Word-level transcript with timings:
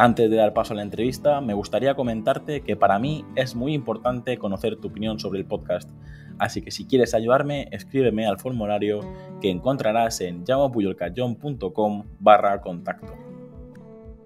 Antes 0.00 0.30
de 0.30 0.36
dar 0.36 0.52
paso 0.52 0.74
a 0.74 0.76
la 0.76 0.82
entrevista, 0.82 1.40
me 1.40 1.54
gustaría 1.54 1.96
comentarte 1.96 2.60
que 2.60 2.76
para 2.76 3.00
mí 3.00 3.24
es 3.34 3.56
muy 3.56 3.74
importante 3.74 4.38
conocer 4.38 4.76
tu 4.76 4.86
opinión 4.86 5.18
sobre 5.18 5.40
el 5.40 5.44
podcast, 5.44 5.90
así 6.38 6.62
que 6.62 6.70
si 6.70 6.86
quieres 6.86 7.14
ayudarme, 7.14 7.66
escríbeme 7.72 8.24
al 8.24 8.38
formulario 8.38 9.00
que 9.40 9.50
encontrarás 9.50 10.20
en 10.20 10.46
llamapuyolcayón.com 10.46 12.04
barra 12.20 12.60
contacto. 12.60 13.12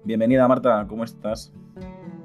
Bienvenida 0.03 0.47
Marta, 0.47 0.85
¿cómo 0.87 1.05
estás? 1.05 1.51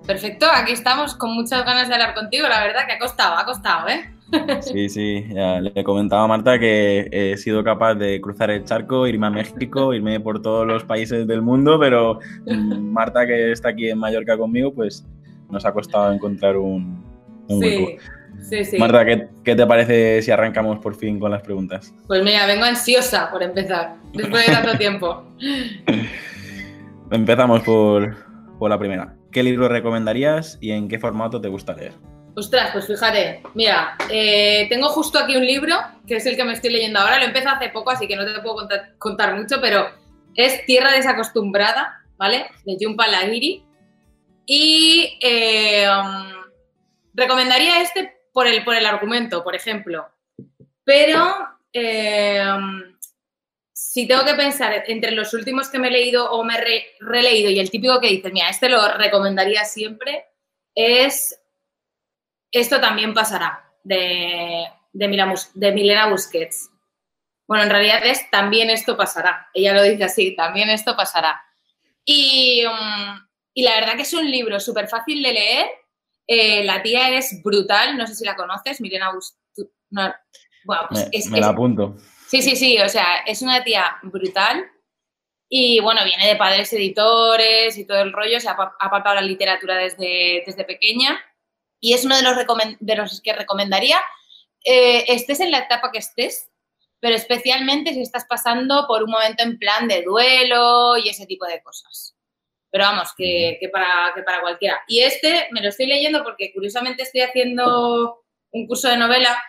Perfecto, 0.06 0.44
aquí 0.54 0.72
estamos 0.72 1.14
con 1.14 1.32
muchas 1.32 1.64
ganas 1.64 1.88
de 1.88 1.94
hablar 1.94 2.14
contigo, 2.14 2.46
la 2.48 2.60
verdad 2.60 2.84
que 2.86 2.92
ha 2.92 2.98
costado, 2.98 3.38
ha 3.38 3.46
costado, 3.46 3.88
¿eh? 3.88 4.12
Sí, 4.60 4.88
sí, 4.88 5.24
ya 5.32 5.60
le 5.60 5.84
comentaba 5.84 6.24
a 6.24 6.26
Marta 6.26 6.58
que 6.58 7.08
he 7.10 7.36
sido 7.36 7.64
capaz 7.64 7.94
de 7.94 8.20
cruzar 8.20 8.50
el 8.50 8.64
charco, 8.64 9.06
irme 9.06 9.26
a 9.26 9.30
México, 9.30 9.94
irme 9.94 10.20
por 10.20 10.42
todos 10.42 10.66
los 10.66 10.84
países 10.84 11.26
del 11.26 11.42
mundo, 11.42 11.78
pero 11.78 12.20
mm, 12.46 12.78
Marta, 12.92 13.26
que 13.26 13.52
está 13.52 13.70
aquí 13.70 13.88
en 13.88 13.98
Mallorca 13.98 14.36
conmigo, 14.36 14.72
pues 14.72 15.06
nos 15.50 15.64
ha 15.64 15.72
costado 15.72 16.12
encontrar 16.12 16.56
un, 16.56 17.02
sí, 17.48 17.98
Sí, 18.40 18.64
sí. 18.64 18.78
Marta, 18.78 19.04
¿qué, 19.04 19.28
¿qué, 19.42 19.56
te 19.56 19.66
parece 19.66 20.22
si 20.22 20.30
arrancamos 20.30 20.78
por 20.78 20.94
fin 20.94 21.18
con 21.18 21.30
las 21.30 21.42
preguntas? 21.42 21.92
Pues 22.06 22.22
mira, 22.22 22.46
vengo 22.46 22.64
ansiosa 22.64 23.30
por 23.30 23.42
empezar, 23.42 23.96
después 24.12 24.46
de 24.46 24.52
tanto 24.52 24.78
tiempo. 24.78 25.24
Empezamos 27.10 27.62
por, 27.62 28.14
por 28.58 28.70
la 28.70 28.78
primera. 28.78 29.16
¿Qué 29.32 29.42
libro 29.42 29.68
recomendarías 29.68 30.58
y 30.60 30.70
en 30.70 30.88
qué 30.88 30.98
formato 30.98 31.40
te 31.40 31.48
gusta 31.48 31.74
leer? 31.74 31.92
Ostras, 32.38 32.70
pues 32.70 32.86
fíjate, 32.86 33.42
mira, 33.54 33.98
eh, 34.08 34.66
tengo 34.68 34.90
justo 34.90 35.18
aquí 35.18 35.36
un 35.36 35.44
libro, 35.44 35.76
que 36.06 36.16
es 36.16 36.26
el 36.26 36.36
que 36.36 36.44
me 36.44 36.52
estoy 36.52 36.70
leyendo 36.70 37.00
ahora, 37.00 37.18
lo 37.18 37.24
empecé 37.24 37.48
hace 37.48 37.68
poco, 37.70 37.90
así 37.90 38.06
que 38.06 38.14
no 38.14 38.24
te 38.24 38.40
puedo 38.40 38.68
contar, 38.98 39.34
mucho, 39.34 39.60
pero 39.60 39.90
es 40.36 40.64
Tierra 40.64 40.92
desacostumbrada, 40.92 42.00
¿vale? 42.16 42.46
De 42.64 42.76
Jhumpa 42.78 43.08
Lahiri. 43.08 43.64
Y 44.46 45.18
eh, 45.20 45.88
um, 45.90 46.32
recomendaría 47.12 47.82
este 47.82 48.20
por 48.32 48.46
el, 48.46 48.62
por 48.62 48.76
el 48.76 48.86
argumento, 48.86 49.42
por 49.42 49.56
ejemplo. 49.56 50.08
Pero 50.84 51.34
eh, 51.72 52.40
um, 52.56 52.84
si 53.72 54.06
tengo 54.06 54.24
que 54.24 54.34
pensar 54.34 54.84
entre 54.86 55.10
los 55.10 55.34
últimos 55.34 55.70
que 55.70 55.80
me 55.80 55.88
he 55.88 55.90
leído 55.90 56.30
o 56.30 56.44
me 56.44 56.54
he 56.54 56.60
re 56.60 56.86
releído 57.00 57.50
y 57.50 57.58
el 57.58 57.68
típico 57.68 57.98
que 58.00 58.10
dices, 58.10 58.32
mira, 58.32 58.48
este 58.48 58.68
lo 58.68 58.96
recomendaría 58.96 59.64
siempre, 59.64 60.26
es 60.76 61.36
esto 62.52 62.80
también 62.80 63.14
pasará 63.14 63.64
de, 63.82 64.64
de, 64.92 65.08
Milena 65.72 66.08
Busquets. 66.08 66.70
Bueno, 67.46 67.64
en 67.64 67.70
realidad 67.70 68.04
es 68.04 68.30
también 68.30 68.70
esto 68.70 68.96
pasará. 68.96 69.48
Ella 69.54 69.74
lo 69.74 69.82
dice 69.82 70.04
así, 70.04 70.36
también 70.36 70.68
esto 70.70 70.96
pasará. 70.96 71.40
Y, 72.04 72.64
um, 72.66 73.26
la 73.56 73.74
verdad 73.74 73.96
que 73.96 74.02
es 74.02 74.12
un 74.12 74.30
libro 74.30 74.60
súper 74.60 74.88
fácil 74.88 75.22
de 75.22 75.32
leer. 75.32 75.66
Eh, 76.26 76.62
la 76.64 76.82
tía 76.82 77.16
es 77.16 77.42
brutal, 77.42 77.96
no 77.96 78.06
sé 78.06 78.14
si 78.14 78.24
la 78.24 78.36
conoces, 78.36 78.80
Milena 78.80 79.12
Busquets. 79.12 79.72
bueno, 79.90 80.86
pues 80.88 81.08
es, 81.12 81.26
me 81.30 81.40
la 81.40 81.48
apunto. 81.48 81.96
Sí, 82.26 82.42
sí, 82.42 82.56
sí, 82.56 82.78
o 82.78 82.88
sea, 82.88 83.18
es 83.26 83.40
una 83.40 83.64
tía 83.64 83.96
brutal. 84.02 84.70
Y 85.50 85.80
bueno, 85.80 86.04
viene 86.04 86.26
de 86.26 86.36
padres 86.36 86.70
editores 86.74 87.78
y 87.78 87.86
todo 87.86 88.02
el 88.02 88.12
rollo, 88.12 88.38
se 88.38 88.50
ha 88.50 88.52
apartado 88.52 89.14
la 89.14 89.22
literatura 89.22 89.76
desde, 89.76 90.42
desde 90.44 90.64
pequeña 90.64 91.18
y 91.80 91.94
es 91.94 92.04
uno 92.04 92.16
de 92.16 92.22
los, 92.22 92.36
de 92.80 92.96
los 92.96 93.20
que 93.20 93.32
recomendaría, 93.32 94.00
eh, 94.64 95.04
estés 95.08 95.40
en 95.40 95.50
la 95.50 95.58
etapa 95.58 95.90
que 95.92 95.98
estés, 95.98 96.50
pero 97.00 97.14
especialmente 97.14 97.94
si 97.94 98.02
estás 98.02 98.24
pasando 98.28 98.86
por 98.88 99.04
un 99.04 99.10
momento 99.10 99.42
en 99.42 99.58
plan 99.58 99.86
de 99.86 100.02
duelo 100.02 100.96
y 100.96 101.08
ese 101.08 101.26
tipo 101.26 101.46
de 101.46 101.62
cosas. 101.62 102.14
Pero 102.70 102.84
vamos, 102.84 103.08
que, 103.16 103.58
para, 103.72 104.12
que 104.14 104.22
para 104.22 104.40
cualquiera. 104.40 104.80
Y 104.88 105.00
este 105.00 105.48
me 105.52 105.62
lo 105.62 105.68
estoy 105.68 105.86
leyendo 105.86 106.22
porque 106.22 106.52
curiosamente 106.52 107.04
estoy 107.04 107.22
haciendo 107.22 108.24
un 108.50 108.66
curso 108.66 108.88
de 108.88 108.98
novela 108.98 109.42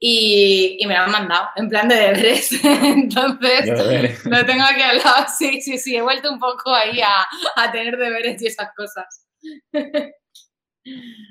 y, 0.00 0.80
me 0.86 0.94
lo 0.94 1.02
han 1.02 1.12
mandado 1.12 1.50
en 1.54 1.68
plan 1.68 1.88
de 1.88 1.94
deberes. 1.94 2.50
Entonces, 2.64 4.24
lo 4.24 4.44
tengo 4.44 4.64
aquí 4.64 4.82
al 4.82 4.98
lado. 4.98 5.26
Sí, 5.38 5.60
sí, 5.60 5.78
sí, 5.78 5.94
he 5.94 6.02
vuelto 6.02 6.32
un 6.32 6.40
poco 6.40 6.74
ahí 6.74 7.00
a, 7.00 7.26
a 7.54 7.70
tener 7.70 7.96
deberes 7.96 8.42
y 8.42 8.46
esas 8.46 8.70
cosas. 8.74 9.26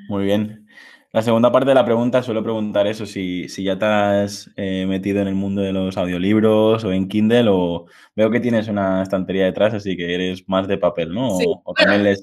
Muy 0.08 0.26
bien. 0.26 0.68
La 1.14 1.22
segunda 1.22 1.52
parte 1.52 1.70
de 1.70 1.76
la 1.76 1.84
pregunta 1.84 2.24
suelo 2.24 2.42
preguntar 2.42 2.88
eso, 2.88 3.06
si, 3.06 3.50
si 3.50 3.64
ya 3.64 3.78
te 3.78 3.86
has 3.86 4.50
eh, 4.56 4.86
metido 4.88 5.22
en 5.22 5.28
el 5.28 5.36
mundo 5.36 5.62
de 5.62 5.74
los 5.74 5.98
audiolibros 5.98 6.86
o 6.86 6.94
en 6.94 7.10
Kindle 7.10 7.50
o 7.50 7.88
veo 8.16 8.32
que 8.32 8.40
tienes 8.40 8.70
una 8.70 9.04
estantería 9.04 9.44
detrás, 9.44 9.74
así 9.74 9.98
que 9.98 10.16
eres 10.16 10.48
más 10.48 10.70
de 10.70 10.78
papel, 10.78 11.14
¿no? 11.14 11.36
O, 11.36 11.74
también 11.74 12.16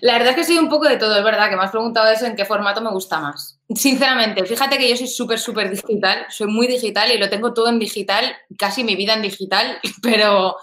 La 0.00 0.14
verdad 0.14 0.30
es 0.30 0.36
que 0.36 0.44
soy 0.44 0.58
un 0.58 0.68
poco 0.68 0.88
de 0.88 0.96
todo, 0.96 1.16
es 1.16 1.22
verdad, 1.22 1.48
que 1.48 1.56
me 1.56 1.62
has 1.62 1.70
preguntado 1.70 2.10
eso, 2.10 2.26
en 2.26 2.34
qué 2.34 2.44
formato 2.44 2.80
me 2.80 2.90
gusta 2.90 3.20
más. 3.20 3.60
Sinceramente, 3.72 4.44
fíjate 4.44 4.76
que 4.76 4.90
yo 4.90 4.96
soy 4.96 5.06
súper, 5.06 5.38
súper 5.38 5.70
digital, 5.70 6.26
soy 6.30 6.48
muy 6.48 6.66
digital 6.66 7.12
y 7.12 7.18
lo 7.18 7.30
tengo 7.30 7.54
todo 7.54 7.68
en 7.68 7.78
digital, 7.78 8.24
casi 8.58 8.82
mi 8.82 8.96
vida 8.96 9.14
en 9.14 9.22
digital, 9.22 9.78
pero 10.02 10.56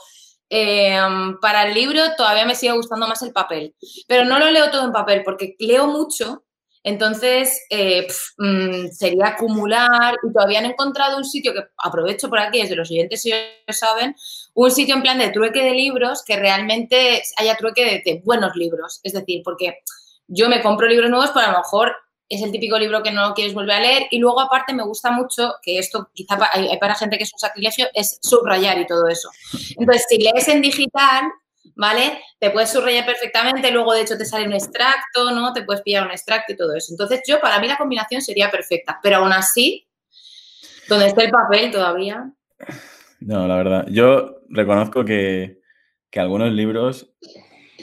Em, 0.54 1.40
para 1.40 1.64
el 1.64 1.74
libro 1.74 2.02
todavía 2.18 2.46
me 2.46 2.56
sigue 2.56 2.74
gustando 2.74 3.08
más 3.08 3.22
el 3.22 3.32
papel, 3.32 3.74
pero 4.06 4.26
no 4.26 4.38
lo 4.38 4.52
leo 4.52 4.70
todo 4.70 4.84
en 4.84 4.92
papel 4.92 5.24
porque 5.24 5.56
leo 5.60 5.88
mucho, 5.88 6.44
entonces 6.84 7.66
eh, 7.70 8.06
mm, 8.38 8.88
sería 8.88 9.28
acumular 9.28 10.14
y 10.22 10.34
todavía 10.34 10.60
no 10.60 10.68
he 10.68 10.72
encontrado 10.72 11.16
un 11.16 11.24
sitio 11.24 11.54
que 11.54 11.64
aprovecho 11.78 12.28
por 12.28 12.40
aquí, 12.40 12.62
desde 12.62 12.76
los 12.76 12.92
oyentes 12.92 13.22
si 13.22 13.30
lo 13.30 13.74
saben, 13.74 14.14
un 14.54 14.72
sitio 14.72 14.96
en 14.96 15.04
plan 15.04 15.20
de 15.20 15.30
trueque 15.30 15.64
de 15.64 15.72
libros 15.72 16.22
que 16.28 16.36
realmente 16.36 17.24
haya 17.38 17.56
trueque 17.56 17.86
de, 17.86 18.12
de 18.12 18.22
buenos 18.26 18.54
libros, 18.58 19.00
es 19.04 19.14
decir, 19.14 19.44
porque 19.46 19.78
yo 20.28 20.50
me 20.50 20.62
compro 20.62 20.86
libros 20.86 21.10
nuevos, 21.10 21.32
pero 21.34 21.46
a 21.46 21.52
lo 21.54 21.60
mejor 21.60 21.96
es 22.36 22.42
el 22.42 22.52
típico 22.52 22.78
libro 22.80 23.04
que 23.04 23.12
no 23.12 23.34
quieres 23.34 23.54
volver 23.54 23.76
a 23.76 23.80
leer. 23.80 24.08
Y 24.12 24.20
luego, 24.20 24.40
aparte, 24.42 24.74
me 24.74 24.84
gusta 24.84 25.12
mucho, 25.12 25.56
que 25.62 25.78
esto 25.78 26.10
quizá 26.14 26.38
hay, 26.54 26.78
para 26.80 26.96
gente 26.96 27.18
que 27.18 27.24
es 27.24 27.34
un 27.34 27.40
sacrilegio, 27.40 27.88
es 27.94 28.20
subrayar 28.22 28.80
y 28.80 28.88
todo 28.88 29.08
eso. 29.08 29.30
Entonces, 29.78 30.06
si 30.08 30.18
lees 30.18 30.48
en 30.48 30.62
digital, 30.62 31.26
¿vale? 31.76 32.22
Te 32.40 32.50
puedes 32.50 32.72
subrayar 32.72 33.06
perfectamente, 33.06 33.72
luego 33.72 33.94
de 33.94 34.02
hecho 34.02 34.18
te 34.18 34.26
sale 34.26 34.48
un 34.48 34.54
extracto, 34.54 35.32
¿no? 35.32 35.54
Te 35.54 35.64
puedes 35.64 35.82
pillar 35.82 36.06
un 36.06 36.12
extracto 36.12 36.54
y 36.54 36.58
todo 36.58 36.76
eso. 36.76 36.94
Entonces, 36.94 37.22
yo, 37.28 37.40
para 37.40 37.60
mí 37.60 37.68
la 37.68 37.78
combinación 37.78 38.22
sería 38.22 38.50
perfecta, 38.50 39.00
pero 39.04 39.18
aún 39.18 39.34
así, 39.34 39.88
donde 40.88 41.08
está 41.08 41.24
el 41.24 41.32
papel 41.32 41.72
todavía. 41.72 42.32
No, 43.20 43.48
la 43.48 43.56
verdad, 43.56 43.86
yo 43.90 44.38
reconozco 44.50 45.06
que, 45.06 45.60
que 46.10 46.20
algunos 46.20 46.52
libros 46.52 47.12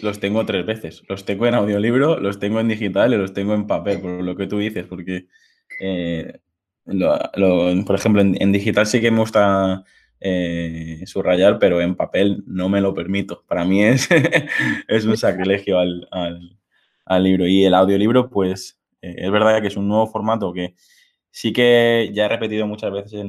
los 0.02 0.20
tengo 0.20 0.44
tres 0.46 0.66
veces. 0.66 1.02
Los 1.08 1.24
tengo 1.24 1.46
en 1.46 1.54
audiolibro, 1.54 2.18
los 2.20 2.38
tengo 2.38 2.60
en 2.60 2.68
digital 2.68 3.12
y 3.12 3.16
los 3.16 3.32
tengo 3.32 3.54
en 3.54 3.66
papel, 3.66 4.00
por 4.00 4.22
lo 4.22 4.36
que 4.36 4.46
tú 4.46 4.58
dices, 4.58 4.86
porque, 4.86 5.26
eh, 5.80 6.40
por 6.84 7.94
ejemplo, 7.96 8.22
en, 8.22 8.52
digital 8.52 8.86
sí 8.86 9.00
que 9.00 9.10
me 9.10 9.20
gusta 9.20 9.84
eh, 10.20 11.02
subrayar, 11.06 11.58
pero 11.58 11.80
en 11.80 11.96
papel 11.96 12.42
no 12.46 12.68
me 12.68 12.80
lo 12.80 12.94
permito. 12.94 13.44
Para 13.46 13.64
mí 13.64 13.82
es, 13.84 14.08
es 14.88 15.04
un 15.04 15.16
sacrilegio 15.16 15.78
al, 15.78 16.58
libro. 17.22 17.46
Y 17.46 17.64
el 17.64 17.74
audiolibro, 17.74 18.30
pues, 18.30 18.80
eh, 19.02 19.14
es 19.18 19.30
verdad 19.30 19.60
que 19.60 19.68
es 19.68 19.76
un 19.76 19.88
nuevo 19.88 20.06
formato 20.06 20.52
que 20.52 20.74
sí 21.30 21.52
que 21.52 22.10
ya 22.12 22.26
he 22.26 22.28
repetido 22.28 22.66
muchas 22.66 22.92
veces 22.92 23.24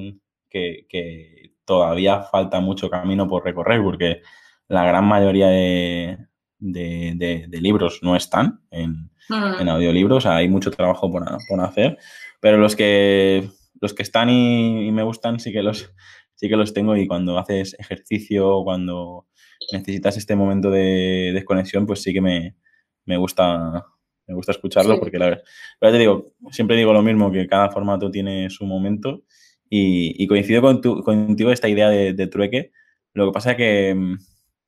que, 0.50 0.86
que 0.90 1.54
todavía 1.66 2.24
falta 2.24 2.60
mucho 2.60 2.90
camino 2.90 3.28
por 3.28 3.46
recorrer, 3.46 3.82
porque 3.84 4.22
la 4.68 4.86
gran 4.86 5.06
mayoría 5.06 5.48
de, 5.48 6.29
de, 6.60 7.48
libros 7.62 8.00
no 8.02 8.16
están 8.16 8.62
en, 8.72 9.10
mm. 9.30 9.62
en, 9.62 9.70
audiolibros, 9.70 10.26
hay 10.26 10.48
mucho 10.48 10.72
trabajo 10.72 11.12
por, 11.12 11.24
hacer, 11.62 11.98
pero 12.40 12.58
los 12.58 12.76
que, 12.76 13.50
los 13.82 13.94
que 13.94 14.04
están 14.04 14.30
y, 14.30 14.92
me 14.92 15.04
gustan 15.04 15.40
sí 15.40 15.52
que, 15.52 15.64
los, 15.64 15.94
sí 16.36 16.50
que 16.50 16.56
los 16.56 16.74
tengo 16.74 16.96
y 16.96 17.08
cuando 17.08 17.38
haces 17.38 17.76
ejercicio, 17.80 18.64
cuando 18.64 19.28
necesitas 19.72 20.18
este 20.18 20.36
momento 20.36 20.70
de 20.72 21.32
desconexión, 21.34 21.86
pues 21.86 22.02
sí 22.02 22.14
que 22.14 22.22
me, 22.22 22.56
gusta 23.18 23.86
me 24.28 24.36
gusta 24.36 24.52
escucharlo 24.52 25.00
porque 25.00 25.18
la 25.18 25.26
verdad, 25.26 25.44
te 25.80 25.98
digo, 25.98 26.34
siempre 26.52 26.78
digo 26.78 26.94
lo 26.94 27.02
mismo, 27.02 27.32
que 27.32 27.48
cada 27.48 27.72
formato 27.72 28.12
tiene 28.12 28.50
su 28.50 28.66
momento 28.66 29.24
y, 29.70 30.28
coincido 30.28 30.62
con 30.62 30.82
tu, 30.82 31.04
contigo 31.04 31.52
esta 31.52 31.70
idea 31.70 31.90
de, 31.90 32.14
de, 32.14 32.28
trueque. 32.28 32.72
Lo 33.14 33.28
que 33.28 33.32
pasa 33.32 33.52
es 33.52 33.58
que 33.58 33.96
mm, 33.96 34.18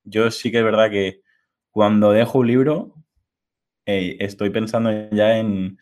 yo 0.03 0.31
sí 0.31 0.51
que 0.51 0.59
es 0.59 0.63
verdad 0.63 0.89
que 0.89 1.21
cuando 1.71 2.11
dejo 2.11 2.39
un 2.39 2.47
libro, 2.47 2.95
estoy 3.85 4.49
pensando 4.49 4.91
ya 5.11 5.37
en 5.37 5.77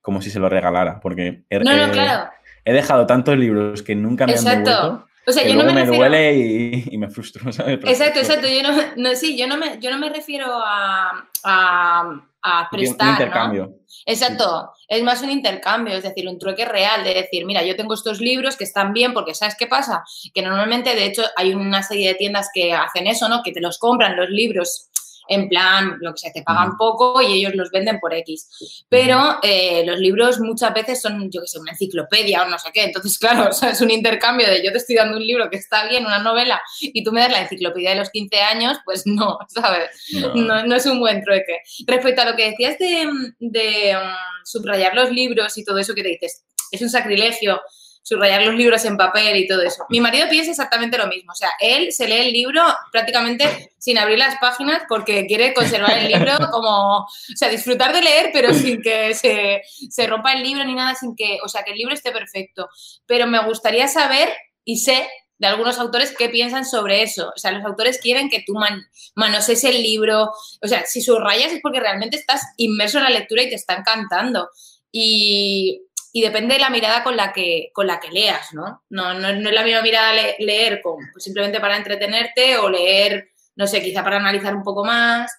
como 0.00 0.20
si 0.20 0.30
se 0.30 0.38
lo 0.38 0.50
regalara, 0.50 1.00
porque 1.00 1.44
he, 1.48 1.58
no, 1.60 1.74
no, 1.74 1.90
claro. 1.90 2.30
he 2.64 2.74
dejado 2.74 3.06
tantos 3.06 3.38
libros 3.38 3.82
que 3.82 3.94
nunca 3.94 4.26
me 4.26 4.34
han 4.34 4.44
devuelto. 4.44 5.06
O 5.26 5.32
sea, 5.32 5.46
yo 5.48 5.54
no 5.54 5.72
me, 5.72 5.86
duele 5.86 6.84
y, 6.90 6.98
me 6.98 7.08
frustro, 7.08 7.50
¿sabes? 7.52 7.80
Exacto, 7.84 8.20
exacto. 8.20 8.46
Yo 8.46 8.60
no, 8.96 9.14
sí, 9.14 9.38
yo 9.38 9.46
no 9.46 9.56
me, 9.56 9.78
yo 9.80 9.90
no 9.90 9.98
me 9.98 10.10
refiero 10.10 10.46
a, 10.52 11.26
a, 11.42 12.68
prestar. 12.70 13.06
Un 13.06 13.12
intercambio. 13.14 13.78
Exacto. 14.04 14.72
Es 14.86 15.02
más 15.02 15.22
un 15.22 15.30
intercambio, 15.30 15.96
es 15.96 16.02
decir, 16.02 16.28
un 16.28 16.38
trueque 16.38 16.66
real 16.66 17.02
de 17.02 17.14
decir, 17.14 17.46
mira, 17.46 17.62
yo 17.62 17.74
tengo 17.74 17.94
estos 17.94 18.20
libros 18.20 18.56
que 18.56 18.64
están 18.64 18.92
bien, 18.92 19.14
porque 19.14 19.34
¿sabes 19.34 19.56
qué 19.58 19.66
pasa? 19.66 20.04
Que 20.34 20.42
normalmente, 20.42 20.94
de 20.94 21.06
hecho, 21.06 21.22
hay 21.36 21.54
una 21.54 21.82
serie 21.82 22.08
de 22.08 22.14
tiendas 22.16 22.50
que 22.52 22.74
hacen 22.74 23.06
eso, 23.06 23.26
¿no? 23.30 23.42
Que 23.42 23.52
te 23.52 23.62
los 23.62 23.78
compran 23.78 24.16
los 24.16 24.28
libros 24.28 24.90
en 25.28 25.48
plan, 25.48 25.96
lo 26.00 26.12
que 26.12 26.18
sea, 26.18 26.32
te 26.32 26.42
pagan 26.42 26.76
poco 26.76 27.22
y 27.22 27.38
ellos 27.38 27.54
los 27.54 27.70
venden 27.70 27.98
por 28.00 28.14
X. 28.14 28.84
Pero 28.88 29.38
eh, 29.42 29.84
los 29.86 29.98
libros 29.98 30.40
muchas 30.40 30.72
veces 30.74 31.00
son, 31.00 31.30
yo 31.30 31.40
que 31.40 31.46
sé, 31.46 31.58
una 31.58 31.72
enciclopedia 31.72 32.42
o 32.42 32.48
no 32.48 32.58
sé 32.58 32.70
qué. 32.72 32.84
Entonces, 32.84 33.18
claro, 33.20 33.50
es 33.50 33.80
un 33.80 33.90
intercambio 33.90 34.46
de 34.46 34.64
yo 34.64 34.72
te 34.72 34.78
estoy 34.78 34.96
dando 34.96 35.16
un 35.16 35.26
libro 35.26 35.50
que 35.50 35.56
está 35.56 35.88
bien, 35.88 36.06
una 36.06 36.18
novela, 36.18 36.60
y 36.80 37.02
tú 37.02 37.12
me 37.12 37.20
das 37.20 37.32
la 37.32 37.42
enciclopedia 37.42 37.90
de 37.90 37.96
los 37.96 38.10
15 38.10 38.40
años, 38.40 38.78
pues 38.84 39.02
no, 39.06 39.38
¿sabes? 39.48 39.90
No, 40.34 40.74
es 40.74 40.86
un 40.86 41.00
buen 41.00 41.22
trueque. 41.22 41.58
Respecto 41.86 42.22
a 42.22 42.26
lo 42.26 42.36
que 42.36 42.50
decías 42.50 42.78
de, 42.78 43.08
de 43.38 43.96
um, 43.96 44.14
subrayar 44.44 44.94
los 44.94 45.10
libros 45.10 45.56
y 45.58 45.64
todo 45.64 45.78
eso 45.78 45.94
que 45.94 46.02
te 46.02 46.08
dices, 46.08 46.44
es 46.70 46.82
un 46.82 46.90
sacrilegio 46.90 47.60
subrayar 48.04 48.42
los 48.42 48.54
libros 48.54 48.84
en 48.84 48.98
papel 48.98 49.34
y 49.36 49.48
todo 49.48 49.62
eso. 49.62 49.86
Mi 49.88 49.98
marido 49.98 50.28
piensa 50.28 50.50
exactamente 50.50 50.98
lo 50.98 51.06
mismo. 51.06 51.32
O 51.32 51.34
sea, 51.34 51.48
él 51.58 51.90
se 51.90 52.06
lee 52.06 52.26
el 52.26 52.32
libro 52.32 52.62
prácticamente 52.92 53.72
sin 53.78 53.96
abrir 53.96 54.18
las 54.18 54.38
páginas 54.38 54.82
porque 54.88 55.26
quiere 55.26 55.54
conservar 55.54 55.96
el 55.96 56.12
libro 56.12 56.32
como, 56.52 56.98
o 56.98 57.08
sea, 57.34 57.48
disfrutar 57.48 57.94
de 57.94 58.02
leer, 58.02 58.30
pero 58.32 58.52
sin 58.52 58.82
que 58.82 59.14
se, 59.14 59.62
se 59.90 60.06
rompa 60.06 60.34
el 60.34 60.42
libro 60.42 60.64
ni 60.64 60.74
nada, 60.74 60.94
sin 60.94 61.16
que, 61.16 61.38
o 61.42 61.48
sea, 61.48 61.62
que 61.62 61.72
el 61.72 61.78
libro 61.78 61.94
esté 61.94 62.12
perfecto. 62.12 62.68
Pero 63.06 63.26
me 63.26 63.42
gustaría 63.42 63.88
saber, 63.88 64.28
y 64.64 64.78
sé 64.78 65.08
de 65.38 65.46
algunos 65.46 65.78
autores 65.78 66.14
qué 66.16 66.28
piensan 66.28 66.66
sobre 66.66 67.02
eso. 67.02 67.32
O 67.34 67.38
sea, 67.38 67.52
los 67.52 67.64
autores 67.64 67.98
quieren 67.98 68.28
que 68.28 68.44
tú 68.46 68.52
man, 68.52 68.82
manoses 69.14 69.64
el 69.64 69.82
libro. 69.82 70.30
O 70.62 70.68
sea, 70.68 70.84
si 70.84 71.00
subrayas 71.00 71.52
es 71.52 71.60
porque 71.62 71.80
realmente 71.80 72.18
estás 72.18 72.42
inmerso 72.58 72.98
en 72.98 73.04
la 73.04 73.10
lectura 73.10 73.42
y 73.42 73.48
te 73.48 73.54
está 73.54 73.74
encantando. 73.74 74.50
Y 74.92 75.82
y 76.16 76.20
depende 76.20 76.54
de 76.54 76.60
la 76.60 76.70
mirada 76.70 77.02
con 77.02 77.16
la 77.16 77.32
que, 77.32 77.70
con 77.72 77.88
la 77.88 77.98
que 77.98 78.12
leas, 78.12 78.54
¿no? 78.54 78.84
No, 78.88 79.14
no, 79.14 79.28
es 79.30 79.52
la 79.52 79.64
misma 79.64 79.82
mirada 79.82 80.12
leer 80.38 80.80
con, 80.80 80.98
pues 81.12 81.24
simplemente 81.24 81.58
para 81.58 81.76
entretenerte 81.76 82.56
o 82.56 82.70
leer, 82.70 83.30
no 83.56 83.66
sé, 83.66 83.82
quizá 83.82 84.04
para 84.04 84.18
analizar 84.18 84.54
un 84.54 84.62
poco 84.62 84.84
más. 84.84 85.36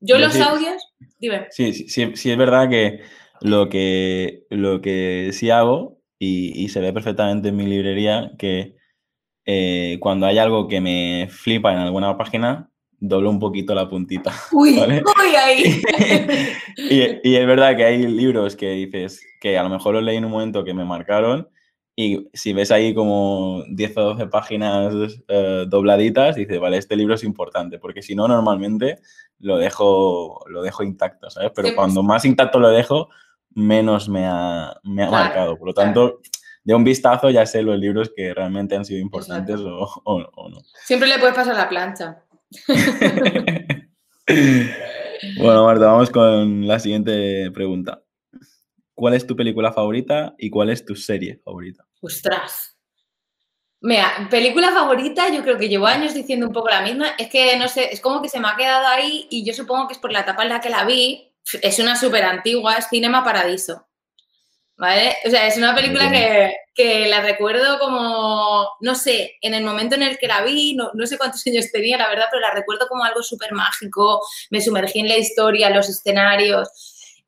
Yo, 0.00 0.18
los 0.18 0.40
audios, 0.40 0.82
dime. 1.18 1.48
Sí, 1.50 1.74
sí, 1.74 2.16
sí, 2.16 2.30
es 2.30 2.38
verdad 2.38 2.70
que 2.70 3.02
lo 3.42 3.68
que, 3.68 4.46
lo 4.48 4.80
que 4.80 5.32
sí 5.34 5.50
hago, 5.50 6.00
y, 6.18 6.66
se 6.70 6.80
ve 6.80 6.94
perfectamente 6.94 7.48
en 7.50 7.56
mi 7.56 7.66
librería, 7.66 8.30
que 8.38 8.74
eh, 9.44 9.98
cuando 10.00 10.24
hay 10.24 10.38
algo 10.38 10.66
que 10.66 10.80
me 10.80 11.28
flipa 11.30 11.74
en 11.74 11.78
alguna 11.78 12.16
página, 12.16 12.70
doblo 13.00 13.30
un 13.30 13.38
poquito 13.38 13.74
la 13.74 13.88
puntita. 13.88 14.32
Uy, 14.52 14.78
uy 14.78 15.36
ahí. 15.36 15.82
y, 16.76 17.34
es 17.34 17.46
verdad 17.46 17.76
que 17.76 17.84
hay 17.84 18.06
libros 18.06 18.56
que 18.56 18.70
dices 18.70 19.20
que 19.40 19.58
a 19.58 19.62
lo 19.62 19.68
mejor 19.68 19.94
los 19.94 20.02
leí 20.02 20.16
en 20.16 20.24
un 20.24 20.30
momento 20.30 20.64
que 20.64 20.74
me 20.74 20.84
marcaron 20.84 21.48
y 21.98 22.28
si 22.34 22.52
ves 22.52 22.70
ahí 22.70 22.94
como 22.94 23.64
10 23.70 23.96
o 23.96 24.02
12 24.02 24.26
páginas 24.26 24.94
eh, 25.28 25.64
dobladitas, 25.66 26.36
dices, 26.36 26.60
vale, 26.60 26.76
este 26.76 26.94
libro 26.94 27.14
es 27.14 27.24
importante, 27.24 27.78
porque 27.78 28.02
si 28.02 28.14
no, 28.14 28.28
normalmente 28.28 28.98
lo 29.38 29.56
dejo, 29.56 30.44
lo 30.46 30.60
dejo 30.62 30.82
intacto, 30.82 31.30
¿sabes? 31.30 31.52
Pero 31.54 31.74
cuando 31.74 32.02
más 32.02 32.26
intacto 32.26 32.58
lo 32.58 32.68
dejo, 32.68 33.08
menos 33.54 34.10
me 34.10 34.26
ha, 34.26 34.78
me 34.82 35.04
ha 35.04 35.10
marcado. 35.10 35.56
Por 35.56 35.68
lo 35.68 35.74
tanto, 35.74 36.20
de 36.64 36.74
un 36.74 36.84
vistazo 36.84 37.30
ya 37.30 37.46
sé 37.46 37.62
los 37.62 37.78
libros 37.78 38.12
que 38.14 38.34
realmente 38.34 38.76
han 38.76 38.84
sido 38.84 39.00
importantes 39.00 39.60
o, 39.60 39.88
o 40.04 40.48
no. 40.50 40.58
Siempre 40.84 41.08
le 41.08 41.18
puedes 41.18 41.34
pasar 41.34 41.56
la 41.56 41.68
plancha. 41.68 42.24
Bueno, 45.38 45.64
Marta, 45.64 45.86
vamos 45.86 46.10
con 46.10 46.66
la 46.66 46.78
siguiente 46.78 47.50
pregunta. 47.52 48.02
¿Cuál 48.94 49.14
es 49.14 49.26
tu 49.26 49.36
película 49.36 49.72
favorita 49.72 50.34
y 50.38 50.48
cuál 50.50 50.70
es 50.70 50.84
tu 50.84 50.96
serie 50.96 51.40
favorita? 51.44 51.86
Ostras. 52.00 52.76
Mira, 53.80 54.26
película 54.30 54.72
favorita, 54.72 55.28
yo 55.28 55.42
creo 55.42 55.58
que 55.58 55.68
llevo 55.68 55.86
años 55.86 56.14
diciendo 56.14 56.46
un 56.46 56.52
poco 56.52 56.70
la 56.70 56.80
misma. 56.80 57.08
Es 57.18 57.28
que 57.28 57.56
no 57.58 57.68
sé, 57.68 57.92
es 57.92 58.00
como 58.00 58.22
que 58.22 58.28
se 58.28 58.40
me 58.40 58.48
ha 58.48 58.56
quedado 58.56 58.86
ahí 58.86 59.26
y 59.30 59.44
yo 59.44 59.52
supongo 59.52 59.86
que 59.86 59.92
es 59.92 59.98
por 59.98 60.12
la 60.12 60.20
etapa 60.20 60.42
en 60.44 60.48
la 60.48 60.60
que 60.60 60.70
la 60.70 60.84
vi. 60.84 61.32
Es 61.62 61.78
una 61.78 61.94
súper 61.94 62.24
antigua, 62.24 62.76
es 62.76 62.88
Cinema 62.88 63.22
Paradiso. 63.22 63.85
¿Vale? 64.78 65.16
O 65.24 65.30
sea, 65.30 65.46
es 65.46 65.56
una 65.56 65.74
película 65.74 66.10
que, 66.10 67.08
la 67.08 67.22
recuerdo 67.22 67.78
como, 67.78 68.68
no 68.80 68.94
sé, 68.94 69.36
en 69.40 69.54
el 69.54 69.64
momento 69.64 69.94
en 69.94 70.02
el 70.02 70.18
que 70.18 70.26
la 70.26 70.42
vi, 70.42 70.74
no, 70.74 70.90
no 70.92 71.06
sé 71.06 71.16
cuántos 71.16 71.46
años 71.46 71.70
tenía, 71.72 71.96
la 71.96 72.08
verdad, 72.08 72.26
pero 72.30 72.42
la 72.42 72.50
recuerdo 72.50 72.86
como 72.86 73.04
algo 73.04 73.22
súper 73.22 73.52
mágico, 73.52 74.20
me 74.50 74.60
sumergí 74.60 75.00
en 75.00 75.08
la 75.08 75.16
historia, 75.16 75.70
los 75.70 75.88
escenarios. 75.88 76.68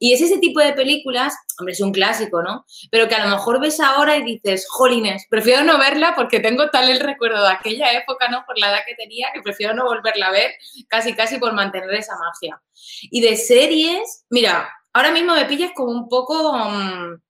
Y 0.01 0.13
es 0.13 0.21
ese 0.21 0.39
tipo 0.39 0.61
de 0.61 0.75
películas, 0.75 1.35
hombre, 1.59 1.73
es 1.73 1.81
un 1.81 1.93
clásico, 1.93 2.43
¿no? 2.43 2.65
Pero 2.91 3.09
que 3.09 3.17
a 3.17 3.25
lo 3.25 3.31
mejor 3.35 3.61
ves 3.61 3.81
ahora 3.81 4.17
y 4.17 4.23
dices, 4.23 4.67
jolines, 4.69 5.27
prefiero 5.29 5.65
no 5.65 5.77
verla 5.79 6.15
porque 6.15 6.39
tengo 6.39 6.71
tal 6.71 6.89
el 6.89 7.01
recuerdo 7.01 7.43
de 7.43 7.53
aquella 7.53 7.93
época, 7.93 8.29
¿no? 8.29 8.45
Por 8.47 8.59
la 8.59 8.71
edad 8.71 8.85
que 8.87 8.95
tenía, 8.95 9.29
que 9.35 9.43
prefiero 9.43 9.75
no 9.75 9.85
volverla 9.85 10.29
a 10.29 10.33
ver, 10.33 10.53
casi, 10.87 11.15
casi 11.15 11.39
por 11.39 11.53
mantener 11.53 11.93
esa 11.95 12.17
magia. 12.17 12.63
Y 13.03 13.21
de 13.23 13.37
series, 13.37 14.25
mira, 14.31 14.71
ahora 14.93 15.11
mismo 15.11 15.35
me 15.35 15.47
pillas 15.47 15.73
como 15.75 15.91
un 15.91 16.09
poco... 16.09 16.55
Mm, 16.55 17.21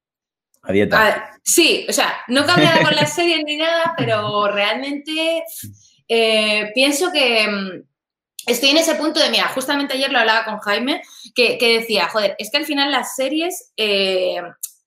a 0.63 0.73
dieta. 0.73 1.31
sí, 1.43 1.87
o 1.89 1.93
sea, 1.93 2.19
no 2.29 2.45
cambiado 2.45 2.83
con 2.83 2.95
las 2.95 3.15
series 3.15 3.43
ni 3.45 3.57
nada, 3.57 3.95
pero 3.97 4.49
realmente 4.49 5.45
eh, 6.09 6.71
pienso 6.75 7.11
que 7.13 7.47
mm, 7.49 7.83
estoy 8.47 8.71
en 8.71 8.79
ese 8.79 8.95
punto 8.95 9.21
de, 9.21 9.31
mira, 9.31 9.49
justamente 9.49 9.95
ayer 9.95 10.11
lo 10.11 10.19
hablaba 10.19 10.45
con 10.45 10.59
Jaime, 10.59 11.03
que, 11.35 11.59
decía, 11.61 12.09
joder, 12.09 12.35
es 12.39 12.51
que 12.51 12.57
al 12.57 12.67
final 12.67 12.91
las 12.91 13.15
series 13.15 13.73
eh, 13.77 14.41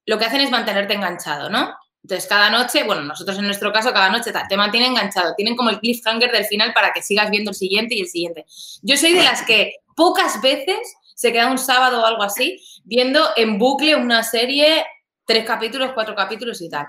lo 0.05 0.17
que 0.17 0.25
hacen 0.25 0.41
es 0.41 0.51
mantenerte 0.51 0.93
enganchado, 0.93 1.49
¿no? 1.49 1.73
Entonces, 2.03 2.27
cada 2.27 2.49
noche, 2.49 2.83
bueno, 2.83 3.03
nosotros 3.03 3.37
en 3.37 3.45
nuestro 3.45 3.71
caso, 3.71 3.93
cada 3.93 4.09
noche 4.09 4.31
te 4.49 4.57
mantienen 4.57 4.91
enganchado. 4.91 5.35
Tienen 5.35 5.55
como 5.55 5.69
el 5.69 5.79
cliffhanger 5.79 6.31
del 6.31 6.45
final 6.45 6.73
para 6.73 6.91
que 6.93 7.03
sigas 7.03 7.29
viendo 7.29 7.51
el 7.51 7.55
siguiente 7.55 7.93
y 7.93 8.01
el 8.01 8.07
siguiente. 8.07 8.45
Yo 8.81 8.97
soy 8.97 9.13
de 9.13 9.23
las 9.23 9.43
que 9.43 9.75
pocas 9.95 10.41
veces 10.41 10.79
se 11.13 11.31
queda 11.31 11.51
un 11.51 11.59
sábado 11.59 12.01
o 12.01 12.05
algo 12.05 12.23
así 12.23 12.59
viendo 12.83 13.29
en 13.35 13.59
bucle 13.59 13.95
una 13.95 14.23
serie 14.23 14.83
tres 15.25 15.45
capítulos, 15.45 15.91
cuatro 15.93 16.15
capítulos 16.15 16.61
y 16.61 16.69
tal. 16.69 16.87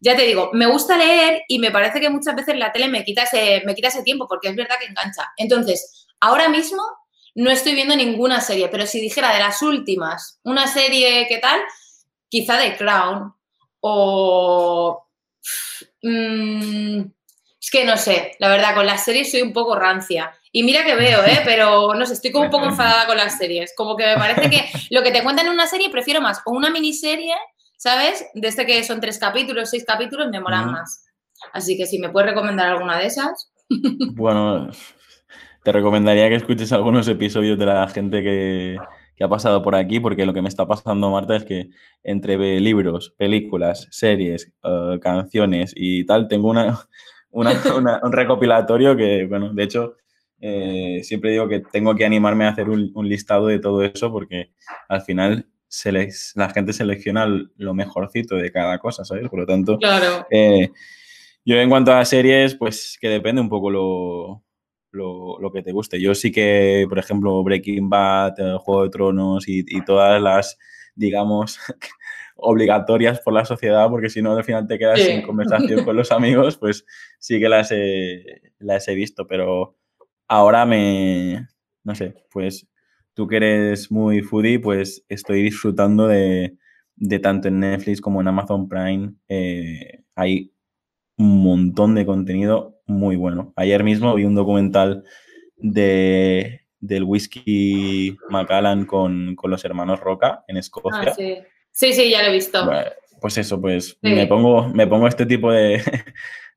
Ya 0.00 0.16
te 0.16 0.22
digo, 0.22 0.50
me 0.52 0.66
gusta 0.66 0.96
leer 0.96 1.42
y 1.48 1.58
me 1.58 1.70
parece 1.70 2.00
que 2.00 2.10
muchas 2.10 2.36
veces 2.36 2.56
la 2.56 2.72
tele 2.72 2.88
me 2.88 3.04
quita 3.04 3.24
ese, 3.24 3.62
me 3.66 3.74
quita 3.74 3.88
ese 3.88 4.02
tiempo 4.02 4.26
porque 4.28 4.48
es 4.48 4.56
verdad 4.56 4.76
que 4.78 4.86
engancha. 4.86 5.32
Entonces, 5.36 6.06
ahora 6.20 6.48
mismo 6.48 6.82
no 7.34 7.50
estoy 7.50 7.74
viendo 7.74 7.96
ninguna 7.96 8.40
serie, 8.40 8.68
pero 8.68 8.86
si 8.86 9.00
dijera 9.00 9.32
de 9.32 9.40
las 9.40 9.62
últimas, 9.62 10.40
una 10.44 10.66
serie 10.66 11.26
que 11.28 11.38
tal, 11.38 11.60
quizá 12.28 12.56
de 12.58 12.76
Crown 12.76 13.34
o... 13.80 15.04
Mm, 16.02 17.00
es 17.60 17.70
que 17.70 17.84
no 17.84 17.96
sé, 17.96 18.36
la 18.38 18.48
verdad, 18.48 18.74
con 18.74 18.86
las 18.86 19.04
series 19.04 19.30
soy 19.30 19.42
un 19.42 19.52
poco 19.52 19.74
rancia. 19.74 20.32
Y 20.52 20.62
mira 20.62 20.84
que 20.84 20.94
veo, 20.94 21.24
¿eh? 21.24 21.42
Pero 21.44 21.94
no 21.94 22.06
sé, 22.06 22.14
estoy 22.14 22.32
como 22.32 22.46
un 22.46 22.50
poco 22.50 22.64
enfadada 22.68 23.06
con 23.06 23.16
las 23.16 23.36
series. 23.36 23.74
Como 23.76 23.96
que 23.96 24.06
me 24.06 24.16
parece 24.16 24.48
que 24.48 24.64
lo 24.90 25.02
que 25.02 25.10
te 25.10 25.22
cuentan 25.22 25.46
en 25.46 25.52
una 25.52 25.66
serie 25.66 25.90
prefiero 25.90 26.20
más 26.20 26.40
o 26.44 26.52
una 26.52 26.70
miniserie 26.70 27.34
¿sabes? 27.78 28.26
Desde 28.34 28.66
que 28.66 28.84
son 28.84 29.00
tres 29.00 29.18
capítulos, 29.18 29.70
seis 29.70 29.84
capítulos, 29.86 30.28
me 30.30 30.40
molan 30.40 30.72
más. 30.72 31.06
Así 31.54 31.78
que 31.78 31.86
si 31.86 31.98
me 31.98 32.10
puedes 32.10 32.30
recomendar 32.30 32.68
alguna 32.68 32.98
de 32.98 33.06
esas. 33.06 33.50
bueno, 34.14 34.68
te 35.62 35.72
recomendaría 35.72 36.28
que 36.28 36.34
escuches 36.34 36.72
algunos 36.72 37.08
episodios 37.08 37.58
de 37.58 37.66
la 37.66 37.88
gente 37.88 38.22
que, 38.22 38.76
ha 39.20 39.28
pasado 39.28 39.62
por 39.62 39.74
aquí, 39.74 39.98
porque 39.98 40.26
lo 40.26 40.34
que 40.34 40.42
me 40.42 40.48
está 40.48 40.66
pasando, 40.66 41.10
Marta, 41.10 41.36
es 41.36 41.44
que 41.44 41.70
entre 42.04 42.60
libros, 42.60 43.14
películas, 43.16 43.88
series, 43.90 44.52
eh, 44.62 44.98
canciones 45.00 45.72
y 45.74 46.04
tal, 46.04 46.28
tengo 46.28 46.50
una, 47.30 48.00
un 48.02 48.12
recopilatorio 48.12 48.96
que, 48.96 49.26
bueno, 49.26 49.52
de 49.52 49.62
hecho, 49.62 49.96
eh, 50.40 51.00
siempre 51.02 51.30
digo 51.32 51.48
que 51.48 51.60
tengo 51.60 51.96
que 51.96 52.04
animarme 52.04 52.44
a 52.44 52.50
hacer 52.50 52.68
un, 52.68 52.92
un, 52.94 53.08
listado 53.08 53.48
de 53.48 53.58
todo 53.58 53.82
eso 53.82 54.12
porque 54.12 54.52
al 54.88 55.02
final 55.02 55.48
la 56.34 56.50
gente 56.50 56.72
selecciona 56.72 57.26
lo 57.26 57.74
mejorcito 57.74 58.36
de 58.36 58.50
cada 58.50 58.78
cosa, 58.78 59.04
¿sabes? 59.04 59.28
Por 59.28 59.40
lo 59.40 59.46
tanto, 59.46 59.78
claro. 59.78 60.26
Eh, 60.30 60.70
yo 61.44 61.56
en 61.56 61.68
cuanto 61.68 61.92
a 61.92 62.04
series, 62.04 62.54
pues 62.54 62.98
que 63.00 63.08
depende 63.08 63.40
un 63.40 63.48
poco 63.48 63.70
lo, 63.70 64.44
lo, 64.92 65.50
que 65.52 65.62
te 65.62 65.72
guste. 65.72 66.00
Yo 66.00 66.14
sí 66.14 66.30
que, 66.30 66.86
por 66.88 66.98
ejemplo, 66.98 67.42
Breaking 67.42 67.88
Bad, 67.88 68.34
Juego 68.58 68.84
de 68.84 68.90
Tronos 68.90 69.44
y, 69.48 69.64
todas 69.84 70.20
las, 70.20 70.58
digamos, 70.94 71.58
obligatorias 72.36 73.20
por 73.20 73.32
la 73.32 73.44
sociedad, 73.44 73.88
porque 73.88 74.10
si 74.10 74.22
no 74.22 74.32
al 74.32 74.44
final 74.44 74.66
te 74.66 74.78
quedas 74.78 75.00
sin 75.00 75.22
conversación 75.22 75.84
con 75.84 75.96
los 75.96 76.12
amigos, 76.12 76.56
pues 76.56 76.84
sí 77.18 77.40
que 77.40 77.48
las 77.48 77.70
he, 77.72 78.52
las 78.58 78.86
he 78.88 78.94
visto, 78.94 79.26
pero 79.26 79.76
ahora 80.28 80.66
me, 80.66 81.48
no 81.82 81.94
sé, 81.94 82.14
pues 82.30 82.66
tú 83.18 83.26
que 83.26 83.38
eres 83.38 83.90
muy 83.90 84.22
foodie, 84.22 84.60
pues 84.60 85.04
estoy 85.08 85.42
disfrutando 85.42 86.06
de, 86.06 86.56
tanto 87.20 87.48
en 87.48 87.58
Netflix 87.58 88.00
como 88.00 88.20
en 88.20 88.28
Amazon 88.28 88.68
Prime. 88.68 89.14
Eh, 89.26 90.04
hay 90.14 90.52
un 91.16 91.42
montón 91.42 91.96
de 91.96 92.06
contenido 92.06 92.78
muy 92.86 93.16
bueno. 93.16 93.52
Ayer 93.56 93.82
mismo 93.82 94.14
vi 94.14 94.22
un 94.22 94.36
documental 94.36 95.02
de, 95.56 96.60
del 96.78 97.02
whisky 97.02 98.16
Macallan 98.30 98.86
con, 98.86 99.34
los 99.42 99.64
hermanos 99.64 99.98
Roca 99.98 100.44
en 100.46 100.56
Escocia. 100.56 101.10
Ah, 101.10 101.14
sí. 101.16 101.38
sí. 101.72 102.10
ya 102.12 102.22
lo 102.22 102.28
he 102.28 102.32
visto. 102.34 102.70
pues 103.20 103.36
eso, 103.36 103.60
pues 103.60 103.98
me, 104.00 104.28
pongo, 104.28 104.68
me 104.68 104.86
pongo 104.86 105.08
este 105.08 105.26
tipo 105.26 105.50
de, 105.50 105.82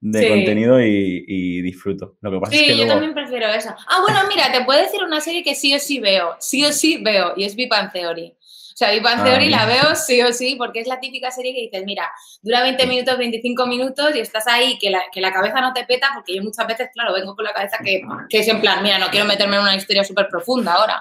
de 0.02 0.28
contenido 0.28 0.82
y, 0.82 1.62
disfruto. 1.62 2.18
Lo 2.22 2.32
que 2.32 2.40
pasa 2.40 2.52
sí, 2.52 2.60
es 2.60 2.66
que 2.72 2.78
yo 2.78 2.88
también 2.88 3.14
prefiero 3.14 3.48
eso. 3.48 3.70
Ah, 3.88 4.02
bueno, 4.02 4.20
mira, 4.28 4.52
te 4.52 4.66
puedo 4.66 4.82
decir 4.82 5.02
una 5.04 5.22
serie 5.22 5.44
que 5.44 5.56
sí 5.56 5.74
o 5.76 5.80
sí 5.80 6.00
veo, 6.00 6.36
sí 6.40 6.66
o 6.66 6.74
sí 6.74 6.98
veo, 7.02 7.34
y 7.38 7.44
es 7.46 7.56
Big 7.56 7.70
Theory. 7.94 8.36
O 8.74 8.78
sea, 8.82 8.92
Big 8.92 9.04
ah, 9.06 9.24
Theory 9.24 9.50
la 9.50 9.66
veo 9.66 9.96
sí 9.96 10.20
o 10.24 10.34
sí, 10.34 10.56
porque 10.56 10.80
es 10.80 10.88
la 10.88 11.00
típica 11.00 11.30
serie 11.30 11.54
que 11.54 11.62
dices, 11.62 11.84
mira, 11.86 12.12
dura 12.42 12.64
20 12.64 12.88
minutos, 12.88 13.18
25 13.18 13.68
minutos 13.68 14.16
y 14.16 14.20
estás 14.20 14.48
ahí, 14.48 14.80
que 14.80 14.90
la, 14.90 15.04
que 15.12 15.22
la 15.22 15.32
cabeza 15.32 15.62
no 15.62 15.72
te 15.72 15.86
peta, 15.86 16.10
porque 16.16 16.36
yo 16.36 16.42
muchas 16.42 16.66
veces, 16.66 16.90
claro, 16.92 17.14
vengo 17.14 17.36
con 17.36 17.46
la 17.46 17.54
cabeza 17.54 17.78
que, 17.84 18.02
que 18.28 18.40
es 18.40 18.48
en 18.48 18.60
plan, 18.60 18.82
mira, 18.82 18.98
no 18.98 19.08
quiero 19.10 19.28
meterme 19.28 19.58
en 19.58 19.62
una 19.62 19.76
historia 19.76 20.04
súper 20.04 20.28
profunda 20.30 20.74
ahora. 20.74 21.00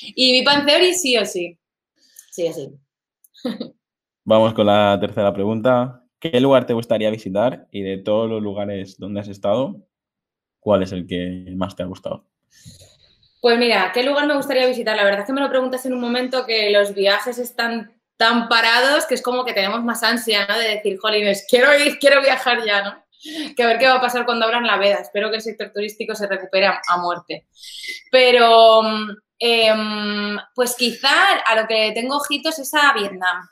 Y 0.00 0.32
Big 0.32 0.66
Theory 0.66 0.94
sí 0.94 1.18
o 1.18 1.26
sí. 1.26 1.58
Sí 2.30 2.48
o 2.48 2.52
sí. 2.52 2.70
Vamos 4.24 4.54
con 4.54 4.66
la 4.66 4.96
tercera 4.98 5.34
pregunta. 5.34 6.02
¿Qué 6.20 6.40
lugar 6.40 6.66
te 6.66 6.72
gustaría 6.72 7.10
visitar 7.10 7.68
y 7.70 7.82
de 7.82 7.98
todos 7.98 8.28
los 8.28 8.42
lugares 8.42 8.98
donde 8.98 9.20
has 9.20 9.28
estado, 9.28 9.86
cuál 10.58 10.82
es 10.82 10.92
el 10.92 11.06
que 11.06 11.44
más 11.56 11.76
te 11.76 11.84
ha 11.84 11.86
gustado? 11.86 12.24
Pues 13.40 13.56
mira, 13.56 13.92
¿qué 13.94 14.02
lugar 14.02 14.26
me 14.26 14.34
gustaría 14.34 14.66
visitar? 14.66 14.96
La 14.96 15.04
verdad 15.04 15.20
es 15.20 15.26
que 15.26 15.32
me 15.32 15.40
lo 15.40 15.48
preguntas 15.48 15.86
en 15.86 15.92
un 15.92 16.00
momento 16.00 16.44
que 16.44 16.70
los 16.70 16.92
viajes 16.92 17.38
están 17.38 17.92
tan 18.16 18.48
parados 18.48 19.06
que 19.06 19.14
es 19.14 19.22
como 19.22 19.44
que 19.44 19.52
tenemos 19.52 19.84
más 19.84 20.02
ansia, 20.02 20.44
¿no? 20.48 20.58
De 20.58 20.68
decir, 20.70 20.98
jolines, 20.98 21.46
quiero 21.48 21.72
ir, 21.78 22.00
quiero 22.00 22.20
viajar 22.20 22.64
ya, 22.66 22.82
¿no? 22.82 23.04
Que 23.56 23.62
a 23.62 23.66
ver 23.68 23.78
qué 23.78 23.86
va 23.86 23.94
a 23.94 24.00
pasar 24.00 24.24
cuando 24.24 24.44
abran 24.44 24.66
la 24.66 24.76
veda. 24.76 24.96
Espero 24.96 25.30
que 25.30 25.36
el 25.36 25.42
sector 25.42 25.70
turístico 25.72 26.16
se 26.16 26.26
recupere 26.26 26.66
a, 26.66 26.96
muerte. 27.00 27.46
Pero, 28.10 28.82
em, 29.38 30.36
pues 30.52 30.74
quizá 30.74 31.38
a 31.46 31.60
lo 31.60 31.68
que 31.68 31.92
tengo 31.94 32.16
ojitos 32.16 32.58
es 32.58 32.74
a 32.74 32.92
Vietnam 32.92 33.48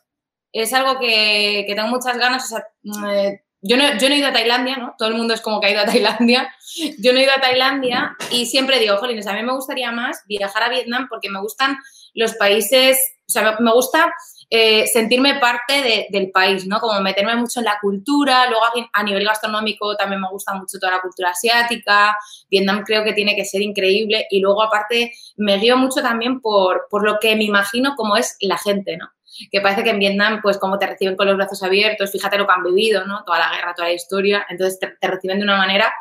es 0.60 0.72
algo 0.72 0.98
que, 0.98 1.64
tengo 1.66 1.88
muchas 1.88 2.18
ganas. 2.18 2.52
Mm, 2.82 3.04
eh, 3.06 3.42
yo, 3.60 3.76
no, 3.76 3.98
yo 3.98 4.08
no 4.08 4.14
he 4.14 4.18
ido 4.18 4.28
a 4.28 4.32
Tailandia, 4.32 4.76
¿no? 4.76 4.94
Todo 4.98 5.08
el 5.08 5.14
mundo 5.14 5.34
es 5.34 5.40
como 5.40 5.60
que 5.60 5.66
ha 5.66 5.70
ido 5.70 5.80
a 5.80 5.86
Tailandia. 5.86 6.52
Yo 6.98 7.12
no 7.12 7.18
he 7.18 7.22
ido 7.22 7.32
a 7.32 7.40
Tailandia 7.40 8.16
y 8.30 8.46
siempre 8.46 8.78
digo, 8.78 8.96
jolines, 8.98 9.26
a 9.26 9.32
mí 9.32 9.42
me 9.42 9.52
gustaría 9.52 9.90
más 9.92 10.22
viajar 10.26 10.62
a 10.64 10.68
Vietnam 10.68 11.06
porque 11.08 11.30
me 11.30 11.40
gustan 11.40 11.78
los 12.12 12.34
países, 12.34 12.98
o 13.26 13.30
sea, 13.30 13.56
me 13.60 13.72
gusta 13.72 14.12
eh, 14.50 14.86
sentirme 14.86 15.40
parte 15.40 16.06
del 16.10 16.30
país, 16.30 16.66
¿no? 16.66 16.80
Como 16.80 17.00
meterme 17.00 17.34
mucho 17.34 17.60
en 17.60 17.64
la 17.64 17.78
cultura, 17.80 18.48
luego 18.48 18.64
a, 18.92 19.02
nivel 19.02 19.24
gastronómico 19.24 19.96
también 19.96 20.20
me 20.20 20.28
gusta 20.28 20.54
mucho 20.54 20.78
toda 20.78 20.92
la 20.92 21.00
cultura 21.00 21.30
asiática, 21.30 22.16
Vietnam 22.50 22.84
creo 22.84 23.02
que 23.02 23.12
tiene 23.12 23.34
que 23.34 23.44
ser 23.44 23.62
increíble 23.62 24.26
y 24.30 24.40
luego 24.40 24.62
aparte 24.62 25.12
me 25.36 25.58
guío 25.58 25.76
mucho 25.76 26.00
también 26.00 26.40
por, 26.40 26.86
por 26.90 27.04
lo 27.04 27.18
que 27.20 27.34
me 27.36 27.44
imagino 27.44 27.94
como 27.96 28.16
es 28.16 28.36
la 28.40 28.58
gente, 28.58 28.96
¿no? 28.96 29.08
Que 29.50 29.60
parece 29.60 29.84
que 29.84 29.90
en 29.90 29.98
Vietnam, 29.98 30.40
pues 30.42 30.58
como 30.58 30.78
te 30.78 30.86
reciben 30.86 31.16
con 31.16 31.26
los 31.26 31.36
brazos 31.36 31.62
abiertos, 31.62 32.12
fíjate 32.12 32.38
lo 32.38 32.46
que 32.46 32.52
han 32.52 32.62
vivido, 32.62 33.04
¿no? 33.06 33.24
Toda 33.24 33.38
la 33.38 33.50
guerra, 33.54 33.74
toda 33.74 33.88
la 33.88 33.94
historia, 33.94 34.46
entonces 34.48 34.78
te, 34.78 35.06
reciben 35.06 35.38
de 35.38 35.44
una 35.44 35.56
manera. 35.56 35.92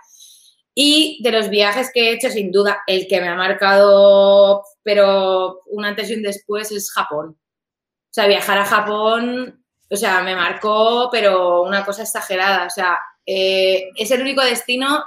Y 0.73 1.19
de 1.23 1.31
los 1.31 1.49
viajes 1.49 1.91
que 1.93 2.09
he 2.09 2.13
hecho, 2.13 2.29
sin 2.29 2.51
duda, 2.51 2.83
el 2.87 3.07
que 3.07 3.21
me 3.21 3.29
ha 3.29 3.35
marcado, 3.35 4.63
pero 4.83 5.61
un 5.67 5.85
antes 5.85 6.09
y 6.09 6.15
un 6.15 6.21
después, 6.21 6.71
es 6.71 6.91
Japón. 6.91 7.37
O 7.37 8.13
sea, 8.15 8.27
viajar 8.27 8.57
a 8.57 8.65
Japón, 8.65 9.63
o 9.89 9.95
sea, 9.95 10.21
me 10.21 10.35
marcó, 10.35 11.09
pero 11.11 11.63
una 11.63 11.85
cosa 11.85 12.03
exagerada. 12.03 12.65
O 12.65 12.69
sea, 12.69 12.99
eh, 13.25 13.89
es 13.95 14.11
el 14.11 14.21
único 14.21 14.41
destino 14.41 15.03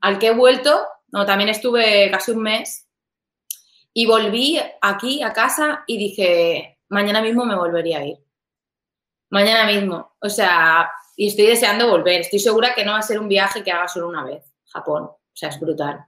al 0.00 0.18
que 0.18 0.28
he 0.28 0.34
vuelto, 0.34 0.86
no, 1.08 1.24
también 1.24 1.48
estuve 1.48 2.10
casi 2.10 2.32
un 2.32 2.42
mes, 2.42 2.84
y 3.94 4.06
volví 4.06 4.60
aquí 4.82 5.22
a 5.22 5.32
casa 5.32 5.84
y 5.86 5.96
dije, 5.96 6.73
mañana 6.88 7.22
mismo 7.22 7.44
me 7.44 7.56
volvería 7.56 7.98
a 7.98 8.06
ir. 8.06 8.18
Mañana 9.30 9.66
mismo. 9.66 10.12
O 10.20 10.28
sea, 10.28 10.90
y 11.16 11.28
estoy 11.28 11.46
deseando 11.46 11.90
volver. 11.90 12.20
Estoy 12.20 12.38
segura 12.38 12.74
que 12.74 12.84
no 12.84 12.92
va 12.92 12.98
a 12.98 13.02
ser 13.02 13.18
un 13.18 13.28
viaje 13.28 13.62
que 13.62 13.72
haga 13.72 13.88
solo 13.88 14.08
una 14.08 14.24
vez. 14.24 14.54
Japón. 14.66 15.04
O 15.04 15.36
sea, 15.36 15.48
es 15.48 15.60
brutal. 15.60 16.04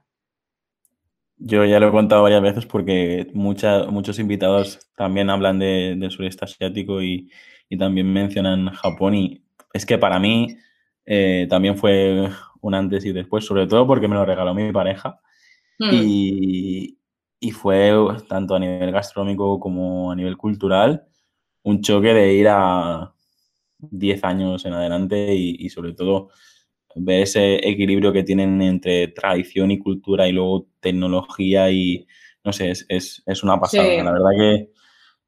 Yo 1.37 1.63
ya 1.65 1.79
lo 1.79 1.89
he 1.89 1.91
contado 1.91 2.23
varias 2.23 2.41
veces 2.41 2.65
porque 2.65 3.29
muchos 3.33 4.17
invitados 4.17 4.79
también 4.95 5.29
hablan 5.29 5.59
del 5.59 6.11
sureste 6.11 6.45
asiático 6.45 7.01
y, 7.01 7.29
también 7.77 8.11
mencionan 8.11 8.69
Japón. 8.71 9.15
Y 9.15 9.43
es 9.73 9.85
que 9.85 9.97
para 9.97 10.19
mí 10.19 10.57
eh, 11.05 11.47
también 11.49 11.77
fue 11.77 12.29
un 12.61 12.73
antes 12.73 13.05
y 13.05 13.11
después, 13.11 13.45
sobre 13.45 13.67
todo 13.67 13.85
porque 13.85 14.07
me 14.07 14.15
lo 14.15 14.25
regaló 14.25 14.53
mi 14.53 14.71
pareja. 14.71 15.19
Hmm. 15.77 15.89
Y, 15.93 16.96
y 17.39 17.51
fue 17.51 17.91
tanto 18.27 18.55
a 18.55 18.59
nivel 18.59 18.91
gastronómico 18.91 19.59
como 19.59 20.11
a 20.11 20.15
nivel 20.15 20.37
cultural 20.37 21.05
un 21.63 21.81
choque 21.81 22.13
de 22.13 22.33
ir 22.33 22.47
a 22.49 23.13
10 23.79 24.23
años 24.23 24.65
en 24.65 24.73
adelante 24.73 25.35
y, 25.35 25.69
sobre 25.69 25.93
todo 25.93 26.29
ver 26.95 27.23
ese 27.23 27.55
equilibrio 27.67 28.11
que 28.11 28.23
tienen 28.23 28.61
entre 28.61 29.09
tradición 29.09 29.69
y 29.69 29.77
cultura 29.77 30.27
y 30.27 30.31
luego 30.31 30.67
tecnología 30.79 31.69
y 31.69 32.07
no 32.43 32.53
sé, 32.53 32.71
es, 32.71 33.43
una 33.43 33.59
pasada. 33.59 34.03
La 34.03 34.11
verdad 34.11 34.29
que 34.35 34.71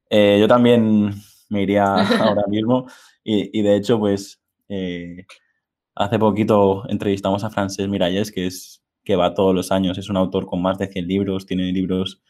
eh, 0.08 0.38
yo 0.40 0.48
también 0.48 1.10
me 1.48 1.62
iría 1.62 1.84
ahora 2.34 2.44
mismo 2.48 2.86
y, 3.22 3.62
de 3.62 3.76
hecho 3.76 3.98
pues 3.98 4.42
eh, 4.68 5.26
hace 5.94 6.18
poquito 6.18 6.88
entrevistamos 6.88 7.44
a 7.44 7.50
Frances 7.50 7.86
Miralles 7.88 8.32
que 8.32 8.46
es 8.46 8.79
que 9.04 9.16
va 9.16 9.34
todos 9.34 9.54
los 9.54 9.72
años. 9.72 9.98
Es 9.98 10.08
un 10.08 10.16
autor 10.16 10.46
con 10.46 10.62
más 10.62 10.78
de 10.78 10.88
100 10.88 11.06
libros, 11.06 11.46
tiene 11.46 11.72
libros 11.72 12.22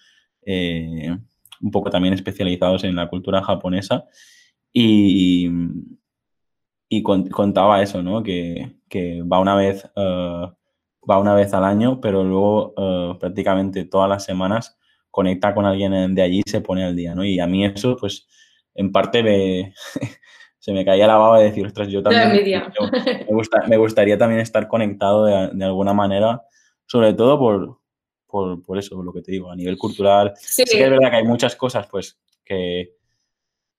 eh, 0.43 1.17
un 1.61 1.71
poco 1.71 1.91
también 1.91 2.15
especializados 2.15 2.85
en 2.85 2.97
la 2.97 3.09
cultura 3.09 3.43
japonesa 3.43 4.05
y, 4.73 5.49
y 6.89 7.03
contaba 7.03 7.83
eso, 7.83 8.03
¿no? 8.03 8.23
Que, 8.23 8.77
va 9.31 9.39
una 9.39 9.55
vez 9.55 9.89
eh, 9.95 10.47
va 11.09 11.19
una 11.19 11.35
vez 11.35 11.53
al 11.55 11.65
año, 11.65 12.01
pero 12.01 12.25
luego 12.25 12.75
eh, 12.77 13.17
prácticamente 13.19 13.85
todas 13.85 14.09
las 14.09 14.25
semanas 14.25 14.79
conecta 15.11 15.55
con 15.55 15.67
alguien 15.67 16.15
de 16.15 16.23
allí 16.23 16.43
y 16.45 16.51
se 16.51 16.61
pone 16.61 16.85
al 16.85 16.97
día, 16.97 17.15
¿no? 17.15 17.25
Y 17.25 17.41
a 17.41 17.47
mí 17.47 17.65
eso, 17.65 17.97
pues, 17.97 18.29
en 18.75 18.93
parte 18.93 19.23
me, 19.23 19.75
se 20.59 20.73
me 20.73 20.85
caía 20.85 21.07
la 21.07 21.17
baba 21.17 21.39
de 21.39 21.47
decir, 21.47 21.67
ostras, 21.67 21.89
yo 21.89 22.03
también 22.03 22.31
me, 22.31 23.69
me, 23.69 23.77
gustaría 23.77 24.19
también 24.19 24.41
estar 24.41 24.69
conectado 24.69 25.25
de, 25.25 25.65
alguna 25.65 25.93
manera 25.95 26.43
sobre 26.91 27.15
todo 27.15 27.39
por, 27.39 27.79
por, 28.67 28.77
eso, 28.77 29.01
lo 29.01 29.13
que 29.13 29.23
te 29.23 29.31
digo, 29.31 29.49
a 29.49 29.55
nivel 29.55 29.79
cultural. 29.79 30.33
Sí. 30.37 30.65
que 30.65 30.83
es 30.83 30.91
verdad 30.91 31.09
que 31.09 31.19
hay 31.19 31.25
muchas 31.25 31.55
cosas, 31.55 31.87
pues, 31.89 32.19
que 32.45 32.97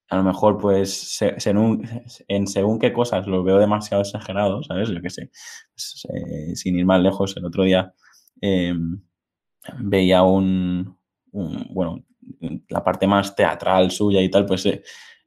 a 0.08 0.15
lo 0.15 0.24
mejor, 0.24 0.58
pues, 0.58 1.20
en 1.22 2.48
según 2.48 2.80
qué 2.80 2.94
cosas 2.94 3.27
los 3.27 3.44
veo 3.44 3.58
demasiado 3.60 4.01
exagerados, 4.01 4.68
¿sabes? 4.68 4.88
Yo 4.88 5.01
qué 5.01 5.10
sé, 5.10 5.30
pues, 5.74 6.08
eh, 6.13 6.56
sin 6.56 6.80
ir 6.80 6.86
más 6.86 7.01
lejos, 7.01 7.36
el 7.36 7.44
otro 7.44 7.63
día 7.63 7.94
em, 8.39 9.01
veía 9.80 10.24
un, 10.24 10.98
bueno, 11.34 12.06
la 12.70 12.82
parte 12.82 13.08
más 13.08 13.36
teatral 13.36 13.91
suya 13.91 14.22
y 14.22 14.32
tal, 14.32 14.46
pues 14.46 14.65
eh, 14.68 14.84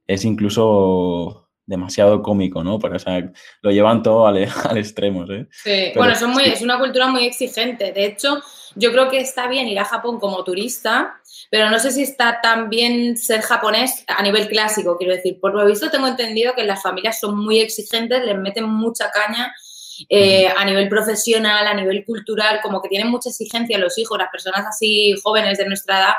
es 0.07 0.25
incluso 0.25 1.44
demasiado 1.67 2.23
cómico, 2.23 2.63
¿no? 2.63 2.79
Porque, 2.79 2.97
o 2.97 3.01
sea, 3.01 3.33
lo 3.63 3.71
llevan 3.71 4.03
todo 4.03 4.27
al, 4.27 4.39
extremo, 4.77 5.25
¿eh? 5.31 5.47
Sí, 5.51 5.93
bueno, 5.95 6.15
son 6.15 6.31
muy, 6.31 6.45
es 6.45 6.63
una 6.63 6.79
cultura 6.79 7.09
muy 7.09 7.25
exigente. 7.25 7.93
De 7.93 8.05
hecho, 8.05 8.43
yo 8.75 8.93
creo 8.93 9.11
que 9.11 9.21
está 9.21 9.49
bien 9.49 9.69
ir 9.69 9.79
a 9.79 9.85
Japón 9.85 10.19
como 10.19 10.43
turista, 10.45 11.21
pero 11.51 11.71
no 11.71 11.79
sé 11.79 11.91
si 11.91 12.03
está 12.03 12.41
tan 12.41 12.69
bien 12.69 13.17
ser 13.17 13.41
japonés 13.41 14.05
a 14.09 14.23
nivel 14.23 14.49
clásico, 14.49 14.97
quiero 14.99 15.15
decir. 15.15 15.39
Por 15.41 15.55
lo 15.55 15.65
visto, 15.67 15.91
tengo 15.91 16.07
entendido 16.07 16.55
que 16.55 16.65
las 16.65 16.83
familias 16.83 17.21
son 17.21 17.39
muy 17.39 17.61
exigentes, 17.61 18.25
les 18.25 18.37
meten 18.37 18.65
mucha 18.65 19.11
caña 19.11 19.55
eh, 20.09 20.49
a 20.49 20.65
nivel 20.65 20.89
profesional, 20.89 21.67
a 21.67 21.75
nivel 21.75 22.05
cultural, 22.05 22.61
como 22.63 22.83
que 22.83 22.89
tienen 22.89 23.11
mucha 23.11 23.31
exigencia 23.31 23.79
los 23.79 23.97
hijos, 23.99 24.19
las 24.19 24.31
personas 24.31 24.67
así 24.67 25.15
jóvenes 25.23 25.59
de 25.59 25.67
nuestra 25.67 25.99
edad, 25.99 26.15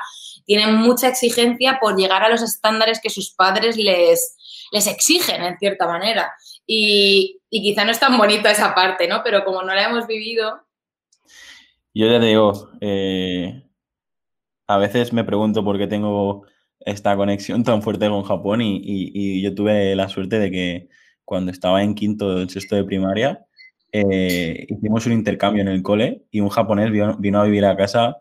tienen 0.46 0.76
mucha 0.76 1.10
exigencia 1.10 1.80
por 1.82 1.98
llegar 1.98 2.24
a 2.24 2.30
los 2.30 2.42
estándares 2.42 3.00
que 3.02 3.10
sus 3.10 3.32
padres 3.32 3.78
les, 3.78 4.38
les 4.72 4.88
exigen 4.88 5.44
en 5.44 5.58
cierta 5.58 5.88
manera. 5.88 6.34
Y, 6.66 7.40
quizá 7.50 7.86
no 7.86 7.92
es 7.92 8.00
tan 8.00 8.18
bonita 8.18 8.52
esa 8.52 8.76
parte, 8.76 9.08
¿no? 9.08 9.22
Pero 9.24 9.46
como 9.46 9.62
no 9.62 9.74
la 9.74 9.86
hemos 9.86 10.08
vivido. 10.08 10.62
Yo 11.94 12.08
ya 12.08 12.20
digo, 12.20 12.70
eh, 12.82 13.64
a 14.68 14.78
veces 14.78 15.14
me 15.14 15.24
pregunto 15.24 15.64
por 15.64 15.78
qué 15.78 15.88
tengo 15.88 16.46
esta 16.80 17.16
conexión 17.16 17.64
tan 17.64 17.82
fuerte 17.82 18.10
con 18.10 18.24
Japón 18.24 18.60
y, 18.62 19.42
yo 19.42 19.56
tuve 19.56 19.96
la 19.96 20.10
suerte 20.10 20.40
de 20.40 20.52
que 20.52 20.90
cuando 21.24 21.52
estaba 21.52 21.82
en 21.82 21.96
quinto 21.96 22.28
o 22.28 22.50
sexto 22.50 22.76
de 22.76 22.84
primaria 22.84 23.46
eh, 23.92 24.68
hicimos 24.70 25.06
un 25.06 25.14
intercambio 25.14 25.62
en 25.62 25.70
el 25.70 25.82
cole 25.82 26.26
y 26.30 26.42
un 26.42 26.50
japonés 26.50 26.92
vino, 26.92 27.16
vino, 27.18 27.40
a 27.40 27.46
vivir 27.46 27.66
a 27.66 27.78
casa, 27.78 28.18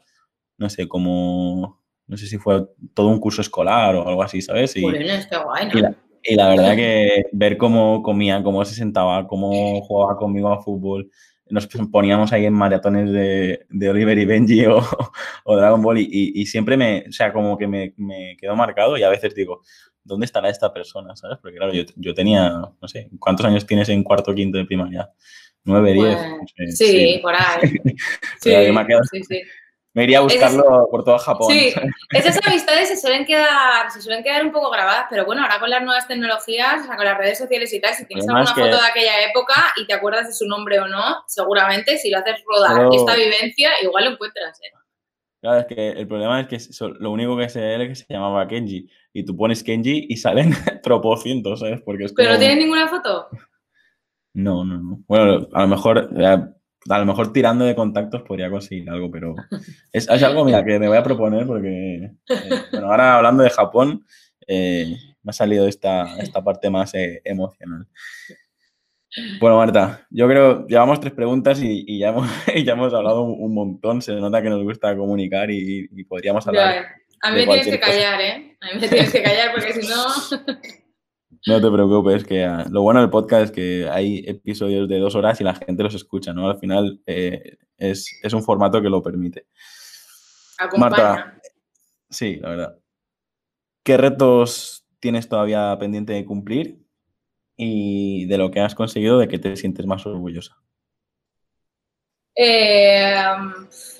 no 0.56 0.70
sé, 0.70 0.86
como 0.86 1.82
no 2.06 2.16
sé 2.16 2.26
si 2.26 2.38
fue 2.38 2.66
todo 2.94 3.08
un 3.08 3.18
curso 3.18 3.40
escolar 3.40 3.96
o 3.96 4.06
algo 4.06 4.22
así, 4.22 4.40
¿sabes? 4.40 4.76
Y, 4.76 4.82
guay, 4.82 5.02
y, 5.02 5.80
la, 5.80 5.96
verdad 6.48 6.76
que 6.76 7.26
ver 7.32 7.56
cómo 7.56 8.02
comía, 8.02 8.42
cómo 8.42 8.64
se 8.64 8.74
sentaba, 8.74 9.26
cómo 9.26 9.80
jugaba 9.82 10.16
conmigo 10.16 10.52
a 10.52 10.62
fútbol, 10.62 11.10
nos 11.50 11.66
poníamos 11.66 12.32
ahí 12.32 12.46
en 12.46 12.54
maratones 12.54 13.12
de, 13.12 13.66
de 13.68 13.90
Oliver 13.90 14.18
y 14.18 14.24
Benji 14.24 14.66
o, 14.66 14.80
o 15.44 15.56
Dragon 15.56 15.82
Ball 15.82 15.98
y, 15.98 16.32
y, 16.34 16.46
siempre 16.46 16.76
me, 16.76 17.04
o 17.08 17.12
sea, 17.12 17.32
como 17.32 17.58
que 17.58 17.66
me, 17.66 17.92
me 17.96 18.36
quedó 18.40 18.56
marcado 18.56 18.96
y 18.96 19.02
a 19.02 19.10
veces 19.10 19.34
digo, 19.34 19.62
¿dónde 20.02 20.26
estará 20.26 20.48
esta 20.48 20.72
persona? 20.72 21.14
¿Sabes? 21.16 21.38
Porque 21.40 21.56
claro, 21.58 21.72
yo, 21.72 21.82
yo 21.96 22.14
tenía, 22.14 22.50
no 22.50 22.88
sé, 22.88 23.08
¿cuántos 23.18 23.46
años 23.46 23.66
tienes 23.66 23.88
en 23.88 24.02
cuarto 24.02 24.30
o 24.30 24.34
quinto 24.34 24.58
de 24.58 24.64
primaria? 24.64 25.10
¿Nueve, 25.64 25.94
diez? 25.94 26.18
sí, 26.76 27.20
por 27.22 27.34
ahí. 27.34 27.70
sí, 28.40 28.50
sí, 29.10 29.22
sí. 29.24 29.42
Me 29.94 30.02
iría 30.02 30.18
a 30.18 30.22
buscarlo 30.22 30.88
por 30.90 31.04
todo 31.04 31.18
Japón. 31.18 31.52
Sí, 31.52 31.72
esas 32.10 32.44
amistades 32.44 32.88
se 32.88 32.96
suelen, 32.96 33.24
quedar, 33.24 33.90
se 33.92 34.02
suelen 34.02 34.24
quedar 34.24 34.44
un 34.44 34.50
poco 34.50 34.68
grabadas, 34.70 35.06
pero 35.08 35.24
bueno, 35.24 35.42
ahora 35.42 35.60
con 35.60 35.70
las 35.70 35.84
nuevas 35.84 36.08
tecnologías, 36.08 36.82
o 36.82 36.86
sea, 36.86 36.96
con 36.96 37.04
las 37.04 37.16
redes 37.16 37.38
sociales 37.38 37.72
y 37.72 37.80
tal, 37.80 37.94
si 37.94 38.04
tienes 38.06 38.28
alguna 38.28 38.46
foto 38.46 38.76
de 38.76 38.88
aquella 38.90 39.24
época 39.30 39.54
y 39.76 39.86
te 39.86 39.94
acuerdas 39.94 40.26
de 40.26 40.34
su 40.34 40.46
nombre 40.46 40.80
o 40.80 40.88
no, 40.88 41.22
seguramente 41.28 41.96
si 41.96 42.10
lo 42.10 42.18
haces 42.18 42.42
rodar 42.44 42.88
esta 42.92 43.14
vivencia, 43.14 43.70
igual 43.82 44.06
lo 44.06 44.10
encuentras. 44.10 44.58
¿eh? 44.62 44.72
Claro, 45.40 45.60
es 45.60 45.66
que 45.66 45.90
el 45.90 46.08
problema 46.08 46.40
es 46.40 46.48
que 46.48 46.58
lo 46.98 47.10
único 47.12 47.36
que 47.36 47.48
sé 47.48 47.74
es 47.74 47.88
que 47.88 47.94
se 47.94 48.06
llamaba 48.08 48.48
Kenji. 48.48 48.88
Y 49.12 49.24
tú 49.24 49.36
pones 49.36 49.62
Kenji 49.62 50.06
y 50.08 50.16
salen 50.16 50.54
tropocientos, 50.82 51.60
¿sabes? 51.60 51.82
Porque 51.82 52.04
es 52.04 52.12
¿Pero 52.14 52.32
no 52.32 52.38
tienes 52.38 52.56
ninguna 52.56 52.88
foto? 52.88 53.28
No, 54.32 54.64
no, 54.64 54.78
no. 54.78 55.04
Bueno, 55.06 55.46
a 55.52 55.60
lo 55.60 55.68
mejor 55.68 56.08
a 56.88 56.98
lo 56.98 57.06
mejor 57.06 57.32
tirando 57.32 57.64
de 57.64 57.74
contactos 57.74 58.22
podría 58.22 58.50
conseguir 58.50 58.88
algo, 58.90 59.10
pero 59.10 59.34
es, 59.92 60.08
algo, 60.08 60.44
mira, 60.44 60.64
que 60.64 60.78
me 60.78 60.88
voy 60.88 60.96
a 60.96 61.02
proponer 61.02 61.46
porque, 61.46 62.04
eh, 62.04 62.10
bueno, 62.72 62.90
ahora 62.90 63.16
hablando 63.16 63.42
de 63.42 63.50
Japón, 63.50 64.04
eh, 64.46 64.96
me 65.22 65.30
ha 65.30 65.32
salido 65.32 65.66
esta, 65.66 66.16
esta 66.18 66.42
parte 66.42 66.70
más 66.70 66.94
eh, 66.94 67.20
emocional. 67.24 67.86
Bueno, 69.40 69.58
Marta, 69.58 70.06
yo 70.10 70.26
creo, 70.26 70.66
llevamos 70.66 70.98
tres 70.98 71.12
preguntas 71.12 71.60
y, 71.62 71.98
ya, 71.98 72.08
hemos, 72.08 72.28
ya 72.64 72.72
hemos 72.72 72.92
hablado 72.92 73.22
un, 73.22 73.54
montón, 73.54 74.02
se 74.02 74.12
nota 74.14 74.42
que 74.42 74.50
nos 74.50 74.62
gusta 74.62 74.96
comunicar 74.96 75.50
y, 75.50 76.04
podríamos 76.04 76.46
hablar. 76.46 76.86
a 77.22 77.30
mí 77.30 77.36
me 77.36 77.44
tienes 77.46 77.68
que 77.68 77.80
callar, 77.80 78.20
¿eh? 78.20 78.56
A 78.60 78.74
mí 78.74 78.80
me 78.80 78.88
tienes 78.88 79.12
que 79.12 79.22
callar 79.22 79.52
porque 79.52 79.72
si 79.72 79.88
no... 79.88 80.04
No 81.46 81.60
te 81.60 81.70
preocupes, 81.70 82.24
que 82.24 82.42
ah, 82.44 82.64
lo 82.70 82.82
bueno 82.82 83.00
del 83.00 83.10
podcast 83.10 83.44
es 83.44 83.50
que 83.50 83.88
hay 83.90 84.24
episodios 84.26 84.88
de 84.88 84.98
dos 84.98 85.14
horas 85.14 85.38
y 85.40 85.44
la 85.44 85.54
gente 85.54 85.82
los 85.82 85.94
escucha, 85.94 86.32
¿no? 86.32 86.48
Al 86.48 86.58
final 86.58 87.02
eh, 87.06 87.58
es, 87.76 88.32
un 88.32 88.42
formato 88.42 88.80
que 88.80 88.88
lo 88.88 89.02
permite. 89.02 89.46
Marta, 90.78 91.38
sí, 92.08 92.36
la 92.36 92.48
verdad. 92.48 92.78
¿Qué 93.82 93.98
retos 93.98 94.86
tienes 95.00 95.28
todavía 95.28 95.76
pendiente 95.78 96.14
de 96.14 96.24
cumplir 96.24 96.78
y 97.56 98.24
de 98.24 98.38
lo 98.38 98.50
que 98.50 98.60
has 98.60 98.74
conseguido, 98.74 99.18
de 99.18 99.28
qué 99.28 99.38
te 99.38 99.54
sientes 99.56 99.84
más 99.84 100.06
orgullosa? 100.06 100.56
Eh, 102.34 103.14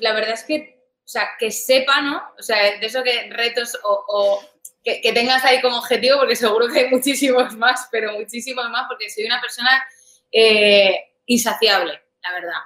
la 0.01 0.15
verdad 0.15 0.33
es 0.33 0.45
que, 0.45 0.83
o 0.97 1.07
sea, 1.09 1.29
que 1.39 1.51
sepa, 1.51 2.01
¿no? 2.01 2.23
O 2.39 2.43
sea, 2.43 2.79
de 2.81 2.87
eso 2.87 3.03
que 3.03 3.31
retos 3.31 3.79
o 3.85 4.41
que, 4.85 5.13
tengas 5.13 5.45
ahí 5.45 5.61
como 5.61 5.79
objetivo, 5.79 6.19
porque 6.19 6.37
seguro 6.37 6.69
que 6.69 6.81
hay 6.81 6.91
muchísimos 6.91 7.55
más, 7.59 7.89
pero 7.91 8.13
muchísimos 8.13 8.69
más, 8.71 8.87
porque 8.89 9.11
soy 9.11 9.25
una 9.25 9.41
persona 9.41 9.85
eh, 10.31 10.99
insaciable, 11.27 12.01
la 12.23 12.33
verdad. 12.33 12.61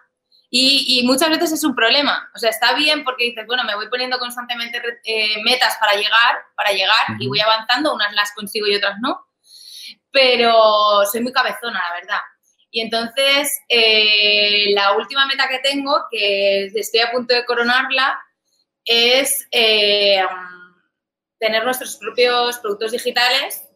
Y, 0.51 1.03
muchas 1.05 1.29
veces 1.29 1.53
es 1.53 1.65
un 1.65 1.75
problema. 1.75 2.31
O 2.35 2.39
sea, 2.39 2.49
está 2.49 2.73
bien 2.73 3.05
porque 3.05 3.25
dices, 3.25 3.47
bueno, 3.47 3.65
me 3.65 3.75
voy 3.75 3.89
poniendo 3.91 4.19
constantemente 4.19 4.81
eh, 5.05 5.43
metas 5.45 5.77
para 5.79 5.93
llegar, 5.93 6.39
para 6.57 6.73
llegar 6.73 7.07
y 7.19 7.29
voy 7.29 7.41
avanzando, 7.41 7.95
unas 7.95 8.15
las 8.15 8.33
consigo 8.33 8.67
y 8.67 8.77
otras 8.77 8.97
no. 9.03 9.27
Pero 10.11 11.05
soy 11.11 11.21
muy 11.21 11.33
cabezona, 11.33 11.83
la 11.87 11.95
verdad. 12.01 12.21
Y 12.71 12.81
entonces, 12.81 13.61
eh, 13.69 14.73
la 14.73 14.93
última 14.93 15.27
meta 15.27 15.49
que 15.49 15.59
tengo, 15.59 16.05
que 16.11 16.67
estoy 16.75 17.01
a 17.01 17.11
punto 17.11 17.35
de 17.35 17.45
coronarla, 17.45 18.19
es 18.87 19.47
tener 21.39 21.65
nuestros 21.65 21.97
propios 21.97 22.59
productos 22.59 22.93
digitales, 22.93 23.69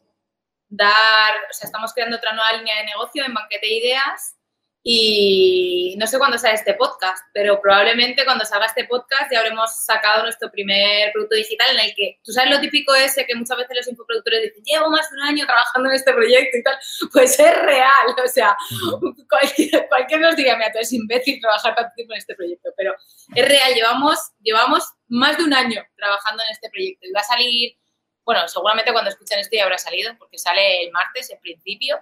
dar, 0.69 1.35
o 1.51 1.53
sea, 1.53 1.67
estamos 1.67 1.93
creando 1.93 2.17
otra 2.17 2.33
nueva 2.33 2.53
línea 2.55 2.79
de 2.79 2.87
negocio 2.87 3.25
en 3.25 3.35
Banquete 3.35 3.69
Ideas 3.73 4.37
y 4.85 5.95
no 5.97 6.09
sé 6.09 6.19
cuándo 6.19 6.37
sale 6.39 6.55
este 6.55 6.75
podcast, 6.75 7.25
pero 7.33 7.61
probablemente 7.61 8.25
cuando 8.25 8.45
salga 8.45 8.67
este 8.67 8.85
podcast 8.85 9.31
ya 9.31 9.39
habremos 9.39 9.85
sacado 9.85 10.25
nuestro 10.25 10.51
primer 10.51 11.13
producto 11.13 11.37
digital 11.37 11.69
en 11.77 11.87
el 11.87 11.95
que, 11.95 12.19
tú 12.25 12.33
sabes 12.33 12.51
lo 12.51 12.61
típico 12.61 12.93
ese 12.93 13.25
que 13.25 13.37
muchas 13.37 13.59
veces 13.59 13.77
los 13.77 13.89
infoproductores 13.89 14.43
dicen, 14.43 14.65
llevo 14.65 14.91
más 14.91 15.09
de 15.09 15.17
un 15.19 15.23
año 15.23 15.47
trabajando 15.47 15.89
en 15.89 15.95
este 15.95 16.13
proyecto 16.13 16.59
y 16.59 16.63
tal, 16.65 16.77
pues 17.13 17.39
es 17.39 17.63
real, 17.63 18.17
o 18.25 18.29
sea, 18.29 18.57
cualquier, 19.29 19.87
cualquier 19.89 20.21
nos 20.21 20.35
diga, 20.35 20.57
mira, 20.57 20.73
tú 20.73 20.79
eres 20.79 20.93
imbécil 20.93 21.41
trabajar 21.41 21.77
tanto 21.77 21.93
tiempo 21.95 22.15
en 22.15 22.19
este 22.19 22.35
proyecto, 22.35 22.71
pero 22.77 22.93
es 23.37 23.49
real, 23.49 23.75
llevamos, 23.75 24.19
llevamos 24.41 24.83
más 25.13 25.37
de 25.39 25.45
un 25.45 25.55
año 25.55 25.85
trabajando 25.97 26.43
en 26.47 26.53
este 26.53 26.71
proyecto 26.71 27.07
y 27.07 27.13
va 27.13 27.21
a 27.21 27.25
salir 27.25 27.77
bueno, 28.25 28.47
seguramente 28.47 28.93
cuando 28.93 29.11
escuchen 29.11 29.41
esto 29.41 29.57
ya 29.57 29.65
habrá 29.65 29.79
salido, 29.79 30.17
porque 30.19 30.39
sale 30.39 30.85
el 30.85 30.93
martes 30.93 31.31
en 31.31 31.41
principio. 31.41 31.99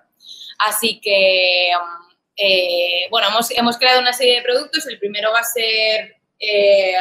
Así 0.58 1.00
que 1.00 1.70
um, 1.80 2.10
eh, 2.36 3.06
bueno, 3.10 3.28
hemos, 3.28 3.50
hemos, 3.52 3.78
creado 3.78 4.00
una 4.00 4.12
serie 4.12 4.36
de 4.36 4.42
productos. 4.42 4.86
El 4.86 4.98
primero 4.98 5.32
va 5.32 5.40
a 5.40 5.44
ser, 5.44 6.16
eh, 6.38 6.94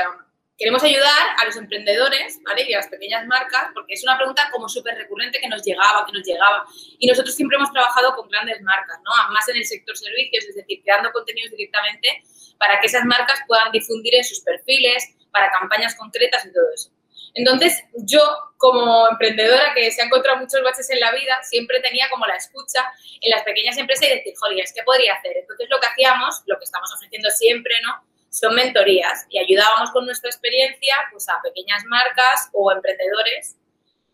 queremos 0.57 0.83
ayudar 0.83 1.35
a 1.37 1.45
los 1.45 1.57
emprendedores 1.57 2.39
¿vale? 2.43 2.65
y 2.67 2.73
a 2.73 2.77
las 2.77 2.87
pequeñas 2.87 3.25
marcas, 3.27 3.71
porque 3.73 3.93
es 3.93 4.03
una 4.03 4.17
pregunta 4.17 4.49
como 4.51 4.69
súper 4.69 4.95
recurrente 4.95 5.39
que 5.39 5.49
nos 5.49 5.63
llegaba, 5.63 6.05
que 6.05 6.13
nos 6.13 6.25
llegaba. 6.25 6.65
Y 6.97 7.07
nosotros 7.07 7.35
siempre 7.35 7.57
hemos 7.57 7.71
trabajado 7.71 8.15
con 8.15 8.29
grandes 8.29 8.61
marcas, 8.61 8.99
¿no? 9.03 9.11
más 9.33 9.47
en 9.49 9.57
el 9.57 9.65
sector 9.65 9.97
servicios, 9.97 10.45
es 10.45 10.55
decir, 10.55 10.81
creando 10.83 11.11
contenidos 11.11 11.51
directamente 11.51 12.23
para 12.57 12.79
que 12.79 12.87
esas 12.87 13.05
marcas 13.05 13.39
puedan 13.47 13.71
difundir 13.71 14.15
en 14.15 14.23
sus 14.23 14.41
perfiles, 14.41 15.15
para 15.31 15.51
campañas 15.51 15.95
concretas 15.95 16.45
y 16.45 16.53
todo 16.53 16.65
eso. 16.73 16.91
Entonces, 17.33 17.83
yo 17.93 18.21
como 18.57 19.07
emprendedora 19.09 19.73
que 19.73 19.91
se 19.91 20.01
ha 20.01 20.05
encontrado 20.05 20.39
muchos 20.39 20.61
baches 20.63 20.89
en 20.89 20.99
la 20.99 21.11
vida, 21.11 21.41
siempre 21.43 21.79
tenía 21.79 22.09
como 22.09 22.25
la 22.25 22.35
escucha 22.35 22.83
en 23.21 23.29
las 23.29 23.43
pequeñas 23.43 23.77
empresas 23.77 24.07
y 24.07 24.15
decir, 24.15 24.33
joder, 24.37 24.65
¿qué 24.73 24.83
podría 24.83 25.13
hacer? 25.13 25.37
Entonces, 25.37 25.67
lo 25.69 25.79
que 25.79 25.87
hacíamos, 25.87 26.41
lo 26.45 26.57
que 26.57 26.65
estamos 26.65 26.91
ofreciendo 26.93 27.29
siempre, 27.29 27.73
¿no? 27.83 28.03
Son 28.29 28.53
mentorías 28.53 29.25
y 29.29 29.39
ayudábamos 29.39 29.91
con 29.91 30.05
nuestra 30.05 30.29
experiencia 30.29 30.95
pues, 31.11 31.27
a 31.29 31.41
pequeñas 31.41 31.83
marcas 31.85 32.49
o 32.53 32.71
emprendedores 32.71 33.55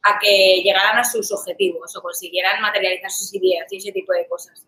a 0.04 0.20
que 0.20 0.62
llegaran 0.64 0.98
a 1.00 1.04
sus 1.04 1.32
objetivos 1.32 1.96
o 1.96 2.02
consiguieran 2.02 2.62
materializar 2.62 3.10
sus 3.10 3.34
ideas 3.34 3.66
y 3.72 3.78
ese 3.78 3.92
tipo 3.92 4.14
de 4.14 4.28
cosas. 4.28 4.66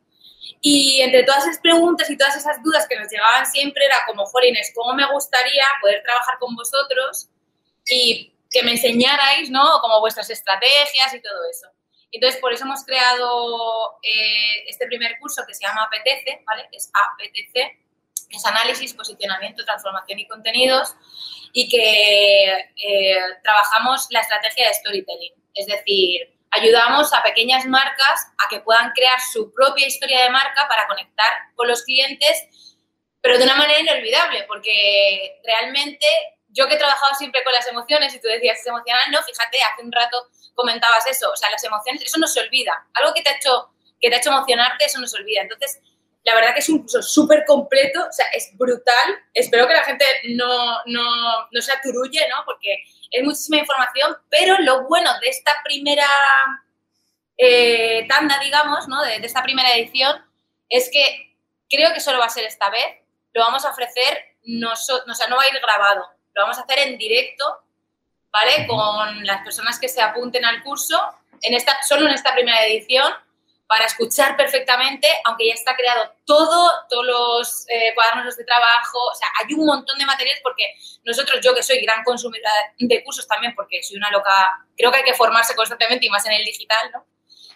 Y 0.62 1.01
entre 1.01 1.23
todas 1.23 1.43
esas 1.45 1.60
preguntas 1.60 2.10
y 2.10 2.17
todas 2.17 2.36
esas 2.36 2.62
dudas 2.63 2.88
que 2.88 2.97
nos 2.97 3.12
llegaban 3.12 3.45
siempre 3.45 3.86
era 3.86 3.97
como, 4.05 4.25
Jolines, 4.25 4.71
¿cómo 4.75 4.93
me 4.93 5.05
gustaría 5.12 5.65
poder 5.81 6.01
trabajar 6.03 6.38
con 6.39 6.55
vosotros 6.55 7.29
y 7.86 8.33
que 8.49 8.63
me 8.63 8.71
enseñarais, 8.71 9.49
¿no? 9.49 9.79
Como 9.81 9.99
vuestras 9.99 10.29
estrategias 10.29 11.13
y 11.13 11.21
todo 11.21 11.39
eso. 11.51 11.67
Entonces, 12.12 12.39
por 12.39 12.53
eso 12.53 12.63
hemos 12.63 12.83
creado 12.83 13.99
eh, 14.01 14.63
este 14.67 14.88
primer 14.88 15.19
curso 15.19 15.43
que 15.45 15.53
se 15.53 15.65
llama 15.65 15.83
APTC, 15.83 16.45
¿vale? 16.45 16.67
Es 16.71 16.89
APTC, 16.93 17.79
es 18.29 18.45
Análisis, 18.45 18.93
Posicionamiento, 18.93 19.65
Transformación 19.65 20.19
y 20.19 20.27
Contenidos, 20.27 20.95
y 21.53 21.67
que 21.69 22.45
eh, 22.75 23.17
trabajamos 23.43 24.07
la 24.10 24.21
estrategia 24.21 24.67
de 24.67 24.73
storytelling. 24.75 25.33
Es 25.53 25.65
decir, 25.65 26.37
ayudamos 26.51 27.13
a 27.13 27.23
pequeñas 27.23 27.65
marcas 27.65 28.27
a 28.38 28.49
que 28.49 28.60
puedan 28.62 28.91
crear 28.91 29.19
su 29.31 29.53
propia 29.53 29.88
historia 29.88 30.23
de 30.23 30.29
marca 30.29 30.67
para 30.67 30.88
conectar 30.88 31.31
con 31.55 31.67
los 31.67 31.83
clientes, 31.83 32.47
pero 33.21 33.38
de 33.38 33.43
una 33.43 33.55
manera 33.55 33.79
inolvidable, 33.79 34.43
porque 34.47 35.39
realmente 35.43 36.05
yo 36.49 36.67
que 36.67 36.75
he 36.75 36.77
trabajado 36.77 37.13
siempre 37.15 37.43
con 37.43 37.53
las 37.53 37.67
emociones 37.67 38.13
y 38.15 38.21
tú 38.21 38.27
decías, 38.27 38.60
es 38.60 38.67
emocional, 38.67 39.12
no, 39.12 39.21
fíjate, 39.21 39.57
hace 39.62 39.83
un 39.83 39.91
rato 39.91 40.27
comentabas 40.55 41.05
eso, 41.07 41.31
o 41.31 41.36
sea, 41.36 41.51
las 41.51 41.63
emociones, 41.63 42.01
eso 42.01 42.17
no 42.17 42.27
se 42.27 42.39
olvida. 42.41 42.88
Algo 42.95 43.13
que 43.13 43.21
te 43.21 43.29
ha 43.29 43.36
hecho, 43.36 43.69
que 44.01 44.10
te 44.10 44.15
ha 44.15 44.19
hecho 44.19 44.31
emocionarte, 44.31 44.86
eso 44.86 44.99
no 44.99 45.07
se 45.07 45.17
olvida. 45.17 45.41
Entonces, 45.41 45.79
la 46.23 46.36
verdad 46.36 46.53
que 46.53 46.60
es 46.60 46.69
un 46.69 46.79
curso 46.79 47.01
súper 47.01 47.45
completo, 47.45 48.01
o 48.01 48.12
sea, 48.12 48.25
es 48.33 48.49
brutal. 48.57 49.23
Espero 49.33 49.67
que 49.67 49.75
la 49.75 49.83
gente 49.83 50.05
no, 50.36 50.79
no, 50.88 51.47
no 51.51 51.62
se 51.62 51.71
aturulle, 51.71 52.27
¿no? 52.27 52.43
Porque 52.43 52.83
es 53.12 53.24
muchísima 53.24 53.58
información, 53.58 54.17
pero 54.30 54.58
lo 54.60 54.88
bueno 54.88 55.12
de 55.22 55.30
esta 55.30 55.52
primera 55.63 56.08
eh, 57.38 58.06
tanda, 58.08 58.39
digamos, 58.39 58.88
¿no? 58.88 59.04
De, 59.04 59.20
de, 59.20 59.28
esta 59.28 59.43
primera 59.43 59.76
edición, 59.76 60.24
es 60.70 60.89
que 60.91 61.36
creo 61.70 61.93
que 61.93 62.00
solo 62.00 62.20
va 62.20 62.26
a 62.26 62.30
ser 62.30 62.46
esta 62.46 62.70
vez. 62.70 62.86
Lo 63.34 63.43
vamos 63.43 63.65
a 63.65 63.70
ofrecer, 63.70 64.38
no, 64.43 64.72
o 64.72 64.76
sea, 64.76 65.28
no 65.28 65.36
va 65.36 65.43
a 65.43 65.48
ir 65.48 65.60
grabado. 65.62 66.10
Lo 66.34 66.43
vamos 66.43 66.58
a 66.58 66.62
hacer 66.62 66.80
en 66.80 66.98
directo, 66.98 67.46
¿vale? 68.32 68.65
Con 68.67 69.26
las 69.26 69.43
personas 69.43 69.80
que 69.80 69.89
se 69.89 70.02
apunten 70.02 70.46
al 70.46 70.63
curso, 70.63 71.00
en 71.41 71.54
esta, 71.54 71.82
solo 71.84 72.08
en 72.08 72.13
esta 72.13 72.34
primera 72.34 72.65
edición, 72.65 73.13
para 73.67 73.86
escuchar 73.86 74.38
perfectamente, 74.38 75.08
aunque 75.25 75.47
ya 75.47 75.53
está 75.53 75.75
creado 75.75 76.10
todo, 76.25 76.71
todos 76.89 77.06
los 77.06 77.65
eh, 77.67 77.93
cuadernos 77.93 78.38
de 78.38 78.45
trabajo, 78.45 78.97
o 78.97 79.15
sea, 79.15 79.27
hay 79.39 79.53
un 79.53 79.65
montón 79.65 79.97
de 79.97 80.06
materiales 80.06 80.39
porque 80.41 80.73
nosotros, 81.03 81.39
yo 81.41 81.53
que 81.53 81.62
soy 81.62 81.82
gran 81.82 82.03
consumidora 82.03 82.51
de 82.77 83.03
cursos 83.03 83.27
también, 83.27 83.53
porque 83.56 83.84
soy 83.84 83.97
una 83.97 84.10
loca, 84.10 84.65
creo 84.77 84.91
que 84.91 84.99
hay 84.99 85.03
que 85.03 85.13
formarse 85.13 85.56
constantemente 85.56 86.06
y 86.06 86.10
más 86.10 86.25
en 86.25 86.34
el 86.34 86.45
digital, 86.45 86.91
¿no? 86.93 87.06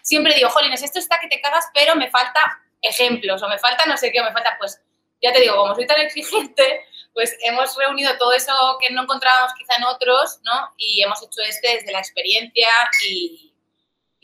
Siempre 0.02 0.34
digo, 0.34 0.50
jolines, 0.50 0.82
esto 0.82 0.98
está 0.98 1.18
que 1.18 1.28
te 1.28 1.40
cagas, 1.40 1.64
pero 1.72 1.94
me 1.94 2.10
falta 2.10 2.40
ejemplos 2.82 3.42
o 3.42 3.48
me 3.48 3.58
falta 3.58 3.86
no 3.86 3.96
sé 3.96 4.12
qué, 4.12 4.20
o 4.20 4.24
me 4.24 4.32
falta, 4.32 4.56
pues, 4.58 4.82
ya 5.22 5.32
te 5.32 5.40
digo, 5.40 5.56
como 5.56 5.74
soy 5.74 5.86
tan 5.86 6.00
exigente, 6.00 6.84
pues 7.14 7.36
hemos 7.44 7.76
reunido 7.76 8.16
todo 8.18 8.32
eso 8.32 8.52
que 8.80 8.92
no 8.92 9.02
encontrábamos 9.02 9.52
quizá 9.56 9.76
en 9.76 9.84
otros, 9.84 10.40
¿no? 10.44 10.74
Y 10.76 11.02
hemos 11.02 11.22
hecho 11.22 11.40
este 11.42 11.76
desde 11.76 11.92
la 11.92 12.00
experiencia 12.00 12.68
y, 13.08 13.51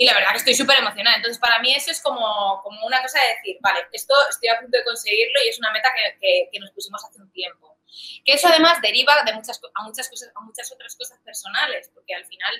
y 0.00 0.06
la 0.06 0.14
verdad 0.14 0.30
que 0.30 0.38
estoy 0.38 0.54
súper 0.54 0.78
emocionada. 0.78 1.16
Entonces, 1.16 1.40
para 1.40 1.58
mí 1.58 1.74
eso 1.74 1.90
es 1.90 2.00
como, 2.00 2.61
como 2.62 2.87
una 2.87 3.02
cosa 3.02 3.18
de 3.20 3.34
decir, 3.34 3.56
vale, 3.61 3.80
esto 3.92 4.14
estoy 4.30 4.48
a 4.48 4.61
punto 4.61 4.78
de 4.78 4.84
conseguirlo 4.84 5.34
y 5.44 5.48
es 5.48 5.58
una 5.58 5.72
meta 5.72 5.88
que, 6.20 6.48
que, 6.52 6.61
nos 6.61 6.70
pusimos 6.70 7.04
hace 7.04 7.20
un 7.20 7.30
tiempo. 7.32 7.76
Que 8.24 8.34
eso 8.34 8.46
además 8.46 8.80
deriva 8.80 9.24
de 9.24 9.32
muchas, 9.32 9.61
a, 9.74 9.82
muchas 9.82 10.08
cosas, 10.08 10.30
a 10.37 10.40
muchas 10.40 10.70
otras 10.70 10.94
cosas 10.94 11.18
personales, 11.24 11.90
porque 11.92 12.14
al 12.14 12.24
final, 12.26 12.54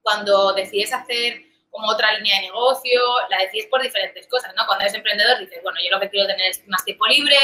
cuando 0.00 0.54
decides 0.54 0.94
hacer 0.94 1.42
como 1.68 1.88
otra 1.88 2.14
línea 2.14 2.36
de 2.36 2.46
negocio, 2.46 3.00
la 3.28 3.40
decides 3.40 3.66
por 3.66 3.82
diferentes 3.82 4.26
cosas, 4.28 4.54
¿no? 4.56 4.64
Cuando 4.66 4.84
eres 4.84 4.94
emprendedor 4.94 5.38
dices, 5.40 5.62
bueno, 5.62 5.78
yo 5.84 5.90
lo 5.90 6.00
que 6.00 6.08
quiero 6.08 6.26
tener 6.26 6.48
es 6.48 6.66
más 6.66 6.82
tiempo 6.82 7.06
libre, 7.06 7.36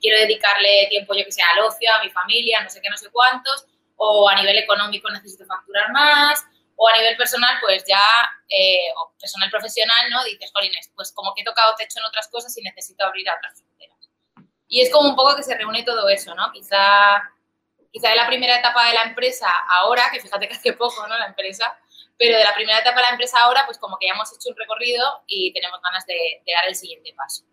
quiero 0.00 0.18
dedicarle 0.18 0.88
tiempo, 0.90 1.14
yo 1.14 1.24
que 1.24 1.30
sé, 1.30 1.40
al 1.40 1.62
ocio, 1.62 1.88
a 1.94 2.02
mi 2.02 2.10
familia, 2.10 2.60
no 2.62 2.68
sé 2.68 2.80
qué, 2.82 2.90
no 2.90 2.96
sé 2.96 3.10
cuántos, 3.12 3.64
o 3.94 4.28
a 4.28 4.34
nivel 4.34 4.58
económico 4.58 5.08
necesito 5.10 5.46
facturar 5.46 5.92
más, 5.92 6.44
o 6.76 6.88
a 6.88 6.96
nivel 6.96 7.16
personal, 7.16 7.56
pues 7.60 7.84
ya, 7.86 8.00
eh, 8.48 8.88
o 8.96 9.12
personal 9.18 9.50
profesional, 9.50 10.10
¿no? 10.10 10.22
Dices, 10.24 10.50
Jolines, 10.54 10.90
pues 10.94 11.12
como 11.12 11.34
que 11.34 11.42
he 11.42 11.44
tocado 11.44 11.74
techo 11.74 11.98
en 11.98 12.04
otras 12.04 12.28
cosas 12.28 12.56
y 12.56 12.62
necesito 12.62 13.04
abrir 13.04 13.26
otras 13.30 13.58
fronteras. 13.58 13.96
Y 14.68 14.82
es 14.82 14.90
como 14.90 15.08
un 15.08 15.16
poco 15.16 15.36
que 15.36 15.42
se 15.42 15.56
reúne 15.56 15.82
todo 15.84 16.08
eso, 16.08 16.34
¿no? 16.34 16.52
Quizá, 16.52 17.22
quizá 17.90 18.10
de 18.10 18.16
la 18.16 18.26
primera 18.26 18.58
etapa 18.58 18.88
de 18.88 18.94
la 18.94 19.04
empresa 19.04 19.48
ahora, 19.80 20.10
que 20.12 20.20
fíjate 20.20 20.48
que 20.48 20.54
hace 20.54 20.74
poco, 20.74 21.06
¿no? 21.06 21.18
La 21.18 21.26
empresa, 21.26 21.78
pero 22.18 22.36
de 22.36 22.44
la 22.44 22.54
primera 22.54 22.78
etapa 22.78 22.96
de 22.96 23.02
la 23.02 23.10
empresa 23.10 23.40
ahora, 23.40 23.64
pues 23.64 23.78
como 23.78 23.98
que 23.98 24.06
ya 24.06 24.12
hemos 24.12 24.30
hecho 24.32 24.50
un 24.50 24.56
recorrido 24.56 25.22
y 25.26 25.52
tenemos 25.54 25.80
ganas 25.80 26.04
de, 26.06 26.42
de 26.44 26.52
dar 26.52 26.66
el 26.68 26.76
siguiente 26.76 27.14
paso. 27.16 27.44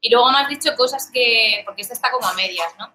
Y 0.00 0.10
luego 0.10 0.30
me 0.30 0.38
has 0.38 0.48
dicho 0.48 0.76
cosas 0.76 1.10
que, 1.12 1.62
porque 1.66 1.82
esta 1.82 1.94
está 1.94 2.10
como 2.10 2.26
a 2.26 2.34
medias, 2.34 2.74
¿no? 2.78 2.94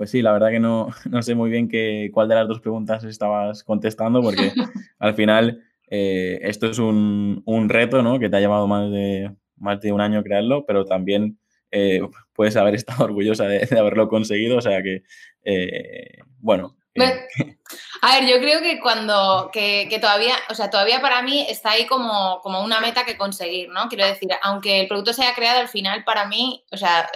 Pues 0.00 0.12
sí, 0.12 0.22
la 0.22 0.32
verdad 0.32 0.48
que 0.48 0.60
no, 0.60 0.88
no 1.10 1.22
sé 1.22 1.34
muy 1.34 1.50
bien 1.50 1.68
qué, 1.68 2.08
cuál 2.14 2.26
de 2.26 2.34
las 2.34 2.48
dos 2.48 2.60
preguntas 2.60 3.04
estabas 3.04 3.62
contestando, 3.62 4.22
porque 4.22 4.50
al 4.98 5.14
final 5.14 5.62
eh, 5.90 6.38
esto 6.40 6.70
es 6.70 6.78
un, 6.78 7.42
un, 7.44 7.68
reto, 7.68 8.02
¿no? 8.02 8.18
Que 8.18 8.30
te 8.30 8.38
ha 8.38 8.40
llevado 8.40 8.66
más 8.66 8.90
de, 8.90 9.30
más 9.56 9.78
de 9.82 9.92
un 9.92 10.00
año 10.00 10.22
crearlo, 10.22 10.64
pero 10.64 10.86
también 10.86 11.38
eh, 11.70 12.00
puedes 12.32 12.56
haber 12.56 12.76
estado 12.76 13.04
orgullosa 13.04 13.44
de, 13.44 13.68
haberlo 13.78 14.08
conseguido, 14.08 14.56
o 14.56 14.62
sea 14.62 14.82
que, 14.82 15.02
eh, 15.44 16.22
bueno. 16.38 16.78
A 18.00 18.18
ver, 18.18 18.26
yo 18.26 18.40
creo 18.40 18.62
que 18.62 18.80
cuando, 18.80 19.50
que, 19.52 19.86
que, 19.90 19.98
todavía, 19.98 20.32
o 20.48 20.54
sea, 20.54 20.70
todavía 20.70 21.02
para 21.02 21.20
mí 21.20 21.44
está 21.46 21.72
ahí 21.72 21.84
como, 21.84 22.40
como 22.40 22.64
una 22.64 22.80
meta 22.80 23.04
que 23.04 23.18
conseguir, 23.18 23.68
¿no? 23.68 23.86
Quiero 23.90 24.06
decir, 24.06 24.30
aunque 24.40 24.80
el 24.80 24.88
producto 24.88 25.12
se 25.12 25.24
haya 25.24 25.34
creado 25.34 25.60
al 25.60 25.68
final, 25.68 26.04
para 26.04 26.26
mí, 26.26 26.64
o 26.72 26.78
sea, 26.78 27.06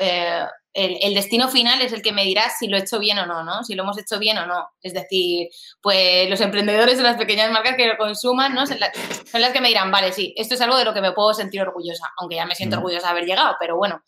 el, 0.75 1.15
destino 1.15 1.49
final 1.49 1.81
es 1.81 1.93
el 1.93 2.03
que 2.03 2.13
me 2.13 2.25
dirá 2.25 2.51
si 2.51 2.67
lo 2.67 2.77
he 2.77 2.81
hecho 2.81 2.99
bien 2.99 3.19
o 3.19 3.27
no, 3.27 3.45
¿no? 3.45 3.63
Si 3.63 3.75
lo 3.75 3.85
hemos 3.85 3.97
hecho 3.97 4.19
bien 4.19 4.39
o 4.39 4.47
no. 4.47 4.71
Es 4.83 4.93
decir, 4.93 5.49
pues 5.81 6.29
los 6.29 6.41
emprendedores 6.41 6.97
de 6.97 7.05
las 7.05 7.17
pequeñas 7.17 7.51
marcas 7.53 7.77
que 7.77 7.87
lo 7.87 7.97
consuman, 7.97 8.55
¿no? 8.55 8.67
Son, 8.67 8.79
las 8.81 9.53
que 9.53 9.61
me 9.61 9.69
dirán, 9.69 9.93
vale, 9.93 10.13
sí, 10.13 10.35
esto 10.37 10.55
es 10.55 10.61
algo 10.61 10.77
de 10.77 10.85
lo 10.85 10.93
que 10.93 11.01
me 11.01 11.13
puedo 11.13 11.33
sentir 11.33 11.63
orgullosa, 11.63 12.11
aunque 12.19 12.37
ya 12.37 12.47
me 12.47 12.57
siento 12.57 12.77
orgullosa 12.77 13.07
de 13.07 13.11
haber 13.13 13.25
llegado, 13.25 13.57
pero 13.61 13.77
bueno. 13.77 14.03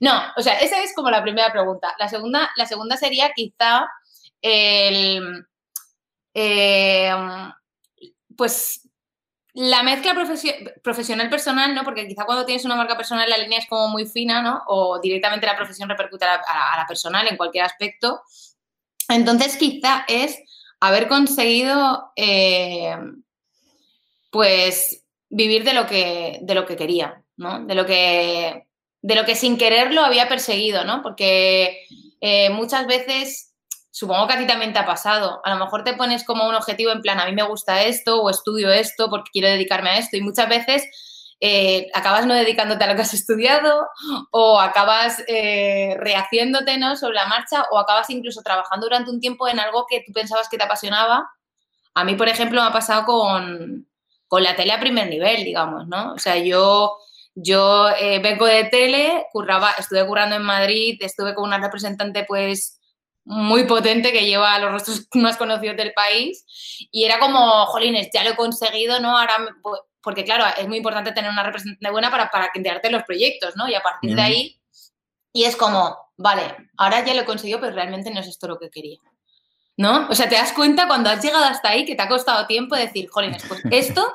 No, 0.00 0.20
o 0.36 0.42
sea, 0.42 0.54
esa 0.58 0.82
es 0.82 0.94
como 0.94 1.10
la 1.10 1.22
primera 1.22 1.52
pregunta. 1.52 1.94
La 1.98 2.08
segunda, 2.08 2.50
la 2.56 2.66
segunda 2.66 2.96
sería 2.96 3.30
quizá 3.34 3.86
el... 4.42 5.46
Eh, 6.34 7.12
pues 8.36 8.89
la 9.54 9.82
mezcla 9.82 10.14
profesional-personal, 10.82 11.74
¿no? 11.74 11.84
Porque 11.84 12.06
quizá 12.06 12.24
cuando 12.24 12.44
tienes 12.44 12.64
una 12.64 12.76
marca 12.76 12.96
personal 12.96 13.28
la 13.28 13.38
línea 13.38 13.58
es 13.58 13.66
como 13.66 13.88
muy 13.88 14.06
fina, 14.06 14.42
¿no? 14.42 14.62
O 14.66 15.00
directamente 15.00 15.46
la 15.46 15.56
profesión 15.56 15.88
repercute 15.88 16.24
a 16.24 16.40
la, 16.76 16.86
personal 16.86 17.26
en 17.26 17.36
cualquier 17.36 17.64
aspecto. 17.64 18.22
Entonces, 19.08 19.56
quizá 19.56 20.04
es 20.06 20.38
haber 20.78 21.08
conseguido, 21.08 22.12
eh, 22.16 22.96
pues, 24.30 25.04
vivir 25.28 25.64
de 25.64 25.74
lo 25.74 25.86
que, 25.86 26.38
de 26.42 26.54
lo 26.54 26.66
que 26.66 26.76
quería, 26.76 27.22
¿no? 27.36 27.64
De 27.64 27.74
lo 27.74 27.86
que, 27.86 28.66
de 29.02 29.14
lo 29.14 29.24
que 29.24 29.34
sin 29.34 29.58
quererlo 29.58 30.02
había 30.02 30.28
perseguido, 30.28 30.84
¿no? 30.84 31.02
Porque 31.02 31.86
eh, 32.20 32.50
muchas 32.50 32.86
veces 32.86 33.49
supongo 33.90 34.26
que 34.26 34.34
a 34.34 34.38
ti 34.38 34.46
también 34.46 34.72
te 34.72 34.78
ha 34.78 34.86
pasado. 34.86 35.40
A 35.44 35.54
lo 35.54 35.64
mejor 35.64 35.84
te 35.84 35.94
pones 35.94 36.24
como 36.24 36.48
un 36.48 36.54
objetivo 36.54 36.92
en 36.92 37.02
plan, 37.02 37.20
a 37.20 37.26
mí 37.26 37.32
me 37.32 37.42
gusta 37.42 37.82
esto 37.82 38.22
o 38.22 38.30
estudio 38.30 38.70
esto 38.70 39.10
porque 39.10 39.30
quiero 39.32 39.48
dedicarme 39.48 39.90
a 39.90 39.98
esto 39.98 40.16
y 40.16 40.22
muchas 40.22 40.48
veces 40.48 40.84
eh, 41.40 41.88
acabas 41.94 42.26
no 42.26 42.34
dedicándote 42.34 42.84
a 42.84 42.86
lo 42.86 42.94
que 42.94 43.02
has 43.02 43.14
estudiado 43.14 43.88
o 44.30 44.60
acabas 44.60 45.24
eh, 45.26 45.96
rehaciéndote 45.98 46.76
¿no? 46.76 46.96
sobre 46.96 47.14
la 47.14 47.26
marcha 47.26 47.64
o 47.70 47.78
acabas 47.78 48.10
incluso 48.10 48.42
trabajando 48.42 48.86
durante 48.86 49.10
un 49.10 49.20
tiempo 49.20 49.48
en 49.48 49.58
algo 49.58 49.86
que 49.88 50.02
tú 50.06 50.12
pensabas 50.12 50.48
que 50.48 50.58
te 50.58 50.64
apasionaba. 50.64 51.30
A 51.94 52.04
mí, 52.04 52.14
por 52.14 52.28
ejemplo, 52.28 52.60
me 52.60 52.68
ha 52.68 52.72
pasado 52.72 53.06
con, 53.06 53.88
con 54.28 54.42
la 54.42 54.54
tele 54.54 54.72
a 54.72 54.80
primer 54.80 55.08
nivel, 55.08 55.44
digamos, 55.44 55.86
¿no? 55.88 56.12
O 56.14 56.18
sea, 56.18 56.36
yo... 56.36 56.96
Yo 57.36 57.88
eh, 57.90 58.18
vengo 58.18 58.44
de 58.44 58.64
tele, 58.64 59.24
curraba, 59.32 59.70
estuve 59.78 60.04
currando 60.04 60.34
en 60.34 60.42
Madrid, 60.42 60.98
estuve 61.00 61.32
con 61.32 61.44
una 61.44 61.58
representante 61.58 62.24
pues 62.24 62.79
muy 63.24 63.64
potente 63.64 64.12
que 64.12 64.24
lleva 64.24 64.54
a 64.54 64.58
los 64.58 64.72
rostros 64.72 65.06
más 65.14 65.36
conocidos 65.36 65.76
del 65.76 65.92
país 65.92 66.44
y 66.90 67.04
era 67.04 67.18
como, 67.18 67.66
jolines, 67.66 68.08
ya 68.12 68.24
lo 68.24 68.30
he 68.30 68.36
conseguido, 68.36 69.00
¿no? 69.00 69.18
Ahora, 69.18 69.36
porque 70.02 70.24
claro, 70.24 70.44
es 70.58 70.66
muy 70.66 70.78
importante 70.78 71.12
tener 71.12 71.30
una 71.30 71.42
representante 71.42 71.90
buena 71.90 72.10
para, 72.10 72.30
para 72.30 72.50
enterarte 72.54 72.90
los 72.90 73.02
proyectos, 73.04 73.54
¿no? 73.56 73.68
Y 73.68 73.74
a 73.74 73.82
partir 73.82 74.14
de 74.16 74.22
ahí, 74.22 74.60
y 75.32 75.44
es 75.44 75.56
como, 75.56 75.96
vale, 76.16 76.56
ahora 76.76 77.04
ya 77.04 77.14
lo 77.14 77.22
he 77.22 77.26
conseguido, 77.26 77.60
pero 77.60 77.74
realmente 77.74 78.10
no 78.10 78.20
es 78.20 78.26
esto 78.26 78.48
lo 78.48 78.58
que 78.58 78.70
quería. 78.70 78.98
¿no? 79.80 80.08
O 80.10 80.14
sea, 80.14 80.28
te 80.28 80.34
das 80.34 80.52
cuenta 80.52 80.86
cuando 80.86 81.08
has 81.08 81.24
llegado 81.24 81.42
hasta 81.42 81.70
ahí 81.70 81.86
que 81.86 81.94
te 81.94 82.02
ha 82.02 82.08
costado 82.08 82.46
tiempo 82.46 82.76
decir, 82.76 83.08
jolines, 83.08 83.42
pues 83.48 83.62
esto 83.70 84.06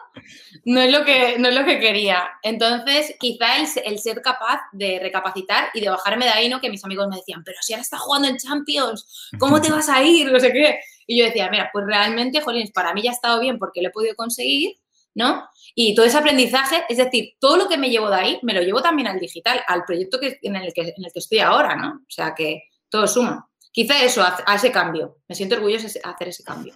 no 0.66 0.82
es 0.82 0.92
lo 0.92 1.06
que, 1.06 1.38
no 1.38 1.50
es 1.50 1.56
lo 1.56 1.64
que 1.64 1.80
quería. 1.80 2.28
Entonces, 2.42 3.16
quizá 3.20 3.58
el, 3.58 4.00
ser 4.00 4.22
capaz 4.22 4.62
de 4.72 5.00
recapacitar 5.00 5.70
y 5.76 5.82
de 5.82 5.90
bajarme 5.90 6.26
de 6.26 6.32
ahí, 6.32 6.50
¿no? 6.50 6.60
Que 6.60 6.72
mis 6.72 6.84
amigos 6.84 7.08
me 7.08 7.18
decían, 7.18 7.44
pero 7.46 7.58
si 7.62 7.74
ahora 7.74 7.84
estás 7.84 8.00
jugando 8.00 8.28
en 8.28 8.38
Champions, 8.38 9.30
¿cómo 9.38 9.62
te 9.62 9.72
vas 9.72 9.88
a 9.90 10.02
ir? 10.02 10.32
No 10.32 10.40
sé 10.40 10.52
qué. 10.52 10.80
Y 11.06 11.20
yo 11.20 11.26
decía, 11.26 11.50
mira, 11.52 11.70
pues 11.72 11.86
realmente, 11.86 12.42
jolines, 12.42 12.72
para 12.72 12.94
mí 12.94 13.04
ya 13.04 13.12
ha 13.12 13.14
estado 13.14 13.40
bien 13.40 13.60
porque 13.60 13.84
lo 13.84 13.90
he 13.90 13.92
podido 13.92 14.16
conseguir, 14.16 14.78
¿no? 15.14 15.48
Y 15.76 15.94
todo 15.94 16.06
ese 16.06 16.18
aprendizaje, 16.18 16.84
es 16.90 16.98
decir, 16.98 17.36
todo 17.40 17.58
lo 17.58 17.68
que 17.68 17.78
me 17.78 17.92
llevo 17.92 18.10
de 18.10 18.16
ahí, 18.16 18.40
me 18.42 18.54
lo 18.54 18.62
llevo 18.62 18.82
también 18.82 19.08
al 19.08 19.20
digital, 19.20 19.62
al 19.68 19.84
proyecto 19.84 20.20
que, 20.20 20.40
en, 20.42 20.56
el 20.56 20.74
que, 20.74 20.82
en 20.82 21.06
el 21.06 21.14
que 21.14 21.20
estoy 21.20 21.40
ahora, 21.40 21.76
¿no? 21.76 21.90
O 21.90 22.12
sea, 22.12 22.34
que 22.34 22.64
todo 22.90 23.06
suma. 23.06 23.48
Quizá 23.72 24.02
eso, 24.04 24.24
a, 24.24 24.56
ese 24.56 24.72
cambio. 24.72 25.18
Me 25.28 25.36
siento 25.36 25.56
orgulloso 25.56 25.88
de 25.88 26.02
hacer 26.04 26.30
ese 26.30 26.44
cambio. 26.44 26.74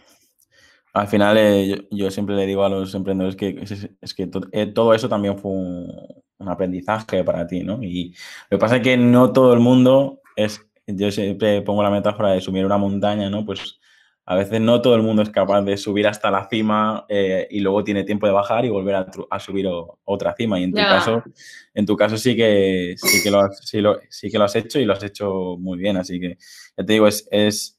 Al 1.00 1.08
final, 1.08 1.38
eh, 1.38 1.88
yo, 1.92 2.12
siempre 2.12 2.36
le 2.36 2.46
digo 2.46 2.66
a 2.66 2.70
los 2.70 2.94
emprendedores 2.94 3.38
que 3.38 3.58
es, 4.02 4.14
que 4.14 4.30
eh, 4.52 4.66
todo 4.68 4.94
eso 4.94 5.08
también 5.08 5.38
fue 5.38 5.52
un, 5.52 5.88
aprendizaje 6.40 7.24
para 7.24 7.48
ti, 7.48 7.64
¿no? 7.64 7.82
Y 7.82 8.16
lo 8.50 8.58
que 8.58 8.62
pasa 8.62 8.78
es 8.78 8.82
que 8.82 8.98
no 8.98 9.32
todo 9.32 9.54
el 9.54 9.60
mundo 9.60 10.22
es, 10.36 10.66
yo 10.88 11.12
siempre 11.12 11.62
pongo 11.62 11.84
la 11.84 11.90
metáfora 11.90 12.32
de 12.32 12.42
subir 12.42 12.66
una 12.66 12.78
montaña, 12.78 13.30
¿no? 13.30 13.46
Pues 13.46 13.80
a 14.26 14.36
veces 14.36 14.60
no 14.60 14.82
todo 14.82 14.96
el 14.96 15.02
mundo 15.02 15.22
es 15.22 15.30
capaz 15.30 15.62
de 15.62 15.78
subir 15.78 16.06
hasta 16.06 16.30
la 16.30 16.48
cima 16.50 17.06
eh, 17.10 17.48
y 17.50 17.62
luego 17.62 17.84
tiene 17.84 18.04
tiempo 18.04 18.28
de 18.28 18.34
bajar 18.34 18.66
y 18.66 18.70
volver 18.70 18.96
a, 18.96 19.40
subir 19.40 19.68
otra 20.04 20.36
cima. 20.36 20.60
Y 20.60 20.66
en 20.66 20.72
tu 20.72 20.78
caso, 20.78 21.24
en 21.74 21.86
tu 21.86 21.96
caso 21.96 22.18
sí 22.18 22.36
que 22.36 22.94
sí 22.98 23.24
que 23.24 23.32
lo 23.32 23.40
has, 23.40 23.60
sí, 23.62 24.30
que 24.30 24.38
lo 24.38 24.44
has 24.44 24.56
hecho 24.56 24.80
y 24.80 24.86
lo 24.86 24.94
has 24.94 25.04
hecho 25.04 25.56
muy 25.58 25.80
bien. 25.80 25.98
Así 25.98 26.20
que 26.20 26.38
ya 26.78 26.86
te 26.86 26.94
digo, 26.94 27.08
es, 27.08 27.28
es 27.32 27.79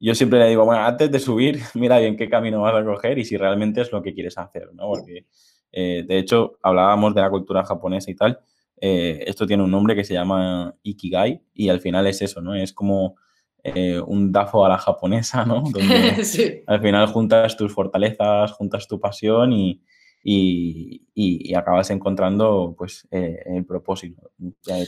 yo 0.00 0.14
siempre 0.14 0.38
le 0.38 0.48
digo, 0.48 0.64
bueno, 0.64 0.82
antes 0.82 1.10
de 1.10 1.18
subir, 1.18 1.60
mira 1.74 1.98
bien 1.98 2.16
qué 2.16 2.28
camino 2.28 2.60
vas 2.60 2.74
a 2.74 2.84
coger 2.84 3.18
y 3.18 3.24
si 3.24 3.36
realmente 3.36 3.80
es 3.80 3.92
lo 3.92 4.02
que 4.02 4.14
quieres 4.14 4.38
hacer, 4.38 4.70
¿no? 4.74 4.88
Porque 4.88 5.26
eh, 5.72 6.04
de 6.06 6.18
hecho 6.18 6.58
hablábamos 6.62 7.14
de 7.14 7.20
la 7.20 7.30
cultura 7.30 7.64
japonesa 7.64 8.10
y 8.10 8.14
tal. 8.14 8.38
Eh, 8.80 9.24
esto 9.26 9.46
tiene 9.46 9.62
un 9.62 9.70
nombre 9.70 9.94
que 9.94 10.04
se 10.04 10.14
llama 10.14 10.74
Ikigai 10.82 11.42
y 11.54 11.68
al 11.68 11.80
final 11.80 12.06
es 12.06 12.22
eso, 12.22 12.40
¿no? 12.40 12.54
Es 12.54 12.72
como 12.72 13.16
eh, 13.62 13.98
un 13.98 14.30
DAFO 14.30 14.64
a 14.64 14.68
la 14.68 14.78
japonesa, 14.78 15.44
¿no? 15.44 15.62
Donde 15.72 16.62
al 16.66 16.80
final 16.80 17.06
juntas 17.06 17.56
tus 17.56 17.72
fortalezas, 17.72 18.52
juntas 18.52 18.86
tu 18.86 19.00
pasión 19.00 19.52
y, 19.52 19.80
y, 20.26 21.54
acabas 21.54 21.90
encontrando 21.90 22.74
pues 22.76 23.06
eh, 23.10 23.42
el 23.46 23.66
propósito, 23.66 24.32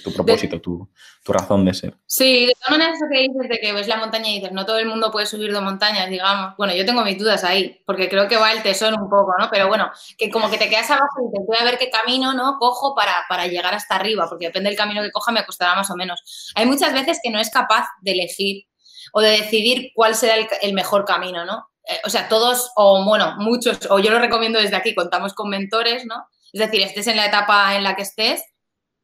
tu 0.02 0.12
propósito, 0.12 0.60
tu, 0.60 0.88
razón 1.26 1.64
de 1.64 1.74
ser. 1.74 1.94
Sí, 2.06 2.46
de 2.46 2.52
todas 2.54 2.70
maneras 2.70 2.96
eso 2.96 3.06
que 3.10 3.20
dices 3.20 3.48
de 3.48 3.58
que 3.58 3.72
ves 3.72 3.86
la 3.86 3.98
montaña 3.98 4.30
y 4.30 4.36
dices, 4.36 4.52
no 4.52 4.64
todo 4.64 4.78
el 4.78 4.86
mundo 4.86 5.12
puede 5.12 5.26
subir 5.26 5.52
de 5.52 5.60
montañas, 5.60 6.08
digamos. 6.08 6.56
Bueno, 6.56 6.74
yo 6.74 6.86
tengo 6.86 7.04
mis 7.04 7.18
dudas 7.18 7.44
ahí, 7.44 7.82
porque 7.86 8.08
creo 8.08 8.26
que 8.28 8.38
va 8.38 8.52
el 8.52 8.62
tesoro 8.62 8.96
un 8.96 9.10
poco, 9.10 9.34
¿no? 9.38 9.48
Pero 9.50 9.68
bueno, 9.68 9.90
que 10.16 10.30
como 10.30 10.50
que 10.50 10.58
te 10.58 10.70
quedas 10.70 10.90
abajo 10.90 11.28
y 11.28 11.36
te 11.36 11.44
voy 11.46 11.56
a 11.60 11.64
ver 11.64 11.78
qué 11.78 11.90
camino, 11.90 12.32
¿no? 12.32 12.56
Cojo 12.58 12.94
para, 12.94 13.12
para 13.28 13.46
llegar 13.46 13.74
hasta 13.74 13.96
arriba, 13.96 14.26
porque 14.28 14.46
depende 14.46 14.70
del 14.70 14.78
camino 14.78 15.02
que 15.02 15.12
coja 15.12 15.32
me 15.32 15.44
costará 15.44 15.74
más 15.74 15.90
o 15.90 15.96
menos. 15.96 16.52
Hay 16.54 16.66
muchas 16.66 16.94
veces 16.94 17.20
que 17.22 17.30
no 17.30 17.38
es 17.38 17.50
capaz 17.50 17.86
de 18.00 18.12
elegir 18.12 18.64
o 19.12 19.20
de 19.20 19.30
decidir 19.30 19.92
cuál 19.94 20.14
será 20.14 20.34
el 20.62 20.72
mejor 20.72 21.04
camino, 21.04 21.44
¿no? 21.44 21.68
Eh, 21.86 22.00
o 22.04 22.10
sea, 22.10 22.28
todos, 22.28 22.72
o 22.76 23.04
bueno, 23.04 23.36
muchos, 23.38 23.78
o 23.90 23.98
yo 23.98 24.10
lo 24.10 24.18
recomiendo 24.18 24.58
desde 24.58 24.76
aquí, 24.76 24.94
contamos 24.94 25.34
con 25.34 25.48
mentores, 25.48 26.04
¿no? 26.04 26.26
Es 26.52 26.60
decir, 26.60 26.82
estés 26.82 27.06
en 27.06 27.16
la 27.16 27.26
etapa 27.26 27.76
en 27.76 27.84
la 27.84 27.94
que 27.94 28.02
estés, 28.02 28.42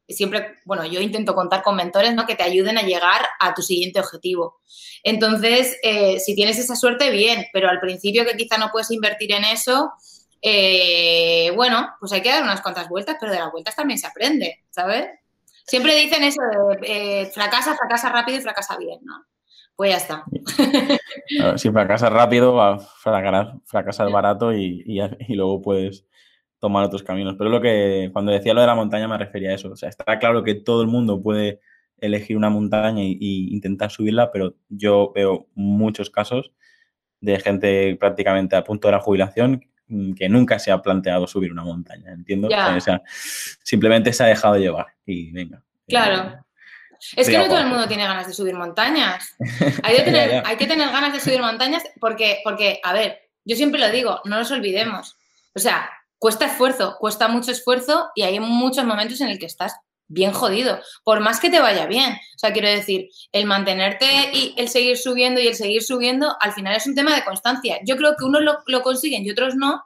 siempre, 0.08 0.58
bueno, 0.64 0.84
yo 0.84 1.00
intento 1.00 1.34
contar 1.34 1.62
con 1.62 1.76
mentores, 1.76 2.14
¿no? 2.14 2.26
Que 2.26 2.34
te 2.34 2.42
ayuden 2.42 2.78
a 2.78 2.82
llegar 2.82 3.22
a 3.38 3.54
tu 3.54 3.62
siguiente 3.62 4.00
objetivo. 4.00 4.60
Entonces, 5.04 5.78
eh, 5.82 6.18
si 6.18 6.34
tienes 6.34 6.58
esa 6.58 6.74
suerte, 6.74 7.10
bien, 7.10 7.46
pero 7.52 7.68
al 7.68 7.80
principio 7.80 8.24
que 8.24 8.36
quizá 8.36 8.58
no 8.58 8.70
puedes 8.72 8.90
invertir 8.90 9.32
en 9.32 9.44
eso, 9.44 9.92
eh, 10.42 11.52
bueno, 11.54 11.88
pues 12.00 12.12
hay 12.12 12.20
que 12.20 12.30
dar 12.30 12.42
unas 12.42 12.62
cuantas 12.62 12.88
vueltas, 12.88 13.16
pero 13.20 13.32
de 13.32 13.38
las 13.38 13.52
vueltas 13.52 13.76
también 13.76 13.98
se 13.98 14.08
aprende, 14.08 14.64
¿sabes? 14.70 15.06
Siempre 15.64 15.94
dicen 15.94 16.24
eso 16.24 16.40
fracasa, 17.32 17.76
fracasa 17.76 18.08
rápido 18.08 18.38
y 18.38 18.42
fracasa 18.42 18.76
bien, 18.76 18.98
¿no? 19.02 19.24
Pues 19.76 19.90
ya 19.90 19.96
está. 19.96 20.24
si 21.58 21.70
fracasas 21.70 22.12
rápido, 22.12 22.54
va 22.54 22.74
a 22.74 22.78
fracasar, 22.78 24.10
barato 24.10 24.52
y, 24.52 25.00
luego 25.28 25.62
puedes 25.62 26.06
tomar 26.58 26.84
otros 26.84 27.02
caminos. 27.02 27.34
Pero 27.36 27.50
lo 27.50 27.60
que 27.60 28.10
cuando 28.12 28.32
decía 28.32 28.54
lo 28.54 28.60
de 28.60 28.66
la 28.66 28.74
montaña 28.74 29.08
me 29.08 29.18
refería 29.18 29.50
a 29.50 29.54
eso. 29.54 29.70
O 29.70 29.76
sea, 29.76 29.88
está 29.88 30.18
claro 30.18 30.42
que 30.42 30.54
todo 30.54 30.82
el 30.82 30.88
mundo 30.88 31.20
puede 31.22 31.60
elegir 31.98 32.36
una 32.36 32.50
montaña 32.50 33.02
e 33.02 33.16
intentar 33.20 33.90
subirla, 33.90 34.30
pero 34.32 34.54
yo 34.68 35.12
veo 35.14 35.46
muchos 35.54 36.10
casos 36.10 36.52
de 37.20 37.38
gente 37.38 37.96
prácticamente 37.96 38.56
a 38.56 38.64
punto 38.64 38.88
de 38.88 38.92
la 38.92 39.00
jubilación 39.00 39.64
que 40.16 40.28
nunca 40.28 40.58
se 40.58 40.70
ha 40.70 40.80
planteado 40.80 41.26
subir 41.26 41.52
una 41.52 41.64
montaña, 41.64 42.12
¿entiendo? 42.12 42.48
O 42.48 42.80
sea, 42.80 43.02
simplemente 43.62 44.12
se 44.12 44.24
ha 44.24 44.26
dejado 44.26 44.56
llevar 44.56 44.86
y 45.04 45.30
venga. 45.32 45.62
Claro. 45.86 46.44
Es 47.16 47.28
que 47.28 47.38
no 47.38 47.46
todo 47.46 47.58
el 47.58 47.66
mundo 47.66 47.88
tiene 47.88 48.04
ganas 48.04 48.26
de 48.26 48.32
subir 48.32 48.54
montañas. 48.54 49.34
Hay, 49.82 49.96
que 50.56 50.66
tener 50.66 50.90
ganas 50.90 51.12
de 51.12 51.20
subir 51.20 51.40
montañas 51.40 51.82
porque, 52.00 52.40
porque, 52.44 52.80
a 52.82 52.92
ver, 52.92 53.20
yo 53.44 53.56
siempre 53.56 53.80
lo 53.80 53.90
digo, 53.90 54.20
no 54.24 54.38
nos 54.38 54.50
olvidemos. 54.50 55.16
O 55.54 55.58
sea, 55.58 55.90
cuesta 56.18 56.46
esfuerzo, 56.46 56.96
cuesta 56.98 57.28
mucho 57.28 57.50
esfuerzo 57.50 58.10
y 58.14 58.22
hay 58.22 58.38
muchos 58.40 58.84
momentos 58.84 59.20
en 59.20 59.28
el 59.28 59.38
que 59.38 59.46
estás 59.46 59.74
bien 60.08 60.32
jodido, 60.32 60.78
por 61.04 61.20
más 61.20 61.40
que 61.40 61.50
te 61.50 61.60
vaya 61.60 61.86
bien. 61.86 62.12
O 62.12 62.38
sea, 62.38 62.52
quiero 62.52 62.68
decir, 62.68 63.08
el 63.32 63.46
mantenerte 63.46 64.30
y 64.32 64.54
el 64.58 64.68
seguir 64.68 64.98
subiendo 64.98 65.40
y 65.40 65.48
el 65.48 65.54
seguir 65.54 65.82
subiendo, 65.82 66.36
al 66.40 66.52
final 66.52 66.76
es 66.76 66.86
un 66.86 66.94
tema 66.94 67.14
de 67.14 67.24
constancia. 67.24 67.78
Yo 67.84 67.96
creo 67.96 68.14
que 68.16 68.24
unos 68.24 68.42
lo, 68.42 68.58
lo 68.66 68.82
consiguen 68.82 69.24
y 69.24 69.30
otros 69.30 69.54
no, 69.56 69.82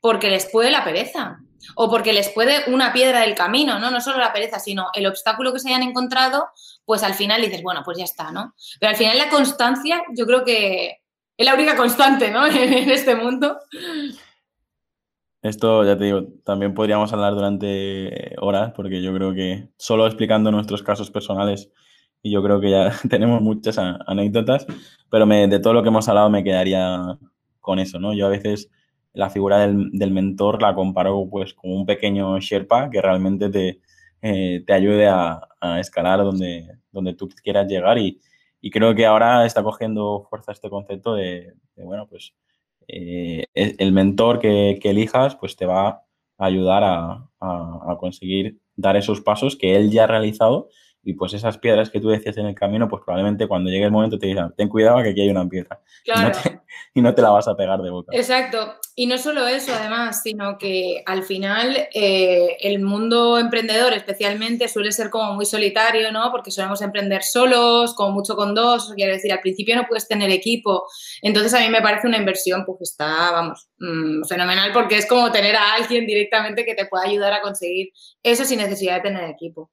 porque 0.00 0.30
les 0.30 0.46
puede 0.46 0.70
la 0.70 0.84
pereza 0.84 1.40
o 1.74 1.90
porque 1.90 2.12
les 2.12 2.28
puede 2.28 2.72
una 2.72 2.92
piedra 2.92 3.20
del 3.20 3.34
camino, 3.34 3.78
¿no? 3.78 3.90
No 3.90 4.00
solo 4.00 4.18
la 4.18 4.32
pereza, 4.32 4.58
sino 4.58 4.88
el 4.94 5.06
obstáculo 5.06 5.52
que 5.52 5.58
se 5.60 5.68
hayan 5.68 5.82
encontrado, 5.82 6.46
pues 6.84 7.02
al 7.02 7.14
final 7.14 7.42
dices, 7.42 7.62
bueno, 7.62 7.82
pues 7.84 7.98
ya 7.98 8.04
está, 8.04 8.30
¿no? 8.30 8.54
Pero 8.80 8.90
al 8.90 8.96
final 8.96 9.18
la 9.18 9.28
constancia, 9.28 10.02
yo 10.14 10.26
creo 10.26 10.44
que 10.44 11.00
es 11.36 11.46
la 11.46 11.54
única 11.54 11.76
constante, 11.76 12.30
¿no? 12.30 12.46
en 12.46 12.90
este 12.90 13.14
mundo. 13.14 13.58
Esto, 15.42 15.84
ya 15.84 15.96
te 15.96 16.04
digo, 16.04 16.24
también 16.44 16.74
podríamos 16.74 17.12
hablar 17.12 17.34
durante 17.34 18.34
horas, 18.38 18.72
porque 18.74 19.00
yo 19.02 19.14
creo 19.14 19.32
que 19.32 19.68
solo 19.78 20.06
explicando 20.06 20.50
nuestros 20.50 20.82
casos 20.82 21.10
personales, 21.10 21.70
y 22.22 22.32
yo 22.32 22.42
creo 22.42 22.60
que 22.60 22.70
ya 22.70 22.90
tenemos 23.10 23.40
muchas 23.40 23.78
anécdotas, 23.78 24.66
pero 25.10 25.26
de 25.26 25.60
todo 25.60 25.74
lo 25.74 25.82
que 25.82 25.88
hemos 25.88 26.08
hablado 26.08 26.30
me 26.30 26.42
quedaría 26.42 27.18
con 27.60 27.78
eso, 27.78 28.00
¿no? 28.00 28.12
Yo 28.14 28.26
a 28.26 28.30
veces 28.30 28.70
la 29.16 29.30
figura 29.30 29.66
del, 29.66 30.10
mentor 30.10 30.60
la 30.60 30.74
comparo 30.74 31.26
pues 31.30 31.54
como 31.54 31.74
un 31.74 31.86
pequeño 31.86 32.38
Sherpa 32.38 32.90
que 32.90 33.00
realmente 33.00 33.48
te, 33.48 33.80
eh, 34.20 34.62
te 34.66 34.72
ayude 34.74 35.08
a, 35.08 35.40
escalar 35.80 36.20
donde, 36.20 36.78
donde 36.92 37.14
tú 37.14 37.28
quieras 37.42 37.66
llegar. 37.66 37.98
Y, 37.98 38.20
creo 38.70 38.94
que 38.96 39.06
ahora 39.06 39.46
está 39.46 39.62
cogiendo 39.62 40.26
fuerza 40.28 40.50
este 40.52 40.68
concepto 40.68 41.14
de, 41.14 41.54
bueno, 41.76 42.08
pues 42.08 42.34
eh, 42.88 43.44
el 43.54 43.92
mentor 43.92 44.40
que, 44.40 44.78
elijas 44.82 45.36
pues 45.36 45.54
te 45.56 45.66
va 45.66 45.88
a 45.88 46.02
ayudar 46.36 46.82
a, 46.84 47.30
a, 47.40 47.96
conseguir 47.98 48.58
dar 48.74 48.96
esos 48.96 49.20
pasos 49.20 49.56
que 49.56 49.76
él 49.76 49.90
ya 49.90 50.04
ha 50.04 50.08
realizado 50.08 50.68
y 51.06 51.14
pues 51.14 51.32
esas 51.34 51.56
piedras 51.58 51.88
que 51.88 52.00
tú 52.00 52.08
decías 52.08 52.36
en 52.36 52.46
el 52.46 52.54
camino, 52.56 52.88
pues 52.88 53.00
probablemente 53.04 53.46
cuando 53.46 53.70
llegue 53.70 53.84
el 53.84 53.92
momento 53.92 54.18
te 54.18 54.26
digan, 54.26 54.52
ten 54.56 54.68
cuidado 54.68 55.00
que 55.04 55.10
aquí 55.10 55.20
hay 55.20 55.30
una 55.30 55.48
piedra. 55.48 55.80
Claro. 56.04 56.36
Y 56.94 57.00
no 57.00 57.14
te, 57.14 57.22
la 57.22 57.30
vas 57.30 57.46
a 57.46 57.56
pegar 57.56 57.80
de 57.80 57.90
boca. 57.90 58.10
Exacto. 58.16 58.74
Y 58.96 59.06
no 59.06 59.16
solo 59.18 59.46
eso, 59.46 59.72
además, 59.72 60.22
sino 60.22 60.58
que 60.58 61.02
al 61.06 61.22
final 61.22 61.88
eh, 61.94 62.56
el 62.58 62.80
mundo 62.80 63.38
emprendedor 63.38 63.92
especialmente 63.92 64.66
suele 64.66 64.90
ser 64.90 65.10
como 65.10 65.34
muy 65.34 65.46
solitario, 65.46 66.10
¿no? 66.10 66.32
Porque 66.32 66.50
solemos 66.50 66.82
emprender 66.82 67.22
solos, 67.22 67.94
como 67.94 68.12
mucho 68.12 68.34
con 68.34 68.54
dos, 68.54 68.92
quiere 68.96 69.12
decir, 69.12 69.30
al 69.30 69.40
principio 69.40 69.76
no 69.76 69.86
puedes 69.86 70.08
tener 70.08 70.30
equipo. 70.30 70.86
Entonces 71.22 71.54
a 71.54 71.60
mí 71.60 71.68
me 71.68 71.82
parece 71.82 72.08
una 72.08 72.18
inversión, 72.18 72.64
pues 72.64 72.78
está, 72.80 73.30
vamos, 73.30 73.68
mm, 73.78 74.24
fenomenal 74.24 74.72
porque 74.72 74.96
es 74.96 75.06
como 75.06 75.30
tener 75.30 75.54
a 75.54 75.74
alguien 75.74 76.04
directamente 76.04 76.64
que 76.64 76.74
te 76.74 76.86
pueda 76.86 77.04
ayudar 77.04 77.32
a 77.32 77.42
conseguir 77.42 77.90
eso 78.24 78.44
sin 78.44 78.58
necesidad 78.58 78.96
de 78.96 79.02
tener 79.02 79.30
equipo. 79.30 79.70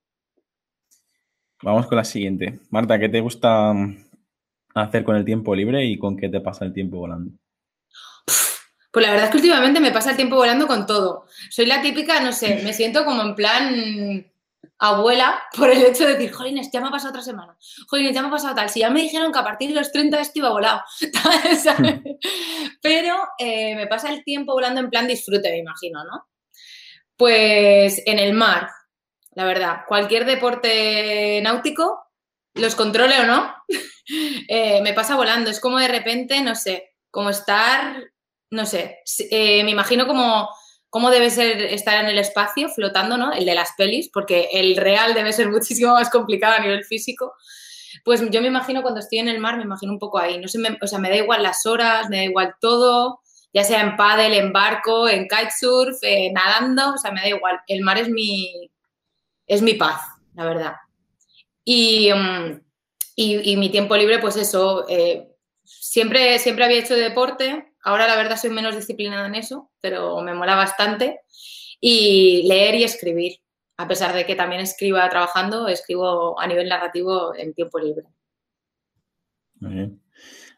Vamos 1.63 1.87
con 1.87 1.97
la 1.97 2.03
siguiente. 2.03 2.59
Marta, 2.71 2.99
¿qué 2.99 3.07
te 3.07 3.21
gusta 3.21 3.71
mm, 3.71 4.05
hacer 4.75 5.05
con 5.05 5.15
el 5.15 5.23
tiempo 5.23 5.55
libre 5.55 5.85
y 5.85 5.97
con 5.97 6.17
qué 6.17 6.27
te 6.27 6.41
pasa 6.41 6.65
el 6.65 6.73
tiempo 6.73 6.97
volando? 6.97 7.31
Pues 8.91 9.05
la 9.05 9.11
verdad 9.11 9.25
es 9.25 9.31
que 9.31 9.37
últimamente 9.37 9.79
me 9.79 9.91
pasa 9.91 10.11
el 10.11 10.17
tiempo 10.17 10.35
volando 10.35 10.67
con 10.67 10.85
todo. 10.85 11.25
Soy 11.49 11.65
la 11.65 11.81
típica, 11.81 12.19
no 12.19 12.33
sé, 12.33 12.61
me 12.63 12.73
siento 12.73 13.05
como 13.05 13.23
en 13.23 13.35
plan 13.35 14.27
abuela 14.77 15.41
por 15.55 15.69
el 15.69 15.81
hecho 15.83 16.05
de 16.05 16.13
decir, 16.13 16.33
jolines, 16.33 16.69
ya 16.71 16.81
me 16.81 16.89
ha 16.89 16.91
pasado 16.91 17.11
otra 17.11 17.21
semana, 17.21 17.57
jolines, 17.87 18.13
ya 18.13 18.21
me 18.21 18.27
ha 18.27 18.31
pasado 18.31 18.55
tal. 18.55 18.69
Si 18.69 18.81
ya 18.81 18.89
me 18.89 19.01
dijeron 19.01 19.31
que 19.31 19.39
a 19.39 19.43
partir 19.43 19.69
de 19.69 19.75
los 19.75 19.91
30 19.91 20.19
esto 20.19 20.39
iba 20.39 20.49
volado, 20.49 20.81
Pero 22.81 23.15
eh, 23.39 23.75
me 23.75 23.87
pasa 23.87 24.11
el 24.11 24.23
tiempo 24.25 24.51
volando 24.51 24.81
en 24.81 24.89
plan 24.89 25.07
disfrute, 25.07 25.49
me 25.49 25.59
imagino, 25.59 26.03
¿no? 26.03 26.27
Pues 27.15 28.03
en 28.05 28.19
el 28.19 28.33
mar, 28.33 28.67
la 29.35 29.45
verdad. 29.45 29.81
Cualquier 29.87 30.25
deporte 30.25 31.39
náutico, 31.43 32.03
los 32.55 32.75
controle 32.75 33.19
o 33.19 33.25
no, 33.25 33.53
eh, 34.47 34.81
me 34.81 34.93
pasa 34.93 35.15
volando. 35.15 35.49
Es 35.49 35.59
como 35.59 35.79
de 35.79 35.87
repente, 35.87 36.41
no 36.41 36.55
sé, 36.55 36.91
como 37.09 37.29
estar, 37.29 38.03
no 38.51 38.65
sé, 38.65 38.99
eh, 39.31 39.63
me 39.63 39.71
imagino 39.71 40.07
como 40.07 40.49
cómo 40.89 41.09
debe 41.09 41.31
ser 41.31 41.59
estar 41.59 42.03
en 42.03 42.09
el 42.09 42.19
espacio 42.19 42.69
flotando, 42.69 43.17
¿no? 43.17 43.33
El 43.33 43.45
de 43.45 43.55
las 43.55 43.71
pelis, 43.75 44.09
porque 44.13 44.49
el 44.53 44.77
real 44.77 45.15
debe 45.15 45.33
ser 45.33 45.49
muchísimo 45.51 45.93
más 45.93 46.09
complicado 46.09 46.55
a 46.55 46.59
nivel 46.59 46.83
físico. 46.83 47.33
Pues 48.03 48.21
yo 48.29 48.41
me 48.41 48.47
imagino 48.47 48.81
cuando 48.81 48.99
estoy 48.99 49.19
en 49.19 49.27
el 49.27 49.39
mar, 49.39 49.57
me 49.57 49.63
imagino 49.63 49.93
un 49.93 49.99
poco 49.99 50.19
ahí. 50.19 50.37
No 50.37 50.47
sé, 50.47 50.59
o 50.81 50.87
sea, 50.87 50.99
me 50.99 51.09
da 51.09 51.15
igual 51.15 51.41
las 51.41 51.65
horas, 51.65 52.09
me 52.09 52.17
da 52.17 52.23
igual 52.23 52.55
todo, 52.59 53.21
ya 53.53 53.63
sea 53.63 53.81
en 53.81 53.95
paddle, 53.95 54.37
en 54.37 54.51
barco, 54.53 55.07
en 55.07 55.27
kitesurf, 55.27 55.97
eh, 56.03 56.31
nadando, 56.33 56.93
o 56.93 56.97
sea, 56.97 57.11
me 57.11 57.21
da 57.21 57.29
igual. 57.29 57.59
El 57.67 57.81
mar 57.81 57.97
es 57.97 58.09
mi, 58.09 58.69
es 59.47 59.61
mi 59.61 59.73
paz, 59.73 60.01
la 60.33 60.45
verdad. 60.45 60.75
Mm, 61.65 62.59
y, 63.15 63.57
mi 63.57 63.69
tiempo 63.69 63.95
libre, 63.95 64.19
pues 64.19 64.35
eso, 64.37 64.85
eh, 64.89 65.29
siempre, 65.63 66.39
siempre 66.39 66.65
había 66.65 66.79
hecho 66.79 66.95
deporte, 66.95 67.73
ahora 67.83 68.07
la 68.07 68.15
verdad 68.15 68.37
soy 68.37 68.49
menos 68.49 68.75
disciplinada 68.75 69.27
en 69.27 69.35
eso, 69.35 69.71
pero 69.81 70.21
me 70.21 70.33
mola 70.33 70.55
bastante. 70.55 71.21
Y 71.79 72.47
leer 72.47 72.75
y 72.75 72.83
escribir, 72.83 73.39
a 73.77 73.87
pesar 73.87 74.13
de 74.13 74.25
que 74.25 74.35
también 74.35 74.61
escriba 74.61 75.09
trabajando, 75.09 75.67
escribo 75.67 76.39
a 76.39 76.47
nivel 76.47 76.69
narrativo 76.69 77.35
en 77.35 77.53
tiempo 77.53 77.77
libre. 77.79 78.07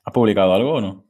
¿Has 0.04 0.14
publicado 0.14 0.54
algo 0.54 0.74
o 0.74 0.82
no? 0.82 1.06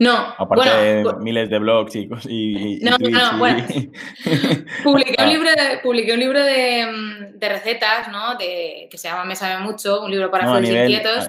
No, 0.00 0.34
Aparte 0.38 0.70
de 0.70 1.14
miles 1.18 1.50
de 1.50 1.58
blogs 1.58 1.94
y, 1.94 2.08
y, 2.26 2.80
no, 2.80 2.96
no, 2.98 3.38
bueno. 3.38 3.66
publiqué, 4.82 5.10
un 5.18 5.24
ah. 5.24 5.26
libro 5.26 5.50
de, 5.50 5.78
publiqué 5.82 6.14
un 6.14 6.20
libro 6.20 6.42
de, 6.42 7.36
recetas, 7.38 8.08
¿no? 8.10 8.34
De, 8.36 8.88
que 8.90 8.96
se 8.96 9.08
llama 9.08 9.26
Me 9.26 9.36
sabe 9.36 9.62
mucho, 9.62 10.02
un 10.02 10.10
libro 10.10 10.30
para 10.30 10.46
no, 10.46 10.58
inquietos. 10.58 11.28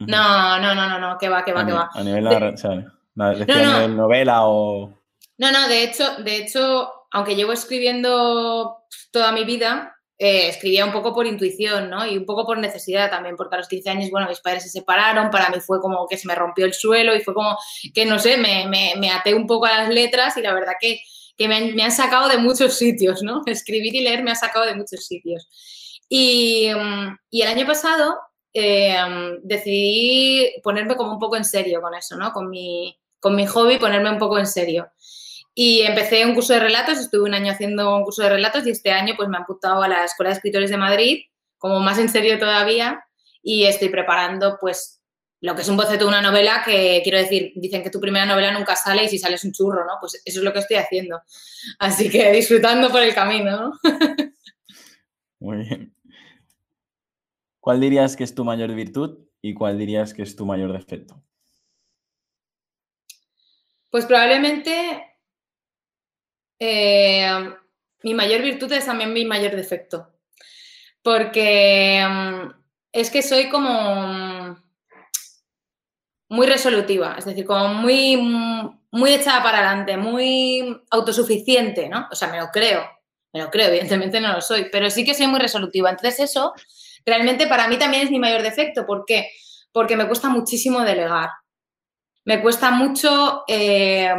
No, 0.00 0.58
no, 0.58 0.74
no, 0.74 0.88
no, 0.88 0.98
no, 0.98 1.16
que 1.16 1.28
va, 1.28 1.44
que 1.44 1.52
va, 1.52 1.64
que 1.64 1.72
va. 1.72 1.90
A 1.94 2.02
nivel 2.02 2.24
de, 2.24 2.36
o 2.36 2.56
sea, 2.56 3.86
novela 3.86 4.46
o. 4.46 4.92
No, 5.38 5.52
no, 5.52 5.68
de 5.68 5.84
hecho, 5.84 6.16
de 6.16 6.38
hecho, 6.38 6.90
aunque 7.12 7.36
llevo 7.36 7.52
escribiendo 7.52 8.78
toda 9.12 9.30
mi 9.30 9.44
vida, 9.44 9.96
eh, 10.20 10.48
escribía 10.48 10.84
un 10.84 10.92
poco 10.92 11.14
por 11.14 11.26
intuición, 11.26 11.88
¿no? 11.90 12.04
Y 12.04 12.18
un 12.18 12.26
poco 12.26 12.44
por 12.44 12.58
necesidad 12.58 13.08
también, 13.08 13.36
porque 13.36 13.54
a 13.54 13.58
los 13.58 13.68
15 13.68 13.90
años, 13.90 14.10
bueno, 14.10 14.28
mis 14.28 14.40
padres 14.40 14.64
se 14.64 14.68
separaron, 14.68 15.30
para 15.30 15.48
mí 15.50 15.60
fue 15.60 15.80
como 15.80 16.08
que 16.08 16.18
se 16.18 16.26
me 16.26 16.34
rompió 16.34 16.64
el 16.66 16.74
suelo 16.74 17.14
y 17.14 17.20
fue 17.20 17.34
como 17.34 17.56
que, 17.94 18.04
no 18.04 18.18
sé, 18.18 18.36
me, 18.36 18.66
me, 18.66 19.10
até 19.12 19.32
un 19.34 19.46
poco 19.46 19.66
a 19.66 19.78
las 19.78 19.88
letras 19.90 20.36
y 20.36 20.42
la 20.42 20.52
verdad 20.52 20.72
que, 20.80 21.00
que 21.36 21.46
me 21.46 21.82
han, 21.82 21.92
sacado 21.92 22.28
de 22.28 22.38
muchos 22.38 22.76
sitios, 22.76 23.22
¿no? 23.22 23.42
Escribir 23.46 23.94
y 23.94 24.02
leer 24.02 24.24
me 24.24 24.32
ha 24.32 24.34
sacado 24.34 24.66
de 24.66 24.74
muchos 24.74 25.06
sitios. 25.06 25.48
Y, 26.08 26.68
mm, 26.74 27.16
y 27.30 27.42
el 27.42 27.48
año 27.48 27.66
pasado 27.66 28.16
eh, 28.52 28.96
decidí 29.42 30.60
ponerme 30.64 30.96
como 30.96 31.12
un 31.12 31.18
poco 31.20 31.36
en 31.36 31.44
serio 31.44 31.80
con 31.80 31.94
eso, 31.94 32.16
¿no? 32.16 32.32
Con 32.32 32.50
mi, 32.50 32.98
con 33.20 33.36
mi 33.36 33.46
hobby, 33.46 33.78
ponerme 33.78 34.10
un 34.10 34.18
poco 34.18 34.38
en 34.38 34.46
serio. 34.46 34.90
Y 35.54 35.82
empecé 35.82 36.24
un 36.24 36.34
curso 36.34 36.52
de 36.52 36.60
relatos, 36.60 36.98
estuve 36.98 37.28
un 37.28 37.34
año 37.34 37.52
haciendo 37.52 37.96
un 37.96 38.04
curso 38.04 38.22
de 38.22 38.30
relatos 38.30 38.66
y 38.66 38.70
este 38.70 38.92
año 38.92 39.14
pues 39.16 39.28
me 39.28 39.36
han 39.36 39.42
apuntado 39.42 39.82
a 39.82 39.88
la 39.88 40.04
Escuela 40.04 40.30
de 40.30 40.36
Escritores 40.36 40.70
de 40.70 40.76
Madrid, 40.76 41.22
como 41.56 41.80
más 41.80 41.98
en 41.98 42.08
serio 42.08 42.38
todavía, 42.38 43.04
y 43.42 43.64
estoy 43.64 43.88
preparando 43.88 44.56
pues 44.60 44.98
lo 45.40 45.54
que 45.54 45.62
es 45.62 45.68
un 45.68 45.76
boceto 45.76 46.04
de 46.04 46.08
una 46.08 46.22
novela 46.22 46.62
que, 46.64 47.00
quiero 47.02 47.18
decir, 47.18 47.52
dicen 47.56 47.82
que 47.82 47.90
tu 47.90 48.00
primera 48.00 48.26
novela 48.26 48.52
nunca 48.52 48.74
sale 48.74 49.04
y 49.04 49.08
si 49.08 49.18
sales 49.18 49.44
un 49.44 49.52
churro, 49.52 49.84
¿no? 49.84 49.92
Pues 50.00 50.20
eso 50.24 50.40
es 50.40 50.44
lo 50.44 50.52
que 50.52 50.58
estoy 50.58 50.78
haciendo. 50.78 51.20
Así 51.78 52.10
que 52.10 52.32
disfrutando 52.32 52.90
por 52.90 53.02
el 53.02 53.14
camino, 53.14 53.50
¿no? 53.50 53.72
Muy 55.40 55.58
bien. 55.58 55.94
¿Cuál 57.60 57.80
dirías 57.80 58.16
que 58.16 58.24
es 58.24 58.34
tu 58.34 58.44
mayor 58.44 58.74
virtud 58.74 59.18
y 59.40 59.54
cuál 59.54 59.78
dirías 59.78 60.12
que 60.12 60.22
es 60.22 60.34
tu 60.34 60.44
mayor 60.44 60.72
defecto? 60.72 61.22
Pues 63.90 64.06
probablemente 64.06 65.07
eh, 66.58 67.54
mi 68.02 68.14
mayor 68.14 68.42
virtud 68.42 68.72
es 68.72 68.86
también 68.86 69.12
mi 69.12 69.24
mayor 69.24 69.54
defecto. 69.56 70.08
Porque 71.02 72.04
mm, 72.08 72.50
es 72.92 73.10
que 73.10 73.22
soy 73.22 73.48
como 73.48 74.56
muy 76.28 76.46
resolutiva, 76.46 77.16
es 77.18 77.24
decir, 77.24 77.46
como 77.46 77.68
muy, 77.74 78.16
muy 78.90 79.14
echada 79.14 79.42
para 79.42 79.58
adelante, 79.58 79.96
muy 79.96 80.82
autosuficiente, 80.90 81.88
¿no? 81.88 82.06
O 82.10 82.14
sea, 82.14 82.28
me 82.28 82.38
lo 82.38 82.48
creo, 82.48 82.86
me 83.32 83.40
lo 83.40 83.50
creo, 83.50 83.68
evidentemente 83.68 84.20
no 84.20 84.32
lo 84.32 84.40
soy, 84.40 84.66
pero 84.70 84.90
sí 84.90 85.04
que 85.04 85.14
soy 85.14 85.26
muy 85.26 85.40
resolutiva. 85.40 85.90
Entonces 85.90 86.20
eso 86.20 86.52
realmente 87.06 87.46
para 87.46 87.68
mí 87.68 87.78
también 87.78 88.04
es 88.04 88.10
mi 88.10 88.18
mayor 88.18 88.42
defecto. 88.42 88.84
¿Por 88.86 89.04
qué? 89.06 89.30
Porque 89.72 89.96
me 89.96 90.06
cuesta 90.06 90.28
muchísimo 90.28 90.80
delegar. 90.80 91.30
Me 92.24 92.42
cuesta 92.42 92.70
mucho, 92.70 93.44
eh, 93.48 94.10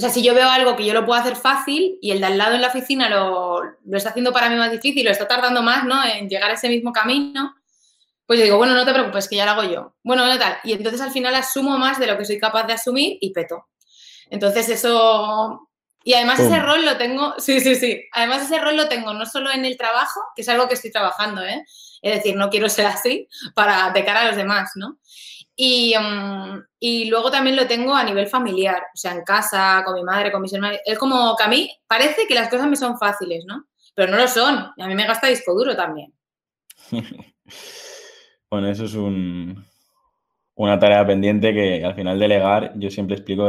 o 0.00 0.02
sea, 0.02 0.08
si 0.08 0.22
yo 0.22 0.34
veo 0.34 0.48
algo 0.48 0.76
que 0.76 0.86
yo 0.86 0.94
lo 0.94 1.04
puedo 1.04 1.20
hacer 1.20 1.36
fácil 1.36 1.98
y 2.00 2.10
el 2.10 2.20
de 2.20 2.26
al 2.26 2.38
lado 2.38 2.54
en 2.54 2.62
la 2.62 2.68
oficina 2.68 3.10
lo, 3.10 3.60
lo 3.84 3.96
está 3.98 4.08
haciendo 4.08 4.32
para 4.32 4.48
mí 4.48 4.56
más 4.56 4.72
difícil, 4.72 5.04
lo 5.04 5.10
está 5.10 5.28
tardando 5.28 5.60
más, 5.60 5.84
¿no? 5.84 6.02
En 6.02 6.26
llegar 6.26 6.50
a 6.50 6.54
ese 6.54 6.70
mismo 6.70 6.90
camino, 6.90 7.54
pues 8.24 8.38
yo 8.38 8.44
digo, 8.46 8.56
bueno, 8.56 8.72
no 8.72 8.86
te 8.86 8.94
preocupes, 8.94 9.28
que 9.28 9.36
ya 9.36 9.44
lo 9.44 9.50
hago 9.50 9.64
yo. 9.64 9.94
Bueno, 10.02 10.22
bueno, 10.22 10.38
tal. 10.38 10.56
Y 10.64 10.72
entonces 10.72 11.02
al 11.02 11.10
final 11.10 11.34
asumo 11.34 11.76
más 11.76 11.98
de 11.98 12.06
lo 12.06 12.16
que 12.16 12.24
soy 12.24 12.38
capaz 12.38 12.64
de 12.66 12.72
asumir 12.72 13.18
y 13.20 13.30
peto. 13.34 13.66
Entonces 14.30 14.70
eso... 14.70 15.68
Y 16.02 16.14
además 16.14 16.40
ese 16.40 16.60
rol 16.60 16.82
lo 16.82 16.96
tengo, 16.96 17.34
sí, 17.38 17.60
sí, 17.60 17.74
sí. 17.74 18.02
Además 18.12 18.44
ese 18.44 18.58
rol 18.58 18.78
lo 18.78 18.88
tengo 18.88 19.12
no 19.12 19.26
solo 19.26 19.50
en 19.50 19.66
el 19.66 19.76
trabajo, 19.76 20.18
que 20.34 20.40
es 20.40 20.48
algo 20.48 20.66
que 20.66 20.74
estoy 20.76 20.90
trabajando, 20.90 21.42
¿eh? 21.42 21.62
Es 22.00 22.14
decir, 22.14 22.36
no 22.36 22.48
quiero 22.48 22.70
ser 22.70 22.86
así 22.86 23.28
para 23.54 23.90
de 23.90 24.02
cara 24.02 24.22
a 24.22 24.26
los 24.28 24.36
demás, 24.36 24.70
¿no? 24.76 24.99
Y, 25.62 25.94
mm, 25.94 26.64
y, 26.78 27.10
luego 27.10 27.30
también 27.30 27.54
lo 27.54 27.66
tengo 27.66 27.94
a 27.94 28.02
nivel 28.02 28.28
familiar, 28.28 28.82
o 28.94 28.96
sea, 28.96 29.12
en 29.12 29.24
casa, 29.24 29.82
con 29.84 29.94
mi 29.94 30.02
madre, 30.02 30.32
con 30.32 30.40
mis 30.40 30.54
hermanos. 30.54 30.78
Es 30.86 30.98
como 30.98 31.36
que 31.36 31.42
a 31.44 31.48
mí 31.48 31.70
parece 31.86 32.26
que 32.26 32.34
las 32.34 32.48
cosas 32.48 32.66
me 32.66 32.76
son 32.76 32.96
fáciles, 32.96 33.44
¿no? 33.46 33.66
Pero 33.94 34.10
no 34.10 34.16
lo 34.16 34.26
son. 34.26 34.56
A 34.56 34.86
mí 34.86 34.94
me 34.94 35.06
gasta 35.06 35.26
disco 35.26 35.52
duro 35.52 35.76
también. 35.76 36.14
Bueno, 38.50 38.68
eso 38.68 38.84
es 38.84 38.94
una 38.94 40.78
tarea 40.80 41.06
pendiente 41.06 41.54
que 41.54 41.84
al 41.84 41.94
final 41.94 42.18
delegar, 42.18 42.72
yo 42.74 42.90
siempre 42.90 43.14
explico 43.14 43.48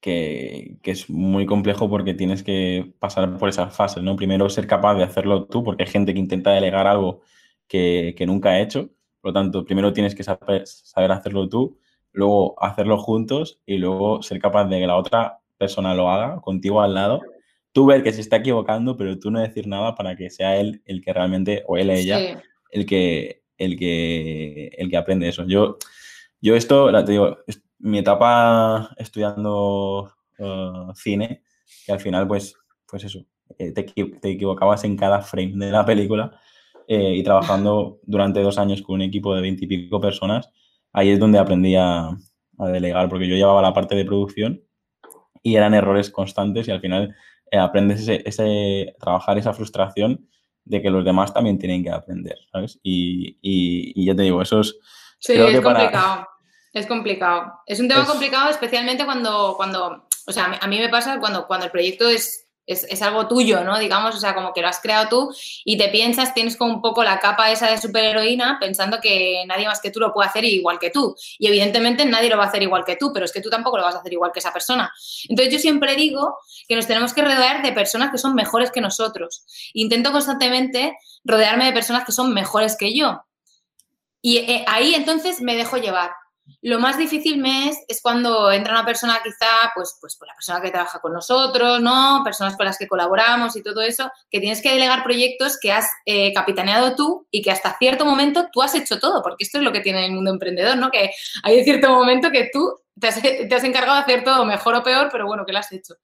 que, 0.00 0.78
es 0.82 1.10
muy 1.10 1.44
complejo 1.44 1.90
porque 1.90 2.14
tienes 2.14 2.42
que 2.42 2.94
pasar 2.98 3.36
por 3.36 3.50
esas 3.50 3.76
fases, 3.76 4.02
¿no? 4.02 4.16
Primero 4.16 4.48
ser 4.48 4.66
capaz 4.66 4.94
de 4.94 5.04
hacerlo 5.04 5.44
tú, 5.44 5.62
porque 5.62 5.82
hay 5.82 5.90
gente 5.90 6.14
que 6.14 6.18
intenta 6.20 6.52
delegar 6.52 6.86
algo 6.86 7.20
que, 7.68 8.14
nunca 8.26 8.50
ha 8.50 8.60
hecho. 8.60 8.90
Por 9.20 9.30
lo 9.30 9.32
tanto, 9.32 9.64
primero 9.64 9.92
tienes 9.92 10.14
que 10.14 10.22
saber, 10.22 10.66
saber 10.66 11.12
hacerlo 11.12 11.48
tú, 11.48 11.78
luego 12.12 12.62
hacerlo 12.62 12.98
juntos 12.98 13.60
y 13.66 13.78
luego 13.78 14.22
ser 14.22 14.40
capaz 14.40 14.64
de 14.66 14.80
que 14.80 14.86
la 14.86 14.96
otra 14.96 15.40
persona 15.58 15.94
lo 15.94 16.10
haga 16.10 16.40
contigo 16.40 16.80
al 16.80 16.94
lado. 16.94 17.20
Tú 17.72 17.86
ver 17.86 18.02
que 18.02 18.12
se 18.12 18.20
está 18.20 18.36
equivocando, 18.36 18.96
pero 18.96 19.18
tú 19.18 19.30
no 19.30 19.40
decir 19.40 19.66
nada 19.66 19.94
para 19.94 20.16
que 20.16 20.30
sea 20.30 20.56
él 20.56 20.82
el 20.86 21.00
que 21.02 21.12
realmente, 21.12 21.62
o 21.66 21.76
él 21.76 21.90
o 21.90 21.92
ella, 21.92 22.42
el 22.70 22.86
que 22.86 23.40
el 23.60 23.78
que, 23.78 24.68
el 24.76 24.90
que 24.90 24.96
aprende 24.96 25.28
eso. 25.28 25.44
Yo, 25.46 25.76
yo 26.40 26.56
esto, 26.56 26.90
te 27.04 27.12
digo, 27.12 27.38
mi 27.78 27.98
etapa 27.98 28.90
estudiando 28.96 30.12
uh, 30.38 30.94
cine, 30.94 31.42
que 31.84 31.92
al 31.92 32.00
final, 32.00 32.26
pues, 32.26 32.56
pues 32.86 33.04
eso, 33.04 33.24
eh, 33.58 33.72
te, 33.72 33.82
te, 33.84 34.30
equivocabas 34.30 34.84
en 34.84 34.96
cada 34.96 35.20
frame 35.20 35.52
de 35.66 35.70
la 35.70 35.84
película 35.84 36.40
eh, 36.92 37.14
y 37.14 37.22
trabajando 37.22 38.00
durante 38.02 38.42
dos 38.42 38.58
años 38.58 38.82
con 38.82 38.96
un 38.96 39.02
equipo 39.02 39.32
de 39.32 39.42
veintipico 39.42 40.00
personas, 40.00 40.50
ahí 40.92 41.10
es 41.10 41.20
donde 41.20 41.38
aprendí 41.38 41.76
a, 41.76 42.10
delegar, 42.58 43.08
porque 43.08 43.28
yo 43.28 43.36
llevaba 43.36 43.62
la 43.62 43.72
parte 43.72 43.94
de 43.94 44.04
producción 44.04 44.60
y 45.40 45.54
eran 45.54 45.72
errores 45.72 46.10
constantes 46.10 46.66
y 46.66 46.72
al 46.72 46.80
final 46.80 47.14
eh, 47.52 47.58
aprendes 47.58 48.00
ese, 48.00 48.22
ese, 48.26 48.96
trabajar 48.98 49.38
esa 49.38 49.52
frustración 49.52 50.28
de 50.64 50.82
que 50.82 50.90
los 50.90 51.04
demás 51.04 51.32
también 51.32 51.60
tienen 51.60 51.84
que 51.84 51.90
aprender, 51.90 52.36
¿sabes? 52.50 52.80
Y, 52.82 53.38
y, 53.40 54.04
ya 54.04 54.16
te 54.16 54.22
digo, 54.22 54.42
eso 54.42 54.60
es... 54.60 54.76
Sí, 55.20 55.34
es 55.34 55.60
complicado. 55.60 56.26
Es 56.72 56.86
complicado. 56.88 57.52
Es 57.66 57.78
un 57.78 57.86
tema 57.86 58.04
complicado, 58.04 58.50
especialmente 58.50 59.04
cuando, 59.04 59.54
cuando, 59.56 60.08
o 60.26 60.32
sea, 60.32 60.58
a 60.60 60.66
mí 60.66 60.80
me 60.80 60.88
pasa 60.88 61.20
cuando, 61.20 61.46
cuando 61.46 61.66
el 61.66 61.72
proyecto 61.72 62.08
es 62.08 62.49
es, 62.72 63.02
algo 63.02 63.26
tuyo, 63.26 63.64
¿no? 63.64 63.78
Digamos, 63.78 64.14
o 64.14 64.18
sea, 64.18 64.34
como 64.34 64.52
que 64.52 64.60
lo 64.62 64.68
has 64.68 64.80
creado 64.80 65.08
tú 65.08 65.34
y 65.64 65.76
te 65.76 65.88
piensas, 65.88 66.34
tienes 66.34 66.56
como 66.56 66.74
un 66.74 66.82
poco 66.82 67.02
la 67.02 67.18
capa 67.18 67.50
esa 67.50 67.70
de 67.70 67.78
superheroína 67.78 68.58
pensando 68.60 69.00
que 69.00 69.44
nadie 69.46 69.66
más 69.66 69.80
que 69.80 69.90
tú 69.90 70.00
lo 70.00 70.12
puede 70.12 70.28
hacer 70.28 70.44
igual 70.44 70.78
que 70.78 70.90
tú. 70.90 71.16
Y 71.38 71.46
evidentemente 71.48 72.04
nadie 72.04 72.28
lo 72.28 72.36
va 72.36 72.44
a 72.44 72.48
hacer 72.48 72.62
igual 72.62 72.84
que 72.84 72.96
tú, 72.96 73.12
pero 73.12 73.24
es 73.24 73.32
que 73.32 73.40
tú 73.40 73.50
tampoco 73.50 73.76
lo 73.76 73.84
vas 73.84 73.94
a 73.94 73.98
hacer 73.98 74.12
igual 74.12 74.30
que 74.32 74.38
esa 74.38 74.52
persona. 74.52 74.92
Entonces 75.28 75.52
yo 75.52 75.58
siempre 75.58 75.96
digo 75.96 76.36
que 76.68 76.76
nos 76.76 76.86
tenemos 76.86 77.12
que 77.12 77.22
rodear 77.22 77.62
de 77.62 77.72
personas 77.72 78.10
que 78.10 78.18
son 78.18 78.34
mejores 78.34 78.70
que 78.70 78.80
nosotros. 78.80 79.44
Intento 79.72 80.12
constantemente 80.12 80.96
rodearme 81.24 81.66
de 81.66 81.72
personas 81.72 82.04
que 82.04 82.12
son 82.12 82.32
mejores 82.32 82.76
que 82.76 82.94
yo. 82.94 83.22
Y 84.22 84.38
eh, 84.38 84.64
ahí 84.68 84.94
entonces 84.94 85.40
me 85.40 85.56
dejo 85.56 85.76
llevar. 85.76 86.12
Lo 86.62 86.78
más 86.78 86.98
difícil 86.98 87.38
me 87.38 87.68
es, 87.68 88.00
cuando 88.02 88.50
entra 88.50 88.72
una 88.72 88.84
persona 88.84 89.20
quizá, 89.22 89.70
pues, 89.74 89.96
pues 90.00 90.16
la 90.26 90.34
persona 90.34 90.60
que 90.60 90.70
trabaja 90.70 91.00
con 91.00 91.12
nosotros, 91.12 91.80
¿no? 91.80 92.22
Personas 92.24 92.56
con 92.56 92.66
las 92.66 92.78
que 92.78 92.88
colaboramos 92.88 93.56
y 93.56 93.62
todo 93.62 93.80
eso, 93.82 94.10
que 94.30 94.40
tienes 94.40 94.62
que 94.62 94.72
delegar 94.72 95.02
proyectos 95.02 95.58
que 95.60 95.72
has 95.72 95.86
eh, 96.06 96.32
capitaneado 96.32 96.94
tú 96.94 97.26
y 97.30 97.42
que 97.42 97.50
hasta 97.50 97.76
cierto 97.78 98.04
momento 98.04 98.48
tú 98.52 98.62
has 98.62 98.74
hecho 98.74 98.98
todo, 98.98 99.22
porque 99.22 99.44
esto 99.44 99.58
es 99.58 99.64
lo 99.64 99.72
que 99.72 99.80
tiene 99.80 100.06
el 100.06 100.12
mundo 100.12 100.30
emprendedor, 100.30 100.76
¿no? 100.76 100.90
Que 100.90 101.10
hay 101.42 101.64
cierto 101.64 101.90
momento 101.90 102.30
que 102.30 102.50
tú 102.52 102.74
te 102.98 103.08
has, 103.08 103.20
te 103.22 103.54
has 103.54 103.64
encargado 103.64 103.96
de 103.96 104.02
hacer 104.02 104.24
todo 104.24 104.44
mejor 104.44 104.74
o 104.74 104.82
peor, 104.82 105.08
pero 105.10 105.26
bueno, 105.26 105.44
que 105.46 105.52
lo 105.52 105.58
has 105.58 105.72
hecho. 105.72 105.94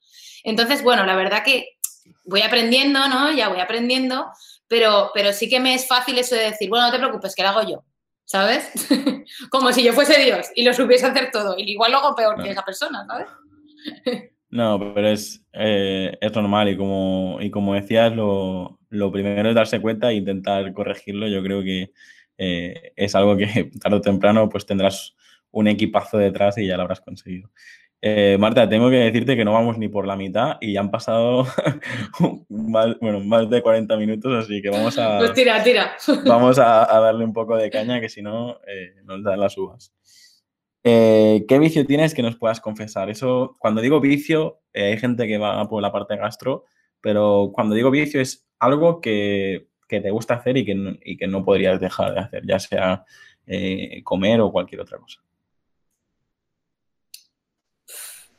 Entonces, 0.45 0.83
bueno, 0.83 1.05
la 1.05 1.17
verdad 1.17 1.43
que 1.45 1.77
voy 2.25 2.43
aprendiendo, 2.43 3.09
¿no? 3.09 3.33
Ya 3.33 3.49
voy 3.49 3.61
aprendiendo, 3.61 4.27
pero, 4.69 5.11
pero 5.15 5.33
sí 5.33 5.49
que 5.49 5.61
me 5.61 5.75
es 5.75 5.87
fácil 5.87 6.19
eso 6.19 6.35
de 6.35 6.51
decir, 6.51 6.69
bueno, 6.69 6.87
no 6.87 6.93
te 6.93 6.99
preocupes, 6.99 7.35
que 7.35 7.43
lo 7.43 7.49
hago 7.49 7.69
yo. 7.69 7.85
¿Sabes? 8.27 8.71
Como 9.51 9.73
si 9.73 9.83
yo 9.83 9.95
fuese 9.95 10.21
Dios 10.23 10.49
y 10.55 10.65
lo 10.65 10.75
supiese 10.75 11.07
hacer 11.07 11.31
todo. 11.31 11.57
Y 11.57 11.71
igual 11.71 11.93
lo 11.93 11.99
hago 11.99 12.15
peor 12.15 12.43
que 12.43 12.51
esa 12.51 12.63
persona, 12.65 13.07
¿sabes? 13.07 13.29
no, 14.51 14.93
pero 14.95 15.09
es, 15.09 15.43
eh, 15.53 16.17
es 16.21 16.33
normal 16.35 16.69
y 16.69 16.77
como, 16.77 17.39
y 17.41 17.51
como 17.51 17.75
decías, 17.75 18.15
lo, 18.15 18.79
primero 19.13 19.49
es 19.49 19.55
darse 19.55 19.81
cuenta 19.81 20.11
e 20.11 20.17
intentar 20.17 20.73
corregirlo. 20.75 21.29
Yo 21.29 21.43
creo 21.43 21.63
que 21.63 21.93
eh, 22.37 22.93
es 22.97 23.15
algo 23.15 23.37
que 23.37 23.71
tarde 23.81 23.97
o 23.97 24.01
temprano 24.01 24.49
pues 24.49 24.67
tendrás 24.67 25.15
un 25.53 25.69
equipazo 25.69 26.19
detrás 26.19 26.59
y 26.59 26.67
ya 26.67 26.77
lo 26.77 26.83
habrás 26.83 27.01
conseguido. 27.01 27.51
Eh, 28.03 28.37
Marta, 28.39 28.69
tengo 28.69 28.91
que 28.91 28.97
decirte 28.97 29.37
que 29.37 29.45
no 29.45 29.53
vamos 29.53 29.79
ni 29.79 29.89
por 29.89 30.07
la 30.07 30.17
mitad 30.17 30.59
y 30.61 30.75
ya 30.75 30.81
han 30.81 30.91
pasado 30.91 31.47
más, 32.49 32.99
bueno, 33.01 33.21
más 33.21 33.49
de 33.49 33.63
40 33.63 33.97
minutos, 33.97 34.45
así 34.45 34.61
que 34.61 34.69
vamos 34.69 34.99
a, 34.99 35.19
pues 35.19 35.33
tira, 35.33 35.63
tira. 35.63 35.97
vamos 36.27 36.59
a, 36.59 36.87
darle 37.01 37.25
un 37.25 37.33
poco 37.33 37.57
de 37.57 37.71
caña, 37.71 38.01
que 38.01 38.09
si 38.09 38.23
no 38.23 38.61
eh, 38.67 38.97
nos 39.05 39.23
dan 39.23 39.41
las 39.41 39.57
uvas. 39.57 39.95
Eh, 40.85 41.45
¿Qué 41.49 41.59
vicio 41.59 41.87
tienes 41.87 42.15
que 42.15 42.23
nos 42.23 42.37
puedas 42.37 42.61
confesar? 42.61 43.11
Eso, 43.11 43.57
cuando 43.59 43.81
digo 43.81 44.01
vicio, 44.01 44.61
hay 44.75 44.99
gente 44.99 45.27
que 45.27 45.39
va 45.39 45.67
por 45.69 45.83
la 45.83 45.91
parte 45.91 46.17
gastro, 46.17 46.65
pero 47.01 47.51
cuando 47.53 47.75
digo 47.75 47.91
vicio 47.91 48.21
es 48.21 48.47
algo 48.59 49.01
que, 49.01 49.69
que 49.89 50.01
te 50.01 50.11
gusta 50.11 50.35
hacer 50.35 50.59
y 50.59 50.65
que, 50.65 50.99
y 51.03 51.17
que 51.17 51.27
no 51.27 51.45
podrías 51.45 51.81
dejar 51.81 52.15
de 52.15 52.21
hacer, 52.21 52.47
ya 52.47 52.59
sea 52.59 53.05
comer 54.05 54.41
o 54.41 54.53
cualquier 54.53 54.83
otra 54.83 54.99
cosa. 54.99 55.26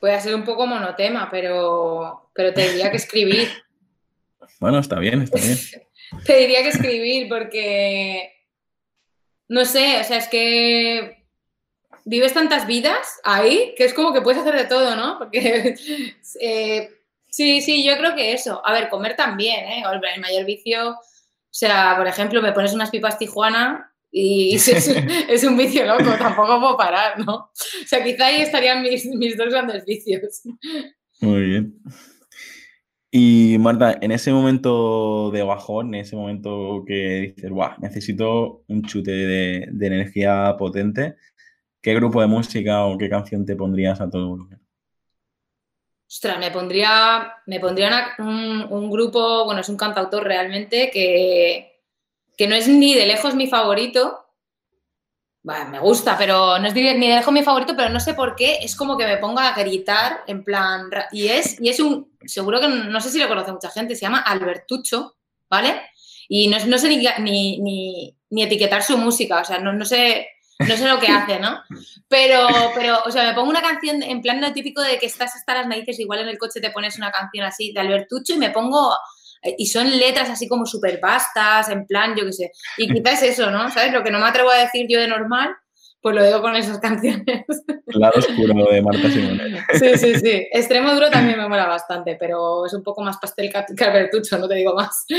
Puede 0.07 0.21
ser 0.21 0.35
un 0.35 0.45
poco 0.45 0.65
monotema, 0.65 1.27
pero, 1.29 2.29
pero 2.33 2.53
te 2.53 2.69
diría 2.69 2.89
que 2.89 2.95
escribir. 2.95 3.49
bueno, 4.61 4.79
está 4.79 4.99
bien, 4.99 5.23
está 5.23 5.37
bien. 5.37 5.57
te 6.25 6.37
diría 6.37 6.63
que 6.63 6.69
escribir 6.69 7.27
porque, 7.27 8.31
no 9.49 9.65
sé, 9.65 9.99
o 9.99 10.03
sea, 10.05 10.19
es 10.19 10.29
que 10.29 11.25
vives 12.05 12.33
tantas 12.33 12.65
vidas 12.67 13.19
ahí 13.25 13.73
que 13.75 13.83
es 13.83 13.93
como 13.93 14.13
que 14.13 14.21
puedes 14.21 14.39
hacer 14.39 14.55
de 14.55 14.63
todo, 14.63 14.95
¿no? 14.95 15.17
Porque 15.19 15.75
eh, 16.39 16.89
Sí, 17.29 17.59
sí, 17.59 17.83
yo 17.83 17.97
creo 17.97 18.15
que 18.15 18.31
eso. 18.31 18.65
A 18.65 18.71
ver, 18.71 18.87
comer 18.87 19.17
también, 19.17 19.65
¿eh? 19.65 19.83
El 19.91 20.21
mayor 20.21 20.45
vicio, 20.45 20.91
o 20.91 20.99
sea, 21.49 21.95
por 21.97 22.07
ejemplo, 22.07 22.41
me 22.41 22.53
pones 22.53 22.73
unas 22.73 22.91
pipas 22.91 23.19
Tijuana 23.19 23.93
y 24.11 24.55
es, 25.29 25.43
un 25.43 25.57
vicio 25.57 25.85
loco, 25.85 26.11
tampoco 26.17 26.59
puedo 26.59 26.77
parar, 26.77 27.19
¿no? 27.19 27.35
O 27.35 27.51
sea, 27.85 28.03
quizá 28.03 28.27
ahí 28.27 28.41
estarían 28.41 28.81
mis, 28.81 29.05
mis 29.05 29.37
dos 29.37 29.49
grandes 29.49 29.85
vicios. 29.85 30.41
Muy 31.21 31.41
bien. 31.41 31.81
Y 33.09 33.57
Marta, 33.59 33.97
en 34.01 34.11
ese 34.11 34.33
momento 34.33 35.31
de 35.31 35.41
bajón, 35.41 35.95
en 35.95 36.01
ese 36.01 36.15
momento 36.15 36.83
que 36.85 37.33
dices, 37.35 37.49
Buah, 37.49 37.77
necesito 37.79 38.63
un 38.67 38.83
chute 38.83 39.11
de, 39.11 39.87
energía 39.87 40.55
potente, 40.57 41.15
¿qué 41.81 41.95
grupo 41.95 42.21
de 42.21 42.27
música 42.27 42.85
o 42.85 42.97
qué 42.97 43.09
canción 43.09 43.45
te 43.45 43.55
pondrías 43.55 44.01
a 44.01 44.09
todo 44.09 44.29
volumen? 44.29 44.59
Ostras, 46.09 46.37
me 46.39 46.51
pondría, 46.51 47.33
me 47.47 47.59
pondría 47.59 48.15
un, 48.19 48.91
grupo, 48.91 49.45
bueno, 49.45 49.61
es 49.61 49.69
un 49.69 49.77
cantautor 49.77 50.23
realmente 50.23 50.89
que, 50.91 51.76
que 52.37 52.47
no 52.47 52.55
es 52.55 52.67
ni 52.67 52.93
de 52.93 53.07
lejos 53.07 53.35
mi 53.35 53.47
favorito, 53.47 54.27
me 55.43 55.79
gusta, 55.79 56.17
pero 56.17 56.59
no 56.59 56.67
es 56.67 56.73
ni 56.73 56.83
de 56.83 57.15
lejos 57.15 57.33
mi 57.33 57.43
favorito, 57.43 57.73
pero 57.75 57.89
no 57.89 57.99
sé 57.99 58.13
por 58.13 58.35
qué, 58.35 58.59
es 58.61 58.75
como 58.75 58.97
que 58.97 59.05
me 59.05 59.17
pongo 59.17 59.39
a 59.39 59.53
gritar 59.53 60.23
en 60.27 60.43
plan, 60.43 60.89
y 61.11 61.27
es, 61.29 61.59
y 61.61 61.69
es 61.69 61.79
un, 61.79 62.17
seguro 62.25 62.59
que 62.59 62.67
no, 62.67 62.99
sé 62.99 63.09
si 63.09 63.19
lo 63.19 63.29
conoce 63.29 63.53
mucha 63.53 63.69
gente, 63.69 63.95
se 63.95 64.01
llama 64.01 64.19
Albertucho, 64.19 65.15
¿vale? 65.49 65.81
Y 66.27 66.49
no, 66.49 66.57
no 66.65 66.77
sé 66.77 66.89
ni, 66.89 68.13
ni, 68.29 68.43
etiquetar 68.43 68.83
su 68.83 68.97
música, 68.97 69.39
o 69.39 69.45
sea, 69.45 69.59
no, 69.59 69.71
no, 69.71 69.85
sé, 69.85 70.27
no 70.59 70.75
sé 70.75 70.85
lo 70.85 70.99
que 70.99 71.07
hace, 71.07 71.39
¿no? 71.39 71.61
Pero, 72.09 72.45
pero, 72.75 72.99
o 73.05 73.11
sea, 73.11 73.23
me 73.23 73.33
pongo 73.33 73.49
una 73.49 73.61
canción 73.61 74.03
en 74.03 74.21
plan 74.21 74.41
lo 74.41 74.51
típico 74.51 74.81
de 74.81 74.99
que 74.99 75.05
estás 75.05 75.33
hasta 75.35 75.53
las 75.53 75.67
narices, 75.67 75.99
igual 75.99 76.19
en 76.19 76.27
el 76.27 76.37
coche 76.37 76.59
te 76.59 76.71
pones 76.71 76.97
una 76.97 77.11
canción 77.11 77.45
así 77.45 77.71
de 77.71 77.79
Albertucho 77.79 78.33
y 78.33 78.37
me 78.37 78.49
pongo 78.49 78.93
y 79.57 79.67
son 79.67 79.89
letras 79.97 80.29
así 80.29 80.47
como 80.47 80.65
súper 80.65 80.99
vastas, 80.99 81.69
en 81.69 81.85
plan, 81.85 82.15
yo 82.15 82.25
qué 82.25 82.33
sé. 82.33 82.51
Y 82.77 82.87
quizás 82.93 83.23
eso, 83.23 83.51
¿no? 83.51 83.69
¿Sabes? 83.71 83.93
Lo 83.93 84.03
que 84.03 84.11
no 84.11 84.19
me 84.19 84.27
atrevo 84.27 84.49
a 84.49 84.57
decir 84.57 84.87
yo 84.89 84.99
de 84.99 85.07
normal, 85.07 85.55
pues 86.01 86.15
lo 86.15 86.23
digo 86.23 86.41
con 86.41 86.55
esas 86.55 86.79
canciones. 86.81 87.45
Lado 87.87 88.19
oscuro 88.19 88.71
de 88.71 88.81
Marta 88.81 89.09
Simone. 89.09 89.61
Sí, 89.73 89.97
sí, 89.97 90.15
sí. 90.19 90.47
Extremo 90.51 90.93
duro 90.93 91.09
también 91.09 91.37
me 91.37 91.47
mola 91.47 91.67
bastante, 91.67 92.15
pero 92.19 92.65
es 92.65 92.73
un 92.73 92.83
poco 92.83 93.01
más 93.01 93.17
pastel 93.17 93.51
que 93.51 93.83
albertucho, 93.83 94.37
no 94.37 94.47
te 94.47 94.55
digo 94.55 94.73
más. 94.73 95.05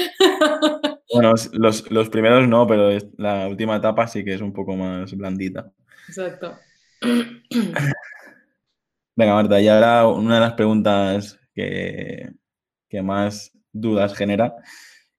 Bueno, 1.11 1.33
los, 1.53 1.91
los 1.91 2.11
primeros 2.11 2.47
no, 2.47 2.67
pero 2.67 2.91
la 3.17 3.49
última 3.49 3.77
etapa 3.77 4.07
sí 4.07 4.23
que 4.23 4.35
es 4.35 4.43
un 4.43 4.53
poco 4.53 4.77
más 4.77 5.11
blandita. 5.17 5.73
Exacto. 6.07 6.59
Venga, 9.17 9.33
Marta, 9.33 9.59
y 9.59 9.69
ahora 9.69 10.07
una 10.07 10.35
de 10.35 10.41
las 10.43 10.53
preguntas 10.53 11.39
que, 11.55 12.31
que 12.91 13.01
más 13.01 13.58
dudas 13.73 14.15
genera. 14.15 14.55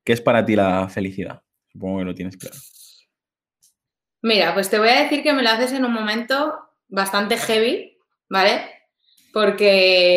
¿Qué 0.04 0.14
es 0.14 0.22
para 0.22 0.46
ti 0.46 0.56
la 0.56 0.90
felicidad? 0.90 1.42
Supongo 1.72 2.00
que 2.00 2.06
lo 2.06 2.16
tienes 2.16 2.38
claro. 2.38 2.58
Mira, 4.22 4.54
pues 4.54 4.70
te 4.70 4.78
voy 4.80 4.90
a 4.90 5.04
decir 5.04 5.24
que 5.24 5.34
me 5.34 5.44
lo 5.44 5.50
haces 5.50 5.72
en 5.72 5.86
un 5.86 5.94
momento 5.94 6.58
bastante 6.88 7.38
heavy, 7.38 7.98
¿vale? 8.30 8.70
Porque 9.32 10.10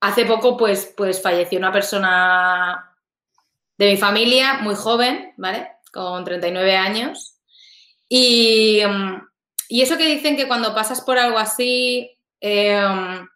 hace 0.00 0.24
poco, 0.24 0.56
pues, 0.56 0.92
pues 0.96 1.20
falleció 1.20 1.58
una 1.58 1.72
persona 1.72 2.96
de 3.76 3.90
mi 3.90 3.96
familia, 3.96 4.58
muy 4.60 4.74
joven, 4.74 5.34
¿vale? 5.36 5.68
Con 5.92 6.24
39 6.24 6.76
años. 6.76 7.40
Y, 8.08 8.80
y 9.68 9.82
eso 9.82 9.96
que 9.98 10.06
dicen 10.06 10.36
que 10.36 10.48
cuando 10.48 10.74
pasas 10.74 11.00
por 11.02 11.18
algo 11.18 11.38
así, 11.38 12.10
em, 12.40 13.28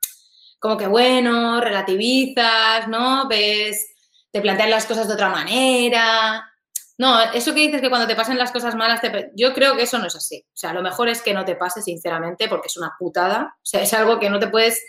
como 0.66 0.78
que 0.78 0.88
bueno, 0.88 1.60
relativizas, 1.60 2.88
¿no? 2.88 3.28
Ves, 3.28 3.94
te 4.32 4.40
planteas 4.40 4.68
las 4.68 4.84
cosas 4.84 5.06
de 5.06 5.14
otra 5.14 5.28
manera. 5.28 6.44
No, 6.98 7.22
eso 7.22 7.54
que 7.54 7.60
dices 7.60 7.80
que 7.80 7.88
cuando 7.88 8.08
te 8.08 8.16
pasan 8.16 8.36
las 8.36 8.50
cosas 8.50 8.74
malas, 8.74 9.00
yo 9.36 9.54
creo 9.54 9.76
que 9.76 9.84
eso 9.84 9.96
no 9.98 10.08
es 10.08 10.16
así. 10.16 10.44
O 10.48 10.56
sea, 10.56 10.72
lo 10.72 10.82
mejor 10.82 11.08
es 11.08 11.22
que 11.22 11.34
no 11.34 11.44
te 11.44 11.54
pase, 11.54 11.82
sinceramente, 11.82 12.48
porque 12.48 12.66
es 12.66 12.76
una 12.76 12.96
putada. 12.98 13.54
O 13.58 13.64
sea, 13.64 13.80
es 13.80 13.92
algo 13.94 14.18
que 14.18 14.28
no 14.28 14.40
te 14.40 14.48
puedes... 14.48 14.82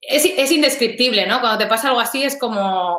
Es, 0.00 0.24
es 0.24 0.52
indescriptible, 0.52 1.26
¿no? 1.26 1.40
Cuando 1.40 1.58
te 1.58 1.66
pasa 1.66 1.88
algo 1.88 1.98
así 1.98 2.22
es 2.22 2.36
como, 2.36 2.98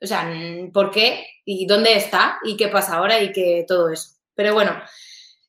o 0.00 0.06
sea, 0.06 0.32
¿por 0.72 0.92
qué? 0.92 1.26
¿Y 1.44 1.66
dónde 1.66 1.96
está? 1.96 2.38
¿Y 2.44 2.56
qué 2.56 2.68
pasa 2.68 2.94
ahora? 2.94 3.20
Y 3.20 3.32
que 3.32 3.64
todo 3.66 3.90
eso. 3.90 4.10
Pero 4.36 4.54
bueno, 4.54 4.80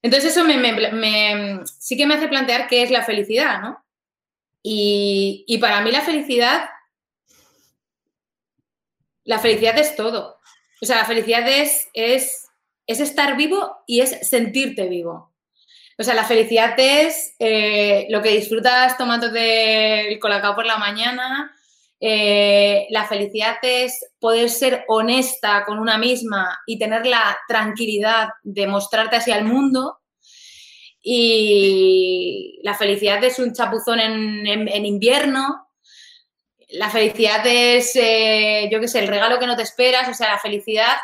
entonces 0.01 0.35
eso 0.35 0.43
me, 0.45 1.61
sí 1.77 1.95
que 1.95 2.07
me 2.07 2.15
hace 2.15 2.27
plantear 2.27 2.67
qué 2.67 2.81
es 2.81 2.89
la 2.89 3.03
felicidad, 3.03 3.61
¿no? 3.61 3.85
Y, 4.61 5.57
para 5.61 5.81
mí 5.81 5.91
la 5.91 6.01
felicidad, 6.01 6.69
la 9.23 9.39
felicidad 9.39 9.77
es 9.77 9.95
todo. 9.95 10.39
O 10.81 10.85
sea, 10.85 10.97
la 10.97 11.05
felicidad 11.05 11.47
es, 11.47 11.87
es, 11.93 12.45
estar 12.87 13.37
vivo 13.37 13.77
y 13.85 14.01
es 14.01 14.27
sentirte 14.27 14.87
vivo. 14.87 15.33
O 15.97 16.03
sea, 16.03 16.13
la 16.13 16.23
felicidad 16.23 16.73
es 16.77 17.35
eh, 17.39 18.07
lo 18.09 18.21
que 18.21 18.29
disfrutas 18.29 18.97
tomando 18.97 19.29
del 19.29 20.17
colacao 20.19 20.55
por 20.55 20.65
la 20.65 20.77
mañana. 20.77 21.53
Eh, 22.01 22.87
la 22.91 23.05
felicidad 23.05 23.57
es 23.61 24.05
poder 24.19 24.49
ser 24.49 24.85
honesta 24.87 25.65
con 25.65 25.79
una 25.79 25.97
misma 25.97 26.57
y 26.65 26.79
tener 26.79 27.05
la 27.05 27.37
tranquilidad 27.47 28.29
de 28.43 28.67
mostrarte 28.67 29.17
hacia 29.17 29.37
el 29.37 29.43
mundo. 29.45 29.99
Y 31.11 32.59
la 32.61 32.75
felicidad 32.75 33.23
es 33.23 33.39
un 33.39 33.51
chapuzón 33.51 33.99
en, 33.99 34.85
invierno. 34.85 35.67
La 36.67 36.91
felicidad 36.91 37.41
es, 37.47 37.95
eh, 37.95 38.69
yo 38.71 38.79
qué 38.79 38.87
sé, 38.87 38.99
el 38.99 39.07
regalo 39.07 39.39
que 39.39 39.47
no 39.47 39.55
te 39.55 39.63
esperas. 39.63 40.07
O 40.07 40.13
sea, 40.13 40.29
la 40.29 40.37
felicidad 40.37 40.97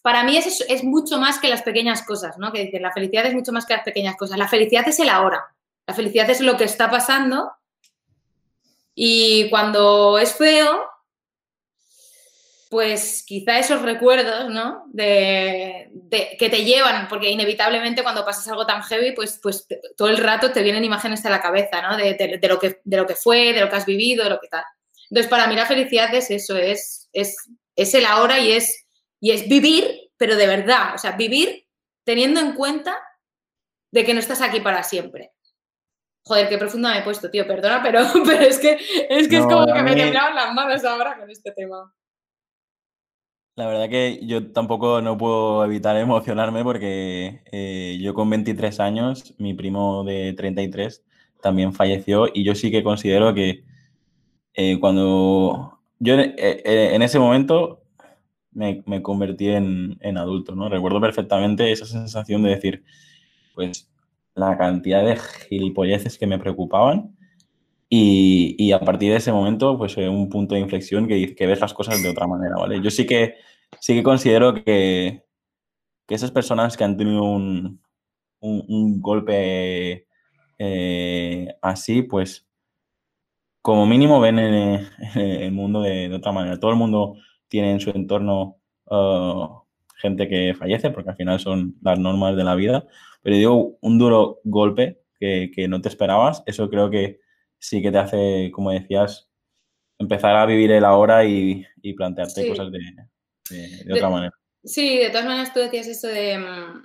para 0.00 0.22
mí 0.22 0.36
es, 0.36 0.64
es 0.68 0.84
mucho 0.84 1.18
más 1.18 1.40
que 1.40 1.48
las 1.48 1.62
pequeñas 1.62 2.02
cosas, 2.02 2.38
¿no? 2.38 2.52
Que 2.52 2.66
dices, 2.66 2.80
la 2.80 2.92
felicidad 2.92 3.26
es 3.26 3.34
mucho 3.34 3.50
más 3.50 3.66
que 3.66 3.74
las 3.74 3.82
pequeñas 3.82 4.16
cosas. 4.16 4.38
La 4.38 4.46
felicidad 4.46 4.86
es 4.86 5.00
el 5.00 5.08
ahora. 5.08 5.44
La 5.88 5.94
felicidad 5.94 6.30
es 6.30 6.40
lo 6.40 6.56
que 6.56 6.62
está 6.62 6.88
pasando. 6.88 7.50
Y 8.94 9.50
cuando 9.50 10.20
es 10.20 10.34
feo, 10.34 10.84
pues 12.72 13.22
quizá 13.26 13.58
esos 13.58 13.82
recuerdos, 13.82 14.48
¿no? 14.48 14.84
De, 14.94 15.90
que 16.38 16.48
te 16.48 16.64
llevan, 16.64 17.06
porque 17.06 17.28
inevitablemente 17.28 18.02
cuando 18.02 18.24
pasas 18.24 18.48
algo 18.48 18.64
tan 18.64 18.82
heavy, 18.82 19.12
pues, 19.12 19.38
pues 19.42 19.66
todo 19.94 20.08
el 20.08 20.16
rato 20.16 20.52
te 20.52 20.62
vienen 20.62 20.82
imágenes 20.82 21.22
a 21.26 21.28
la 21.28 21.42
cabeza, 21.42 21.82
¿no? 21.82 21.98
De, 21.98 22.40
lo 22.48 22.58
que, 22.58 22.80
de 22.82 22.96
lo 22.96 23.06
que 23.06 23.14
fue, 23.14 23.52
de 23.52 23.60
lo 23.60 23.68
que 23.68 23.76
has 23.76 23.84
vivido, 23.84 24.24
de 24.24 24.30
lo 24.30 24.40
que 24.40 24.48
tal. 24.48 24.64
Entonces, 25.10 25.28
para 25.28 25.48
mí 25.48 25.54
la 25.54 25.66
felicidad 25.66 26.14
es 26.14 26.30
eso, 26.30 26.56
es, 26.56 27.10
es, 27.12 27.36
es 27.76 27.92
el 27.92 28.06
ahora 28.06 28.38
y 28.38 28.52
es, 28.52 28.86
y 29.20 29.32
es 29.32 29.46
vivir, 29.50 30.10
pero 30.16 30.36
de 30.36 30.46
verdad, 30.46 30.94
o 30.94 30.98
sea, 30.98 31.12
vivir 31.12 31.66
teniendo 32.04 32.40
en 32.40 32.54
cuenta 32.54 32.96
de 33.90 34.02
que 34.02 34.14
no 34.14 34.20
estás 34.20 34.40
aquí 34.40 34.60
para 34.60 34.82
siempre. 34.82 35.32
Joder, 36.24 36.48
qué 36.48 36.56
profunda 36.56 36.92
me 36.92 37.00
he 37.00 37.02
puesto, 37.02 37.30
tío, 37.30 37.46
perdona, 37.46 37.82
pero, 37.82 38.00
pero 38.24 38.40
es 38.40 38.58
que 38.58 38.78
es, 39.10 39.28
que 39.28 39.36
es 39.36 39.42
como 39.42 39.66
que 39.66 39.82
me 39.82 39.94
temblaban 39.94 40.34
las 40.34 40.54
manos 40.54 40.82
ahora 40.86 41.18
con 41.18 41.28
este 41.28 41.52
tema. 41.52 41.92
La 43.54 43.66
verdad 43.66 43.90
que 43.90 44.20
yo 44.26 44.50
tampoco 44.50 45.02
no 45.02 45.18
puedo 45.18 45.62
evitar 45.64 45.96
emocionarme 45.96 46.64
porque 46.64 47.42
eh, 47.52 47.98
yo 48.00 48.14
con 48.14 48.30
23 48.30 48.80
años, 48.80 49.34
mi 49.38 49.52
primo 49.52 50.04
de 50.04 50.32
33 50.32 51.04
también 51.42 51.74
falleció 51.74 52.28
y 52.32 52.44
yo 52.44 52.54
sí 52.54 52.70
que 52.70 52.82
considero 52.82 53.34
que 53.34 53.64
eh, 54.54 54.78
cuando 54.80 55.80
yo 55.98 56.14
eh, 56.18 56.94
en 56.94 57.02
ese 57.02 57.18
momento 57.18 57.82
me, 58.52 58.82
convertí 59.02 59.48
en, 59.48 60.16
adulto, 60.16 60.54
¿no? 60.54 60.68
Recuerdo 60.68 61.00
perfectamente 61.00 61.72
esa 61.72 61.86
sensación 61.86 62.42
de 62.42 62.50
decir, 62.50 62.84
pues 63.54 63.90
la 64.34 64.56
cantidad 64.56 65.04
de 65.04 65.16
gilipolleces 65.16 66.18
que 66.18 66.26
me 66.26 66.38
preocupaban 66.38 67.16
y, 67.94 68.72
a 68.72 68.80
partir 68.80 69.10
de 69.10 69.18
ese 69.18 69.32
momento, 69.32 69.76
pues 69.76 69.98
un 69.98 70.30
punto 70.30 70.54
de 70.54 70.62
inflexión 70.62 71.06
que, 71.06 71.34
que 71.34 71.46
ves 71.46 71.60
las 71.60 71.74
cosas 71.74 72.02
de 72.02 72.08
otra 72.08 72.26
manera, 72.26 72.56
¿vale? 72.56 72.80
Yo 72.80 72.90
sí 72.90 73.04
que, 73.04 73.34
sí 73.80 73.94
que 73.94 74.02
considero 74.02 74.54
que, 74.54 75.24
esas 76.08 76.30
personas 76.30 76.76
que 76.76 76.84
han 76.84 76.96
tenido 76.96 77.22
un, 77.22 77.80
golpe 79.02 80.06
eh, 80.58 81.54
así, 81.60 82.00
pues 82.02 82.48
como 83.60 83.84
mínimo 83.84 84.20
ven 84.20 84.38
el, 85.14 85.52
mundo 85.52 85.82
de, 85.82 86.14
otra 86.14 86.32
manera. 86.32 86.58
Todo 86.58 86.70
el 86.70 86.78
mundo 86.78 87.16
tiene 87.48 87.72
en 87.72 87.80
su 87.80 87.90
entorno 87.90 88.56
uh, 88.86 89.64
gente 89.96 90.28
que 90.28 90.54
fallece, 90.58 90.90
porque 90.90 91.10
al 91.10 91.16
final 91.16 91.40
son 91.40 91.76
las 91.82 91.98
normas 91.98 92.36
de 92.36 92.44
la 92.44 92.54
vida. 92.54 92.86
Pero 93.20 93.36
digo, 93.36 93.76
un 93.82 93.98
duro 93.98 94.40
golpe 94.44 95.02
que, 95.20 95.50
que 95.54 95.68
no 95.68 95.82
te 95.82 95.90
esperabas, 95.90 96.42
eso 96.46 96.70
creo 96.70 96.88
que 96.88 97.20
sí 97.62 97.80
que 97.80 97.92
te 97.92 97.98
hace, 97.98 98.50
como 98.52 98.72
decías, 98.72 99.28
empezar 99.98 100.36
a 100.36 100.46
vivir 100.46 100.72
el 100.72 100.84
ahora 100.84 101.24
y, 101.24 101.64
plantearte 101.96 102.48
cosas 102.48 102.68
de, 102.72 103.92
otra 103.92 104.10
manera. 104.10 104.34
Sí, 104.64 104.98
de 104.98 105.10
todas 105.10 105.26
maneras 105.26 105.52
tú 105.52 105.60
decías 105.60 105.86
eso 105.86 106.08
de, 106.08 106.38
mm, 106.38 106.84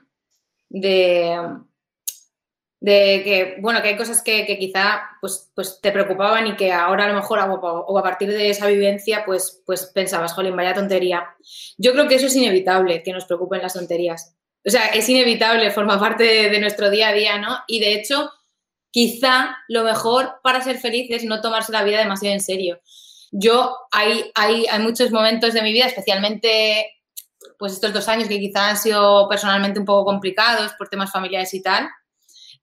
de 0.70 1.38
de 2.80 3.22
que, 3.24 3.56
bueno, 3.60 3.82
que 3.82 3.90
hay 3.90 3.98
cosas 3.98 4.22
que, 4.22 4.46
quizá 4.60 5.02
pues, 5.20 5.52
pues 5.56 5.80
te 5.82 5.92
preocupaban 5.92 6.48
y 6.48 6.56
que 6.56 6.72
ahora 6.72 7.06
a 7.06 7.08
lo 7.10 7.16
mejor 7.16 7.40
o 7.40 7.98
a 7.98 8.04
partir 8.04 8.30
de 8.30 8.50
esa 8.50 8.68
vivencia 8.68 9.24
pues, 9.26 9.64
pues 9.66 9.88
pensabas, 9.88 10.34
jolín, 10.34 10.56
vaya 10.56 10.74
tontería. 10.74 11.36
Yo 11.78 11.94
creo 11.94 12.08
que 12.08 12.16
eso 12.16 12.28
es 12.28 12.36
inevitable, 12.36 13.02
que 13.02 13.14
nos 13.14 13.26
preocupen 13.26 13.62
las 13.62 13.74
tonterías. 13.74 14.36
O 14.66 14.70
sea, 14.70 14.88
es 14.88 15.08
inevitable, 15.10 15.72
forma 15.72 16.00
parte 16.00 16.24
de, 16.24 16.60
nuestro 16.60 16.90
día 16.90 17.10
a 17.10 17.14
día, 17.14 17.40
¿no? 17.40 17.58
Y 17.68 17.80
de 17.80 17.94
hecho, 17.94 18.30
quizá 18.98 19.56
lo 19.68 19.84
mejor 19.84 20.40
para 20.42 20.60
ser 20.64 20.80
feliz 20.80 21.06
es 21.12 21.24
no 21.24 21.40
tomarse 21.40 21.72
la 21.72 21.84
vida 21.84 22.00
demasiado 22.00 22.34
en 22.34 22.42
serio. 22.42 22.82
Yo, 23.30 23.78
hay, 23.92 24.32
hay, 24.34 24.66
hay 24.66 24.80
muchos 24.80 25.12
momentos 25.12 25.54
de 25.54 25.62
mi 25.62 25.72
vida, 25.72 25.86
especialmente 25.86 26.96
pues 27.60 27.74
estos 27.74 27.94
dos 27.94 28.08
años 28.08 28.28
que 28.28 28.40
quizá 28.40 28.70
han 28.70 28.78
sido 28.78 29.30
personalmente 29.30 29.80
un 29.80 29.86
poco 29.86 30.04
complicados 30.04 30.74
por 30.80 30.90
temas 30.90 31.12
familiares 31.12 31.54
y 31.54 31.62
tal, 31.62 31.88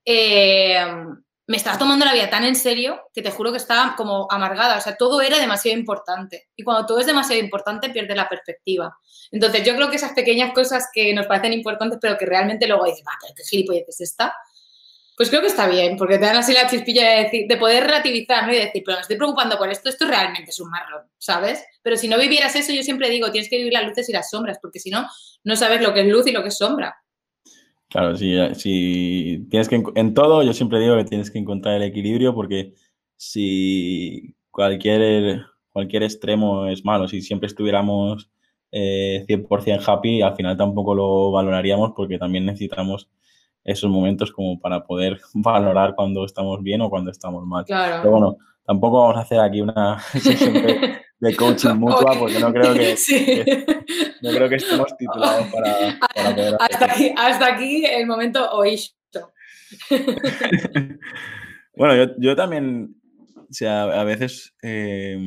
eh, 0.05 0.85
me 1.47 1.57
estaba 1.57 1.79
tomando 1.79 2.05
la 2.05 2.13
vida 2.13 2.29
tan 2.29 2.43
en 2.43 2.57
serio 2.57 3.01
que 3.13 3.23
te 3.23 3.31
juro 3.31 3.53
que 3.53 3.59
estaba 3.59 3.95
como 3.95 4.27
amargada. 4.29 4.79
O 4.79 4.81
sea, 4.81 4.97
todo 4.97 5.21
era 5.21 5.39
demasiado 5.39 5.79
importante. 5.79 6.49
Y 6.57 6.65
cuando 6.65 6.85
todo 6.85 6.99
es 6.99 7.07
demasiado 7.07 7.41
importante, 7.41 7.91
pierde 7.91 8.17
la 8.17 8.29
perspectiva. 8.29 8.99
Entonces, 9.31 9.65
yo 9.65 9.77
creo 9.77 9.89
que 9.89 9.97
esas 9.97 10.15
pequeñas 10.15 10.53
cosas 10.53 10.89
que 10.93 11.15
nos 11.15 11.27
parecen 11.27 11.53
importantes, 11.53 12.01
pero 12.03 12.19
que 12.19 12.27
realmente 12.27 12.67
luego 12.67 12.87
dices, 12.87 13.05
va, 13.07 13.13
pero 13.21 13.35
qué 13.37 13.45
gilipollez 13.45 13.85
es 13.89 14.01
esta, 14.01 14.35
pues 15.17 15.29
creo 15.29 15.41
que 15.41 15.47
está 15.47 15.69
bien, 15.69 15.97
porque 15.97 16.19
te 16.19 16.25
dan 16.25 16.37
así 16.37 16.53
la 16.53 16.69
chispilla 16.69 17.09
de, 17.09 17.23
decir, 17.25 17.47
de 17.49 17.57
poder 17.57 17.85
relativizar 17.85 18.47
¿no? 18.47 18.53
y 18.53 18.57
decir, 18.57 18.83
pero 18.85 18.97
me 18.97 19.03
estoy 19.03 19.17
preocupando 19.17 19.57
por 19.57 19.69
esto, 19.69 19.89
esto 19.89 20.07
realmente 20.07 20.51
es 20.51 20.61
un 20.61 20.71
marrón, 20.71 21.03
¿sabes? 21.19 21.65
Pero 21.83 21.97
si 21.97 22.09
no 22.09 22.19
vivieras 22.19 22.57
eso, 22.57 22.73
yo 22.73 22.83
siempre 22.83 23.09
digo, 23.11 23.31
tienes 23.31 23.49
que 23.49 23.59
vivir 23.59 23.73
las 23.73 23.87
luces 23.87 24.09
y 24.09 24.13
las 24.13 24.31
sombras, 24.31 24.59
porque 24.61 24.81
si 24.81 24.91
no, 24.91 25.07
no 25.45 25.57
sabes 25.57 25.81
lo 25.81 25.95
que 25.95 26.01
es 26.01 26.09
luz 26.09 26.27
y 26.27 26.33
lo 26.33 26.43
que 26.43 26.49
es 26.49 26.59
sombra. 26.59 26.97
Claro, 27.89 28.17
si, 28.17 28.37
si 28.57 29.47
tienes 29.51 29.69
que, 29.69 29.81
en 29.95 30.15
todo, 30.15 30.43
yo 30.43 30.53
siempre 30.53 30.81
digo 30.81 30.97
que 30.97 31.05
tienes 31.05 31.31
que 31.31 31.39
encontrar 31.39 31.77
el 31.77 31.85
equilibrio, 31.85 32.35
porque 32.35 32.75
si 33.17 34.35
cualquier, 34.51 35.47
cualquier 35.71 36.03
extremo 36.03 36.67
es 36.67 36.85
malo, 36.85 37.07
si 37.07 37.23
siempre 37.23 37.47
estuviéramos 37.47 38.31
100% 38.73 39.67
eh, 39.69 39.81
happy, 39.87 40.23
al 40.23 40.35
final 40.35 40.57
tampoco 40.57 40.93
lo 40.97 41.31
valoraríamos, 41.31 41.93
porque 41.95 42.19
también 42.19 42.47
necesitamos 42.47 43.09
esos 43.65 43.91
momentos 43.91 44.31
como 44.31 44.61
para 44.61 44.85
poder 44.85 45.19
valorar 45.35 45.95
cuando 45.95 46.25
estamos 46.25 46.63
bien 46.63 46.81
o 46.83 46.91
cuando 46.91 47.11
estamos 47.11 47.47
mal. 47.47 47.65
Pero 47.67 48.11
bueno, 48.11 48.37
tampoco 48.65 49.01
vamos 49.01 49.17
a 49.17 49.21
hacer 49.21 49.41
aquí 49.41 49.61
una 49.61 49.99
sesión 50.13 50.55
de, 50.55 51.37
coaching 51.37 51.71
mutua 51.77 52.19
porque 52.19 52.39
no 52.39 52.53
creo 52.53 52.75
que, 52.75 52.95
no 54.21 54.31
creo 54.31 54.49
que 54.49 54.57
estemos 54.57 54.97
titulados 54.97 55.47
para, 55.47 56.35
poder 56.35 56.57
hasta 56.61 56.85
aquí, 56.85 57.15
hasta 57.17 57.47
aquí 57.55 57.85
el 57.87 58.07
momento 58.07 58.51
oísto. 58.53 59.33
bueno, 61.75 61.97
yo, 61.97 62.13
yo, 62.19 62.37
también, 62.37 62.95
o 63.39 63.53
sea, 63.53 63.85
a 63.85 64.05
veces 64.05 64.55
eh, 64.63 65.19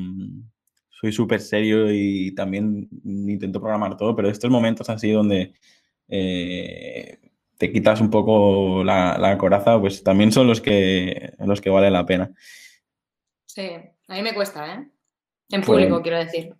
soy 0.89 1.11
súper 1.11 1.41
serio 1.41 1.91
y 1.91 2.33
también 2.33 2.87
intento 3.03 3.59
programar 3.59 3.97
todo, 3.97 4.15
pero 4.15 4.29
estos 4.29 4.49
momentos 4.49 4.89
así 4.89 5.11
donde 5.11 5.53
eh, 6.07 7.19
te 7.57 7.71
quitas 7.71 8.01
un 8.01 8.09
poco 8.09 8.83
la, 8.83 9.35
coraza, 9.37 9.79
pues 9.79 10.03
también 10.03 10.31
son 10.31 10.47
los 10.47 10.61
que, 10.61 11.33
los 11.39 11.61
que 11.61 11.69
valen 11.69 11.93
la 11.93 12.05
pena. 12.05 12.31
Sí, 13.45 13.69
a 14.07 14.13
mí 14.13 14.21
me 14.21 14.33
cuesta, 14.33 14.73
¿eh? 14.73 14.87
En 15.49 15.61
público, 15.61 16.01
quiero 16.01 16.19
decir. 16.19 16.55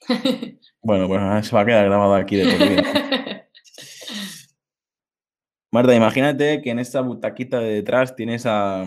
Bueno, 0.80 1.08
pues 1.08 1.46
se 1.46 1.54
va 1.54 1.62
a 1.62 1.66
quedar 1.66 1.84
grabado 1.86 2.14
aquí 2.14 2.36
de 2.36 2.56
por 2.56 2.68
vida. 2.68 2.82
Marta, 5.70 5.94
imagínate 5.94 6.62
que 6.62 6.70
en 6.70 6.78
esta 6.78 7.02
butaquita 7.02 7.58
de 7.58 7.74
detrás 7.74 8.16
tienes 8.16 8.46
a, 8.46 8.86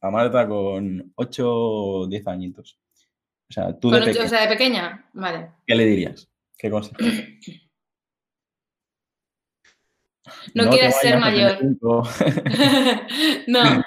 Marta 0.00 0.48
con 0.48 1.12
8 1.16 1.44
o 1.46 2.06
10 2.06 2.26
añitos. 2.28 2.78
O 3.50 3.52
sea, 3.52 3.78
tú 3.78 3.90
de, 3.90 3.98
o 3.98 4.28
sea, 4.28 4.42
de 4.42 4.48
pequeña, 4.48 5.10
vale. 5.12 5.50
¿Qué 5.66 5.74
le 5.74 5.84
dirías? 5.84 6.30
¿Qué 6.56 6.70
consejo? 6.70 6.96
No, 10.54 10.70
quieres 10.70 10.96
ser 11.00 11.18
mayor. 11.18 11.58
no, 13.46 13.84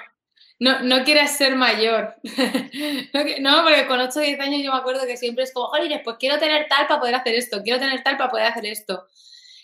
no, 0.58 0.80
no 0.80 1.04
quieras 1.04 1.36
ser 1.36 1.56
mayor. 1.56 2.14
no, 3.40 3.62
porque 3.62 3.86
con 3.86 4.00
8 4.00 4.18
o 4.18 4.22
10 4.22 4.40
años 4.40 4.62
yo 4.62 4.72
me 4.72 4.78
acuerdo 4.78 5.06
que 5.06 5.16
siempre 5.16 5.44
es 5.44 5.52
como, 5.52 5.68
jolines, 5.68 6.00
pues 6.04 6.16
quiero 6.18 6.38
tener 6.38 6.66
tal 6.68 6.86
para 6.86 7.00
poder 7.00 7.14
hacer 7.14 7.34
esto, 7.34 7.62
quiero 7.62 7.78
tener 7.78 8.02
tal 8.02 8.16
para 8.16 8.30
poder 8.30 8.46
hacer 8.46 8.66
esto. 8.66 9.06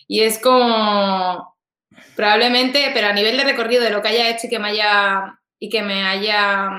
Y 0.06 0.20
es 0.20 0.38
como, 0.38 1.56
probablemente, 2.16 2.90
pero 2.92 3.08
a 3.08 3.12
nivel 3.12 3.36
de 3.36 3.44
recorrido 3.44 3.82
de 3.82 3.90
lo 3.90 4.02
que 4.02 4.08
haya 4.08 4.28
hecho 4.28 4.46
y 4.46 4.50
que 4.50 4.58
me 4.58 4.68
haya, 4.68 5.38
y 5.58 5.68
que 5.68 5.82
me 5.82 6.04
haya 6.04 6.70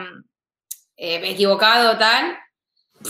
eh, 0.97 1.21
equivocado 1.23 1.97
tal, 1.97 2.37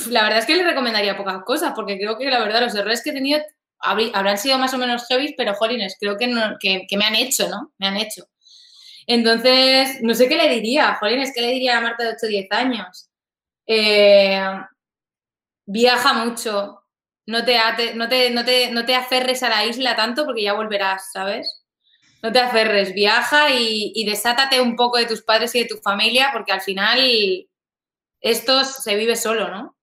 la 0.10 0.24
verdad 0.24 0.40
es 0.40 0.46
que 0.46 0.56
le 0.56 0.64
recomendaría 0.64 1.18
pocas 1.18 1.44
cosas, 1.44 1.74
porque 1.76 1.98
creo 1.98 2.18
que 2.18 2.30
la 2.30 2.40
verdad 2.40 2.62
los 2.62 2.76
errores 2.76 3.04
que 3.04 3.12
he 3.12 3.14
tenido 3.14 3.42
habrán 3.84 4.38
sido 4.38 4.58
más 4.58 4.74
o 4.74 4.78
menos 4.78 5.06
heavy, 5.08 5.34
pero 5.38 5.54
jolines, 5.56 5.98
creo 6.00 6.18
que, 6.18 6.86
que, 6.88 6.98
me 6.98 7.06
han 7.06 7.16
hecho, 7.16 7.50
¿no? 7.50 7.74
Me 7.78 7.88
han 7.88 7.98
hecho. 7.98 8.26
Entonces, 9.08 10.00
no 10.02 10.14
sé 10.16 10.30
qué 10.30 10.36
le 10.36 10.50
diría, 10.50 10.96
jolines, 10.96 11.32
¿qué 11.36 11.42
le 11.42 11.52
diría 11.52 11.78
a 11.78 11.82
Marta 11.82 12.04
de 12.04 12.10
8 12.12 12.18
o 12.24 12.28
10 12.28 12.52
años? 12.52 13.10
Eh, 13.68 14.42
viaja 15.66 16.14
mucho, 16.14 16.84
no 17.26 17.46
te, 17.46 17.58
no, 17.96 18.08
te, 18.08 18.30
no, 18.32 18.46
te, 18.46 18.72
no 18.72 18.86
te 18.86 18.96
aferres 18.96 19.44
a 19.44 19.50
la 19.50 19.66
isla 19.66 19.96
tanto 19.96 20.26
porque 20.26 20.44
ya 20.44 20.54
volverás, 20.54 21.12
¿sabes? 21.12 21.64
No 22.22 22.32
te 22.32 22.40
aferres, 22.40 22.94
viaja 22.94 23.52
y, 23.52 23.92
y, 23.96 24.06
desátate 24.06 24.62
un 24.62 24.76
poco 24.78 24.98
de 24.98 25.06
tus 25.06 25.24
padres 25.24 25.54
y 25.56 25.60
de 25.60 25.66
tu 25.68 25.78
familia 25.78 26.30
porque 26.32 26.54
al 26.54 26.62
final 26.62 27.00
esto 28.22 28.64
se 28.64 28.96
vive 28.96 29.16
solo, 29.18 29.50
¿no? 29.50 29.78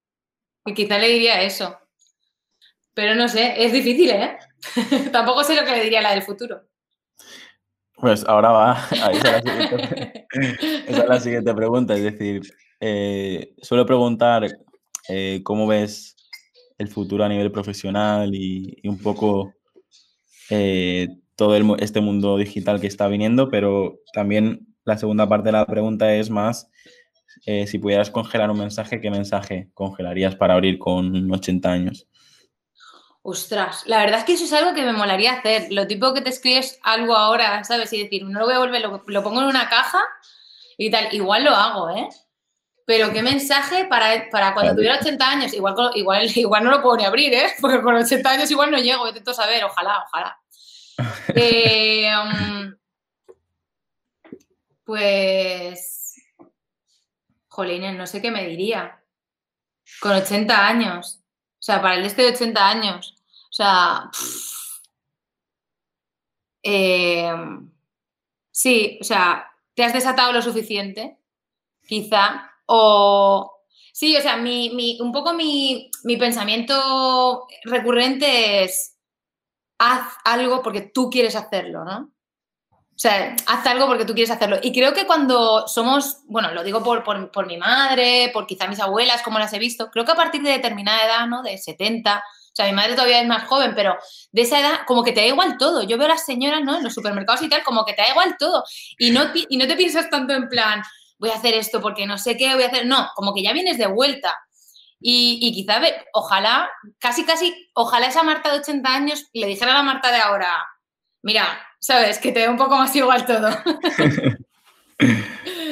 Y 0.64 0.74
quizá 0.74 0.98
le 0.98 1.08
diría 1.08 1.42
eso. 1.42 1.78
Pero 3.00 3.14
no 3.14 3.28
sé, 3.28 3.54
es 3.56 3.72
difícil, 3.72 4.10
¿eh? 4.10 4.36
Tampoco 5.10 5.42
sé 5.42 5.54
lo 5.54 5.64
que 5.64 5.72
le 5.72 5.84
diría 5.84 6.02
la 6.02 6.10
del 6.10 6.20
futuro. 6.20 6.60
Pues 7.94 8.26
ahora 8.26 8.50
va, 8.50 8.88
esa 8.92 9.10
es 9.10 9.24
la 9.24 9.40
siguiente, 9.40 10.26
esa 10.86 11.02
es 11.02 11.08
la 11.08 11.20
siguiente 11.20 11.54
pregunta. 11.54 11.94
Es 11.94 12.02
decir, 12.02 12.42
eh, 12.78 13.54
suelo 13.62 13.86
preguntar 13.86 14.46
eh, 15.08 15.40
cómo 15.42 15.66
ves 15.66 16.14
el 16.76 16.88
futuro 16.88 17.24
a 17.24 17.30
nivel 17.30 17.50
profesional 17.50 18.34
y, 18.34 18.76
un 18.86 18.98
poco 18.98 19.54
eh, 20.50 21.08
todo 21.36 21.56
este 21.78 22.02
mundo 22.02 22.36
digital 22.36 22.82
que 22.82 22.86
está 22.86 23.08
viniendo, 23.08 23.48
pero 23.48 24.00
también 24.12 24.76
la 24.84 24.98
segunda 24.98 25.26
parte 25.26 25.48
de 25.48 25.52
la 25.52 25.64
pregunta 25.64 26.14
es 26.14 26.28
más, 26.28 26.68
si 27.66 27.78
pudieras 27.78 28.10
congelar 28.10 28.50
un 28.50 28.58
mensaje, 28.58 29.00
¿qué 29.00 29.10
mensaje 29.10 29.70
congelarías 29.72 30.36
para 30.36 30.52
abrir 30.52 30.78
con 30.78 31.32
80 31.32 31.72
años? 31.72 32.09
Ostras, 33.22 33.82
la 33.86 33.98
verdad 33.98 34.20
es 34.20 34.24
que 34.24 34.32
eso 34.32 34.44
es 34.44 34.52
algo 34.54 34.72
que 34.72 34.82
me 34.82 34.94
molaría 34.94 35.32
hacer. 35.32 35.66
Lo 35.70 35.86
tipo 35.86 36.14
que 36.14 36.22
te 36.22 36.30
escribes 36.30 36.78
algo 36.82 37.14
ahora, 37.14 37.62
¿sabes? 37.64 37.92
Y 37.92 38.02
decir, 38.02 38.24
no 38.24 38.40
lo 38.40 38.46
voy 38.46 38.54
a 38.54 38.58
volver, 38.58 38.80
lo, 38.80 39.22
pongo 39.22 39.42
en 39.42 39.46
una 39.46 39.68
caja 39.68 40.02
y 40.78 40.90
tal. 40.90 41.12
Igual 41.12 41.44
lo 41.44 41.50
hago, 41.50 41.90
¿eh? 41.90 42.08
Pero 42.86 43.12
qué 43.12 43.22
mensaje 43.22 43.84
para, 43.84 44.30
para 44.30 44.54
cuando 44.54 44.74
tuviera 44.74 44.98
80 44.98 45.30
años, 45.30 45.52
igual, 45.52 45.74
igual, 45.94 46.30
igual 46.34 46.64
no 46.64 46.70
lo 46.70 46.82
puedo 46.82 46.96
ni 46.96 47.04
abrir, 47.04 47.34
¿eh? 47.34 47.52
Porque 47.60 47.82
con 47.82 47.94
80 47.94 48.30
años 48.30 48.50
igual 48.50 48.70
no 48.70 48.78
llego, 48.78 49.06
intento 49.06 49.34
saber, 49.34 49.64
ojalá, 49.64 50.04
ojalá. 50.06 50.36
Eh, 51.34 52.10
um, 52.14 52.74
pues, 54.84 56.20
jolines, 57.48 57.96
no 57.96 58.06
sé 58.06 58.20
qué 58.20 58.30
me 58.30 58.46
diría. 58.46 59.02
Con 60.00 60.12
80 60.12 60.66
años. 60.66 61.19
O 61.60 61.62
sea, 61.62 61.82
para 61.82 61.96
el 61.96 62.06
este 62.06 62.22
de 62.22 62.30
80 62.30 62.68
años. 62.68 63.14
O 63.50 63.52
sea, 63.52 64.10
em, 66.62 67.70
sí, 68.50 68.98
o 69.00 69.04
sea, 69.04 69.46
te 69.74 69.84
has 69.84 69.92
desatado 69.92 70.32
lo 70.32 70.42
suficiente, 70.42 71.18
quizá, 71.86 72.50
o... 72.66 73.56
Sí, 73.92 74.16
o 74.16 74.20
sea, 74.22 74.36
mi, 74.36 74.98
un 75.00 75.12
poco 75.12 75.34
mi, 75.34 75.90
mi 76.04 76.16
pensamiento 76.16 77.46
recurrente 77.64 78.64
es, 78.64 78.96
haz 79.78 80.14
algo 80.24 80.62
porque 80.62 80.80
tú 80.82 81.10
quieres 81.10 81.36
hacerlo, 81.36 81.84
¿no? 81.84 82.10
O 83.00 83.02
sea, 83.02 83.34
haz 83.46 83.66
algo 83.66 83.86
porque 83.86 84.04
tú 84.04 84.12
quieres 84.12 84.30
hacerlo. 84.30 84.58
Y 84.62 84.72
creo 84.74 84.92
que 84.92 85.06
cuando 85.06 85.66
somos, 85.66 86.18
bueno, 86.26 86.52
lo 86.52 86.62
digo 86.62 86.82
por, 86.82 87.02
por, 87.02 87.46
mi 87.46 87.56
madre, 87.56 88.28
por 88.30 88.46
quizá 88.46 88.68
mis 88.68 88.78
abuelas, 88.78 89.22
como 89.22 89.38
las 89.38 89.54
he 89.54 89.58
visto, 89.58 89.90
creo 89.90 90.04
que 90.04 90.12
a 90.12 90.16
partir 90.16 90.42
de 90.42 90.50
determinada 90.50 91.06
edad, 91.06 91.26
¿no? 91.26 91.42
De 91.42 91.56
70, 91.56 92.18
o 92.18 92.22
sea, 92.52 92.66
mi 92.66 92.72
madre 92.72 92.92
todavía 92.92 93.22
es 93.22 93.26
más 93.26 93.48
joven, 93.48 93.72
pero 93.74 93.96
de 94.32 94.42
esa 94.42 94.60
edad, 94.60 94.80
como 94.86 95.02
que 95.02 95.12
te 95.12 95.22
da 95.22 95.28
igual 95.28 95.56
todo. 95.56 95.82
Yo 95.82 95.96
veo 95.96 96.08
a 96.08 96.10
las 96.10 96.26
señoras, 96.26 96.60
¿no? 96.62 96.76
En 96.76 96.84
los 96.84 96.92
supermercados 96.92 97.40
y 97.40 97.48
tal, 97.48 97.62
como 97.62 97.86
que 97.86 97.94
te 97.94 98.02
da 98.02 98.10
igual 98.10 98.36
todo. 98.38 98.64
Y 98.98 99.12
no, 99.12 99.30
y 99.32 99.56
no 99.56 99.66
te 99.66 99.76
piensas 99.76 100.10
tanto 100.10 100.34
en 100.34 100.50
plan, 100.50 100.82
voy 101.18 101.30
a 101.30 101.36
hacer 101.36 101.54
esto 101.54 101.80
porque 101.80 102.06
no 102.06 102.18
sé 102.18 102.36
qué 102.36 102.52
voy 102.52 102.64
a 102.64 102.66
hacer. 102.66 102.84
No, 102.84 103.08
como 103.14 103.32
que 103.32 103.42
ya 103.42 103.54
vienes 103.54 103.78
de 103.78 103.86
vuelta. 103.86 104.38
Y, 105.00 105.38
y 105.40 105.54
quizá, 105.54 105.80
ojalá, 106.12 106.68
casi, 106.98 107.24
casi, 107.24 107.70
ojalá 107.72 108.08
esa 108.08 108.22
Marta 108.24 108.52
de 108.52 108.58
80 108.58 108.94
años 108.94 109.24
le 109.32 109.46
dijera 109.46 109.72
a 109.72 109.76
la 109.76 109.82
Marta 109.82 110.12
de 110.12 110.18
ahora, 110.18 110.54
mira, 111.22 111.66
¿sabes? 111.80 112.18
Que 112.18 112.30
te 112.30 112.40
da 112.40 112.50
un 112.50 112.56
poco 112.56 112.76
más 112.76 112.94
igual 112.94 113.26
todo. 113.26 113.48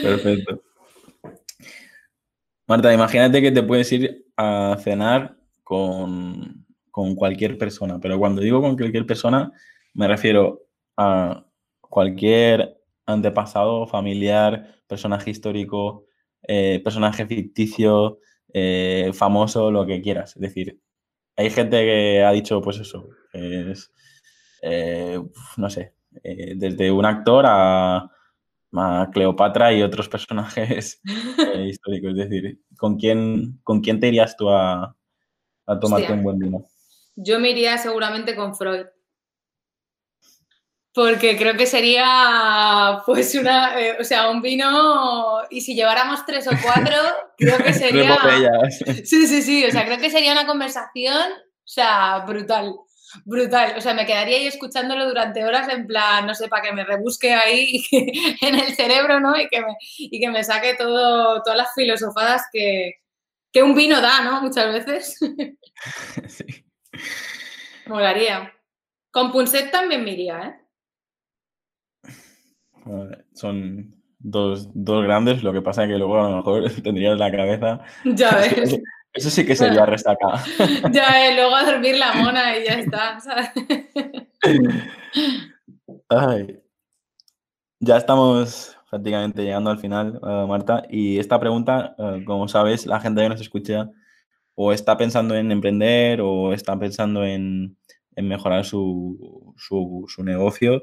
Perfecto. 0.03 0.63
Marta, 2.67 2.93
imagínate 2.93 3.41
que 3.41 3.53
te 3.53 3.63
puedes 3.63 3.91
ir 3.93 4.27
a 4.37 4.77
cenar 4.83 5.37
con, 5.63 6.67
con 6.91 7.15
cualquier 7.15 7.57
persona, 7.57 8.01
pero 8.01 8.19
cuando 8.19 8.43
digo 8.43 8.61
con 8.61 8.77
cualquier 8.77 9.07
persona, 9.07 9.53
me 9.95 10.09
refiero 10.09 10.67
a 10.97 11.47
cualquier 11.81 12.79
antepasado, 13.07 13.87
familiar, 13.87 14.83
personaje 14.87 15.31
histórico, 15.31 16.05
eh, 16.43 16.81
personaje 16.85 17.27
ficticio, 17.27 18.21
eh, 18.53 19.13
famoso, 19.15 19.71
lo 19.71 19.87
que 19.87 20.03
quieras. 20.03 20.37
Es 20.37 20.43
decir, 20.43 20.81
hay 21.37 21.51
gente 21.51 21.85
que 21.85 22.23
ha 22.23 22.33
dicho, 22.33 22.61
pues 22.61 22.79
eso, 22.79 23.09
es, 23.33 23.93
eh, 24.63 25.21
no 25.57 25.71
sé, 25.71 25.95
desde 26.23 26.91
un 26.91 27.05
actor 27.05 27.45
a, 27.47 28.11
Cleopatra 29.13 29.73
y 29.73 29.83
otros 29.83 30.09
personajes 30.09 31.01
históricos. 31.67 32.11
Es 32.11 32.29
decir, 32.29 32.61
¿con 32.77 32.99
quién, 32.99 33.61
¿con 33.65 33.81
quién 33.81 33.99
te 33.99 34.09
irías 34.09 34.37
tú 34.37 34.51
a, 34.51 34.95
a 35.67 35.81
tomarte 35.81 36.13
un 36.13 36.23
buen 36.23 36.39
vino? 36.39 36.67
Yo 37.17 37.41
me 37.41 37.51
iría 37.51 37.79
seguramente 37.79 38.37
con 38.37 38.55
Freud 38.55 38.85
porque 40.99 41.37
creo 41.37 41.57
que 41.57 41.67
sería 41.67 43.03
pues 43.07 43.33
una, 43.37 43.81
eh, 43.81 43.99
o 44.01 44.03
sea, 44.03 44.31
un 44.31 44.43
vino 44.43 45.43
y 45.49 45.61
si 45.61 45.77
lleváramos 45.77 46.27
tres 46.27 46.49
o 46.49 46.51
cuatro, 46.61 46.97
creo 47.37 47.57
que 47.59 47.73
sería... 47.73 48.19
sí, 49.05 49.29
sí, 49.29 49.43
sí, 49.43 49.65
o 49.65 49.71
sea, 49.71 49.85
creo 49.85 49.99
que 49.99 50.11
sería 50.11 50.33
una 50.33 50.45
conversación, 50.45 51.23
o 51.33 51.67
sea, 51.71 52.25
brutal, 52.27 52.75
brutal, 53.25 53.75
o 53.77 53.81
sea, 53.81 53.95
me 53.95 54.07
quedaría 54.07 54.37
ahí 54.37 54.47
escuchándolo 54.47 55.07
durante 55.07 55.45
horas 55.45 55.69
en 55.69 55.87
plan, 55.87 56.27
no 56.27 56.35
sé, 56.35 56.49
para 56.49 56.63
que 56.63 56.73
me 56.73 56.85
rebusque 56.85 57.33
ahí 57.33 57.85
en 58.41 58.55
el 58.55 58.75
cerebro, 58.75 59.21
¿no? 59.21 59.39
Y 59.39 59.49
que 59.49 59.61
me, 59.61 59.77
y 59.99 60.21
que 60.21 60.31
me 60.31 60.45
saque 60.45 60.75
todo, 60.75 61.43
todas 61.43 61.59
las 61.59 61.75
filosofadas 61.75 62.43
que, 62.53 62.95
que 63.53 63.63
un 63.63 63.75
vino 63.75 64.01
da, 64.01 64.23
¿no? 64.23 64.43
Muchas 64.43 64.73
veces. 64.73 65.19
sí. 66.29 66.65
Molaría. 67.87 68.53
Con 69.11 69.33
Punset 69.33 69.71
también 69.71 70.05
me 70.05 70.13
iría, 70.13 70.43
¿eh? 70.43 70.65
son 73.35 73.95
dos, 74.19 74.69
grandes, 74.75 75.43
lo 75.43 75.53
que 75.53 75.63
pasa 75.63 75.85
es 75.85 75.91
que 75.91 75.99
luego 75.99 76.19
a 76.21 76.31
lo 76.31 76.37
mejor 76.37 76.71
tendrías 76.83 77.19
la 77.19 77.31
cabeza. 77.31 77.81
Ya 78.05 78.37
ves. 78.37 78.81
Eso, 79.19 79.31
sí 79.31 79.45
que 79.45 79.57
sería 79.57 79.85
restaca. 79.85 80.45
Ya 80.93 81.11
ves, 81.13 81.35
luego 81.35 81.57
a 81.57 81.65
dormir 81.65 81.97
la 81.97 82.13
mona 82.15 82.57
y 82.57 82.65
ya 82.65 82.75
está, 82.75 83.19
Ya 87.81 87.97
estamos 87.97 88.77
prácticamente 88.89 89.43
llegando 89.43 89.71
al 89.71 89.79
final, 89.79 90.21
eh, 90.23 90.47
Marta. 90.49 90.85
Y 90.89 91.19
esta 91.19 91.41
pregunta, 91.41 91.97
eh, 91.99 92.23
como 92.25 92.47
sabes, 92.47 92.87
la 92.87 93.01
gente 93.01 93.23
que 93.23 93.29
nos 93.29 93.41
escucha 93.41 93.91
o 94.55 94.73
está 94.73 94.97
pensando 94.97 95.35
en 95.35 95.51
emprender 95.51 96.21
o 96.21 96.53
está 96.53 96.79
pensando 96.79 97.25
en, 97.25 97.77
mejorar 98.17 98.65
su, 98.65 99.55
su, 99.57 100.25
negocio. 100.25 100.83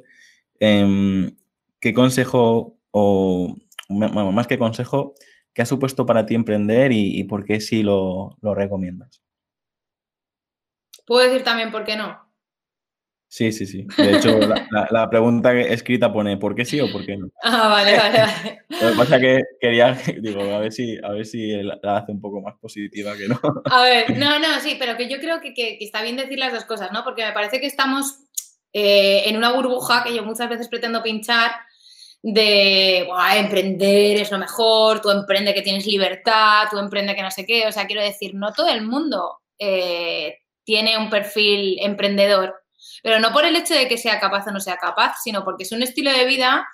Em, 0.59 1.36
¿qué 1.79 1.93
consejo 1.93 2.77
o, 2.91 3.55
más 3.89 4.47
que 4.47 4.57
consejo, 4.57 5.13
qué 5.56 5.62
ha 5.62 5.66
supuesto 5.66 6.06
para 6.06 6.26
ti 6.26 6.36
emprender 6.36 6.91
y, 6.91 7.24
por 7.24 7.45
qué 7.45 7.62
sí 7.62 7.82
lo, 7.82 8.38
recomiendas? 8.41 9.24
Puedo 11.08 11.28
decir 11.28 11.43
también 11.43 11.72
por 11.72 11.86
qué 11.86 11.95
no. 11.95 12.24
Sí, 13.28 13.51
sí, 13.51 13.66
sí. 13.66 13.88
De 13.97 14.18
hecho, 14.18 14.38
la, 14.91 15.10
pregunta 15.10 15.53
escrita 15.53 16.12
pone 16.12 16.38
¿por 16.38 16.56
qué 16.56 16.66
sí 16.66 16.80
o 16.80 16.91
por 16.91 17.06
qué 17.06 17.18
no? 17.18 17.30
Ah, 17.41 17.70
vale, 17.70 17.97
vale, 17.97 18.20
vale. 18.20 18.62
Lo 18.82 18.91
que 18.91 18.97
pasa 18.97 19.16
es 19.16 19.22
que 19.22 19.43
quería, 19.62 19.93
digo, 20.22 20.41
a 20.41 20.60
ver 20.60 20.74
si, 20.74 20.97
a 21.01 21.10
ver 21.12 21.26
si 21.26 21.51
la 21.64 21.80
hace 21.97 22.12
un 22.12 22.20
poco 22.20 22.41
más 22.41 22.56
positiva 22.60 23.16
que 23.16 23.30
no. 23.30 23.39
A 23.72 23.84
ver, 23.84 24.18
no, 24.18 24.38
no, 24.39 24.60
sí, 24.60 24.76
pero 24.78 24.97
que 24.97 25.10
yo 25.10 25.20
creo 25.20 25.39
que, 25.39 25.78
está 25.80 26.01
bien 26.01 26.18
decir 26.18 26.38
las 26.38 26.51
dos 26.51 26.66
cosas, 26.66 26.91
¿no? 26.91 27.06
Porque 27.06 27.26
me 27.26 27.32
parece 27.32 27.62
que 27.62 27.68
estamos 27.68 28.20
eh, 28.74 29.24
en 29.28 29.38
una 29.38 29.53
burbuja 29.53 30.03
que 30.03 30.14
yo 30.14 30.24
muchas 30.24 30.49
veces 30.49 30.68
pretendo 30.68 31.01
pinchar 31.01 31.51
de 32.28 33.07
emprender 33.36 34.17
es 34.17 34.32
lo 34.32 34.39
mejor, 34.39 34.99
tú 34.99 35.11
emprende 35.11 35.53
que 35.53 35.61
tienes 35.61 35.86
libertad, 35.86 36.63
tú 36.71 36.80
emprende 36.80 37.15
que 37.15 37.21
no 37.21 37.30
sé 37.30 37.45
qué. 37.45 37.67
O 37.67 37.71
sea, 37.71 37.86
quiero 37.86 38.01
decir, 38.01 38.34
no 38.34 38.51
todo 38.51 38.67
el 38.67 38.82
mundo 38.82 39.41
eh, 39.59 40.39
tiene 40.63 40.97
un 40.97 41.11
perfil 41.11 41.78
emprendedor, 41.82 42.55
pero 43.03 43.19
no 43.19 43.32
por 43.32 43.45
el 43.45 43.55
hecho 43.55 43.76
de 43.76 43.88
que 43.88 43.99
sea 43.99 44.19
capaz 44.19 44.47
o 44.47 44.51
no 44.51 44.59
sea 44.59 44.78
capaz, 44.78 45.17
sino 45.23 45.43
porque 45.43 45.65
es 45.65 45.71
un 45.71 45.84
estilo 45.84 46.11
de 46.11 46.26
vida, 46.26 46.67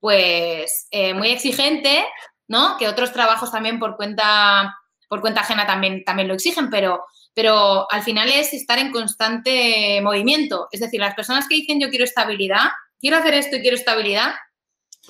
pues, 0.00 0.86
eh, 0.90 1.14
muy 1.14 1.30
exigente, 1.30 2.04
¿no? 2.46 2.76
Que 2.76 2.86
otros 2.86 3.10
trabajos 3.10 3.50
también 3.50 3.78
por 3.78 3.96
cuenta, 3.96 4.76
por 5.08 5.22
cuenta 5.22 5.40
ajena 5.40 5.66
también, 5.66 6.04
también 6.04 6.28
lo 6.28 6.34
exigen, 6.34 6.68
pero, 6.68 7.06
pero 7.32 7.90
al 7.90 8.02
final 8.02 8.28
es 8.28 8.52
estar 8.52 8.78
en 8.78 8.92
constante 8.92 9.98
movimiento. 10.02 10.68
Es 10.70 10.80
decir, 10.80 11.00
las 11.00 11.14
personas 11.14 11.48
que 11.48 11.54
dicen 11.54 11.80
yo 11.80 11.88
quiero 11.88 12.04
estabilidad, 12.04 12.68
quiero 13.00 13.16
hacer 13.16 13.32
esto 13.32 13.56
y 13.56 13.62
quiero 13.62 13.78
estabilidad, 13.78 14.34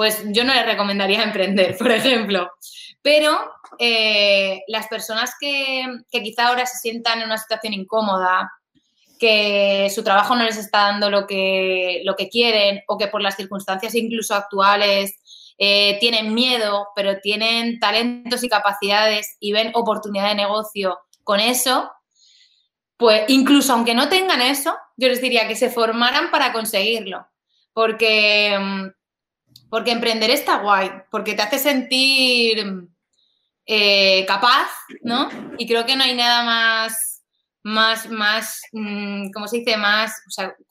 pues 0.00 0.22
yo 0.28 0.44
no 0.44 0.54
les 0.54 0.64
recomendaría 0.64 1.22
emprender, 1.24 1.76
por 1.76 1.92
ejemplo. 1.92 2.50
Pero 3.02 3.38
eh, 3.78 4.62
las 4.66 4.86
personas 4.86 5.34
que, 5.38 5.84
quizá 6.10 6.48
ahora 6.48 6.64
se 6.64 6.78
sientan 6.78 7.18
en 7.18 7.26
una 7.26 7.36
situación 7.36 7.74
incómoda, 7.74 8.50
que 9.18 9.92
su 9.94 10.02
trabajo 10.02 10.34
no 10.34 10.44
les 10.44 10.56
está 10.56 10.84
dando 10.84 11.10
lo 11.10 11.26
que, 11.26 12.00
lo 12.06 12.16
que 12.16 12.30
quieren 12.30 12.80
o 12.88 12.96
que 12.96 13.08
por 13.08 13.20
las 13.20 13.36
circunstancias 13.36 13.94
incluso 13.94 14.34
actuales 14.34 15.52
eh, 15.58 15.98
tienen 16.00 16.32
miedo, 16.32 16.88
pero 16.96 17.20
tienen 17.20 17.78
talentos 17.78 18.42
y 18.42 18.48
capacidades 18.48 19.36
y 19.38 19.52
ven 19.52 19.70
oportunidad 19.74 20.28
de 20.28 20.34
negocio 20.36 20.98
con 21.24 21.40
eso, 21.40 21.92
pues 22.96 23.24
incluso 23.28 23.74
aunque 23.74 23.94
no 23.94 24.08
tengan 24.08 24.40
eso, 24.40 24.74
yo 24.96 25.08
les 25.08 25.20
diría 25.20 25.46
que 25.46 25.56
se 25.56 25.68
formaran 25.68 26.30
para 26.30 26.54
conseguirlo. 26.54 27.26
Porque 27.74 28.58
mm, 28.58 28.99
porque 29.70 29.92
emprender 29.92 30.30
está 30.30 30.58
guay, 30.58 30.90
porque 31.10 31.34
te 31.34 31.42
hace 31.42 31.58
sentir 31.58 32.88
eh, 33.64 34.24
capaz, 34.26 34.68
¿no? 35.02 35.28
Y 35.56 35.66
creo 35.66 35.86
que 35.86 35.96
no 35.96 36.04
hay 36.04 36.14
nada 36.14 36.42
más 36.42 37.09
más, 37.62 38.08
más, 38.08 38.62
mm, 38.72 39.30
¿cómo 39.32 39.46
se 39.46 39.58
dice? 39.58 39.76
Más, 39.76 40.12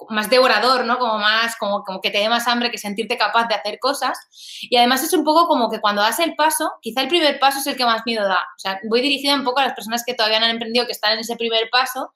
más 0.09 0.29
devorador, 0.29 0.85
¿no? 0.85 0.97
Como 0.97 1.19
más, 1.19 1.55
como, 1.57 1.83
como 1.83 2.01
que 2.01 2.09
te 2.09 2.17
dé 2.17 2.29
más 2.29 2.47
hambre 2.47 2.71
que 2.71 2.79
sentirte 2.79 3.17
capaz 3.17 3.47
de 3.47 3.55
hacer 3.55 3.77
cosas. 3.79 4.17
Y 4.61 4.75
además 4.75 5.03
es 5.03 5.13
un 5.13 5.23
poco 5.23 5.47
como 5.47 5.69
que 5.69 5.79
cuando 5.79 6.01
das 6.01 6.19
el 6.19 6.35
paso, 6.35 6.71
quizá 6.81 7.01
el 7.01 7.07
primer 7.07 7.39
paso 7.39 7.59
es 7.59 7.67
el 7.67 7.77
que 7.77 7.85
más 7.85 8.01
miedo 8.05 8.27
da. 8.27 8.41
O 8.55 8.59
sea, 8.59 8.79
voy 8.89 9.01
dirigida 9.01 9.35
un 9.35 9.43
poco 9.43 9.59
a 9.59 9.65
las 9.65 9.73
personas 9.73 10.03
que 10.03 10.15
todavía 10.15 10.39
no 10.39 10.45
han 10.45 10.51
emprendido, 10.51 10.87
que 10.87 10.91
están 10.91 11.13
en 11.13 11.19
ese 11.19 11.35
primer 11.35 11.69
paso. 11.69 12.13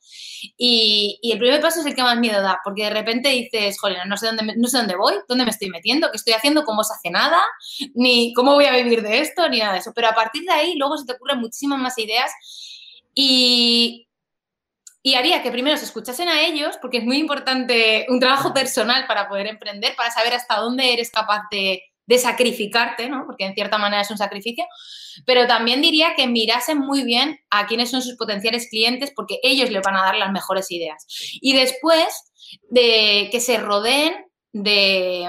Y, 0.58 1.20
y 1.22 1.32
el 1.34 1.38
primer 1.38 1.62
paso 1.62 1.82
es 1.82 1.86
el 1.86 1.96
que 1.96 2.02
más 2.02 2.18
miedo 2.18 2.42
da, 2.42 2.60
porque 2.64 2.86
de 2.86 2.90
repente 2.90 3.30
dices, 3.30 3.80
joder, 3.80 4.08
no 4.08 4.18
sé 4.18 4.26
dónde, 4.26 4.56
no 4.58 4.68
sé 4.68 4.78
dónde 4.78 4.96
voy, 4.96 5.14
dónde 5.28 5.46
me 5.46 5.52
estoy 5.52 5.70
metiendo, 5.70 6.10
qué 6.10 6.18
estoy 6.18 6.34
haciendo, 6.34 6.64
cómo 6.64 6.84
se 6.84 6.94
hace 6.94 7.12
nada, 7.12 7.42
ni 7.94 8.34
cómo 8.34 8.54
voy 8.54 8.66
a 8.66 8.72
vivir 8.72 9.04
de 9.04 9.20
esto, 9.20 9.48
ni 9.50 9.60
nada 9.60 9.74
de 9.74 9.80
eso. 9.80 9.94
Pero 9.94 10.08
a 10.08 10.16
partir 10.16 10.44
de 10.44 10.52
ahí, 10.52 10.76
luego 10.78 10.98
se 10.98 11.06
te 11.06 11.14
ocurren 11.14 11.40
muchísimas 11.40 11.80
más 11.80 11.98
ideas. 12.00 12.32
Y, 13.14 14.08
y 15.06 15.16
haría 15.16 15.44
que 15.44 15.52
primero 15.52 15.76
se 15.76 15.84
escuchasen 15.84 16.30
a 16.30 16.42
ellos, 16.42 16.78
porque 16.82 17.00
es 17.00 17.04
muy 17.04 17.18
importante 17.18 18.06
un 18.08 18.22
trabajo 18.22 18.54
personal 18.54 19.06
para 19.06 19.28
poder 19.28 19.48
emprender, 19.48 19.96
para 19.98 20.10
saber 20.10 20.34
hasta 20.34 20.56
dónde 20.56 20.94
eres 20.94 21.12
capaz 21.12 21.42
de, 21.52 21.84
sacrificarte, 22.18 23.10
¿no? 23.10 23.26
porque 23.26 23.44
en 23.44 23.54
cierta 23.54 23.78
manera 23.78 24.04
es 24.04 24.12
un 24.12 24.18
sacrificio, 24.18 24.66
pero 25.26 25.48
también 25.48 25.82
diría 25.82 26.14
que 26.16 26.28
mirasen 26.28 26.78
muy 26.78 27.04
bien 27.04 27.40
a 27.50 27.66
quiénes 27.66 27.90
son 27.90 28.02
sus 28.02 28.16
potenciales 28.16 28.68
clientes, 28.70 29.12
porque 29.16 29.40
ellos 29.44 29.72
les 29.72 29.82
van 29.82 29.96
a 29.98 30.04
dar 30.04 30.16
las 30.16 30.32
mejores 30.32 30.72
ideas. 30.72 31.06
Y 31.42 31.54
después 31.54 32.32
de 32.70 33.30
que 33.32 33.40
se 33.42 33.58
rodeen 33.58 34.14
de 34.52 35.28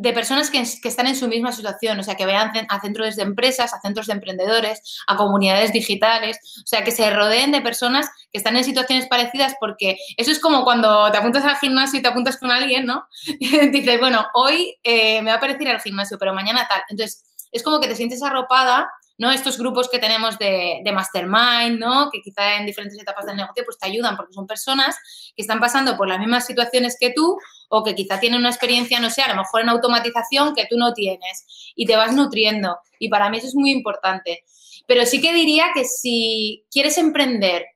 de 0.00 0.12
personas 0.12 0.48
que, 0.48 0.60
están 0.60 1.08
en 1.08 1.16
su 1.16 1.26
misma 1.26 1.50
situación, 1.50 1.98
o 1.98 2.04
sea, 2.04 2.14
que 2.14 2.24
vean 2.24 2.52
a 2.68 2.80
centros 2.80 3.16
de 3.16 3.22
empresas, 3.22 3.74
a 3.74 3.80
centros 3.80 4.06
de 4.06 4.12
emprendedores, 4.12 4.80
a 5.08 5.16
comunidades 5.16 5.72
digitales, 5.72 6.38
o 6.62 6.66
sea, 6.66 6.84
que 6.84 6.92
se 6.92 7.10
rodeen 7.10 7.50
de 7.50 7.60
personas 7.60 8.08
que 8.30 8.38
están 8.38 8.56
en 8.56 8.62
situaciones 8.62 9.08
parecidas, 9.08 9.56
porque 9.58 9.98
eso 10.16 10.30
es 10.30 10.38
como 10.38 10.62
cuando 10.62 11.10
te 11.10 11.18
apuntas 11.18 11.44
al 11.44 11.56
gimnasio 11.56 11.98
y 11.98 12.02
te 12.02 12.08
apuntas 12.08 12.36
con 12.36 12.52
alguien, 12.52 12.86
¿no? 12.86 13.08
Dices, 13.72 13.98
bueno, 13.98 14.24
hoy 14.34 14.76
eh, 14.84 15.20
me 15.22 15.32
va 15.32 15.38
a 15.38 15.40
parecer 15.40 15.66
al 15.66 15.80
gimnasio, 15.80 16.16
pero 16.16 16.32
mañana 16.32 16.64
tal. 16.68 16.82
Entonces, 16.88 17.24
es 17.50 17.64
como 17.64 17.80
que 17.80 17.88
te 17.88 17.96
sientes 17.96 18.22
arropada 18.22 18.88
¿no? 19.18 19.32
Estos 19.32 19.58
grupos 19.58 19.88
que 19.90 19.98
tenemos 19.98 20.38
de, 20.38 20.80
mastermind, 20.94 21.78
¿no? 21.78 22.08
Que 22.10 22.22
quizá 22.22 22.56
en 22.56 22.66
diferentes 22.66 22.98
etapas 22.98 23.26
del 23.26 23.36
negocio 23.36 23.64
pues 23.64 23.78
te 23.78 23.88
ayudan 23.88 24.16
porque 24.16 24.32
son 24.32 24.46
personas 24.46 24.96
que 25.38 25.42
están 25.42 25.60
pasando 25.60 25.96
por 25.96 26.08
las 26.08 26.18
mismas 26.18 26.44
situaciones 26.44 26.96
que 26.98 27.12
tú 27.14 27.38
o 27.68 27.84
que 27.84 27.94
quizá 27.94 28.18
tienen 28.18 28.40
una 28.40 28.48
experiencia, 28.48 28.98
no 28.98 29.08
sé, 29.08 29.22
a 29.22 29.28
lo 29.28 29.36
mejor 29.36 29.60
en 29.60 29.68
automatización 29.68 30.52
que 30.52 30.66
tú 30.68 30.76
no 30.76 30.92
tienes 30.94 31.46
y 31.76 31.86
te 31.86 31.94
vas 31.94 32.12
nutriendo. 32.12 32.76
Y 32.98 33.08
para 33.08 33.30
mí 33.30 33.38
eso 33.38 33.46
es 33.46 33.54
muy 33.54 33.70
importante. 33.70 34.42
Pero 34.88 35.06
sí 35.06 35.20
que 35.20 35.32
diría 35.32 35.66
que 35.72 35.84
si 35.84 36.66
quieres 36.72 36.98
emprender 36.98 37.66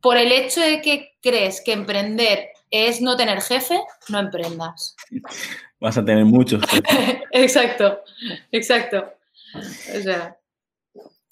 por 0.00 0.16
el 0.16 0.30
hecho 0.30 0.60
de 0.60 0.80
que 0.80 1.16
crees 1.20 1.60
que 1.60 1.72
emprender 1.72 2.50
es 2.70 3.00
no 3.00 3.16
tener 3.16 3.40
jefe, 3.40 3.80
no 4.08 4.20
emprendas. 4.20 4.94
Vas 5.80 5.98
a 5.98 6.04
tener 6.04 6.24
muchos. 6.24 6.62
exacto, 7.32 7.98
exacto. 8.52 9.12
O 9.98 10.00
sea, 10.02 10.38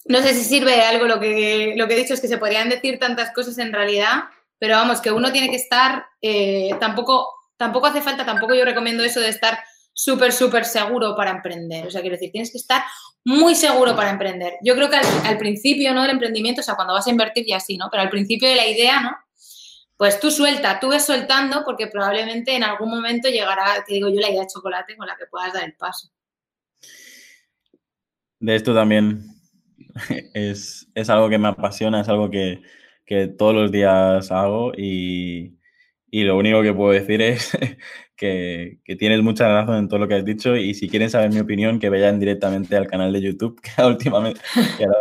no 0.06 0.18
sé 0.20 0.34
si 0.34 0.42
sirve 0.42 0.72
de 0.72 0.80
algo 0.80 1.06
lo 1.06 1.20
que, 1.20 1.74
lo 1.76 1.86
que 1.86 1.94
he 1.94 1.98
dicho, 1.98 2.14
es 2.14 2.20
que 2.20 2.26
se 2.26 2.38
podrían 2.38 2.68
decir 2.68 2.98
tantas 2.98 3.32
cosas 3.32 3.56
en 3.58 3.72
realidad, 3.72 4.24
pero 4.58 4.76
vamos, 4.76 5.00
que 5.00 5.12
uno 5.12 5.32
tiene 5.32 5.50
que 5.50 5.56
estar, 5.56 6.04
eh, 6.20 6.70
tampoco, 6.80 7.28
tampoco 7.56 7.86
hace 7.86 8.00
falta, 8.00 8.24
tampoco 8.24 8.54
yo 8.54 8.64
recomiendo 8.64 9.04
eso 9.04 9.20
de 9.20 9.28
estar 9.28 9.58
súper, 9.92 10.32
súper 10.32 10.64
seguro 10.64 11.16
para 11.16 11.30
emprender. 11.30 11.86
O 11.86 11.90
sea, 11.90 12.00
quiero 12.00 12.14
decir, 12.14 12.30
tienes 12.30 12.52
que 12.52 12.58
estar 12.58 12.84
muy 13.24 13.54
seguro 13.54 13.96
para 13.96 14.10
emprender. 14.10 14.54
Yo 14.62 14.74
creo 14.74 14.88
que 14.88 14.96
al, 14.96 15.38
principio, 15.38 15.92
¿no? 15.92 16.02
Del 16.02 16.12
emprendimiento, 16.12 16.60
o 16.60 16.64
sea, 16.64 16.76
cuando 16.76 16.94
vas 16.94 17.06
a 17.06 17.10
invertir 17.10 17.48
y 17.48 17.52
así, 17.52 17.76
¿no? 17.76 17.88
Pero 17.90 18.02
al 18.02 18.10
principio 18.10 18.48
de 18.48 18.56
la 18.56 18.66
idea, 18.66 19.00
¿no? 19.00 19.10
Pues 19.96 20.20
tú 20.20 20.30
suelta, 20.30 20.78
tú 20.78 20.90
ves 20.90 21.04
soltando 21.04 21.64
porque 21.64 21.88
probablemente 21.88 22.54
en 22.54 22.62
algún 22.62 22.90
momento 22.90 23.28
llegará, 23.28 23.84
te 23.84 23.94
digo 23.94 24.08
yo, 24.08 24.20
la 24.20 24.30
idea 24.30 24.42
de 24.42 24.46
chocolate 24.46 24.96
con 24.96 25.08
la 25.08 25.16
que 25.16 25.26
puedas 25.26 25.52
dar 25.52 25.64
el 25.64 25.74
paso. 25.74 26.08
De 28.38 28.54
esto 28.54 28.72
también 28.72 29.24
es, 30.34 30.86
algo 31.08 31.28
que 31.28 31.38
me 31.38 31.48
apasiona, 31.48 32.00
es 32.00 32.08
algo 32.08 32.30
que, 32.30 32.62
todos 33.38 33.54
los 33.54 33.72
días 33.72 34.30
hago 34.30 34.72
y, 34.76 35.54
lo 36.10 36.36
único 36.36 36.62
que 36.62 36.72
puedo 36.72 36.92
decir 36.92 37.20
es 37.22 37.50
que, 38.16 38.80
tienes 38.98 39.22
mucha 39.22 39.48
razón 39.48 39.76
en 39.76 39.88
todo 39.88 40.00
lo 40.00 40.08
que 40.08 40.14
has 40.14 40.24
dicho 40.24 40.56
y 40.56 40.74
si 40.74 40.88
quieren 40.88 41.10
saber 41.10 41.30
mi 41.30 41.40
opinión, 41.40 41.78
que 41.78 41.88
vayan 41.88 42.18
directamente 42.20 42.76
al 42.76 42.86
canal 42.86 43.12
de 43.12 43.20
YouTube, 43.20 43.60
que 43.76 43.82
últimamente, 43.82 44.40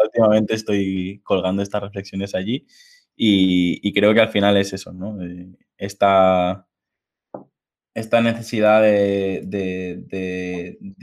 últimamente 0.04 0.56
estoy 0.56 1.22
colgando 1.24 1.62
estas 1.62 1.82
reflexiones 1.82 2.36
allí 2.36 2.66
y, 3.16 3.94
creo 3.94 4.14
que 4.14 4.22
al 4.22 4.30
final 4.30 4.58
es 4.58 4.74
eso, 4.74 4.94
¿no? 4.94 5.18
Esta, 5.78 6.68
esta 7.98 8.22
necesidad 8.22 8.84
de, 8.84 9.48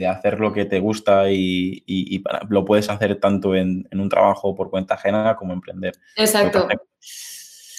hacer 0.07 0.39
lo 0.39 0.53
que 0.53 0.63
te 0.63 0.79
gusta 0.79 1.29
y, 1.29 2.23
lo 2.49 2.63
puedes 2.63 2.89
hacer 2.89 3.19
tanto 3.19 3.53
en, 3.53 3.85
un 3.91 4.07
trabajo 4.07 4.55
por 4.55 4.69
cuenta 4.69 4.93
ajena 4.93 5.35
como 5.35 5.51
emprender. 5.51 5.93
Exacto. 6.15 6.69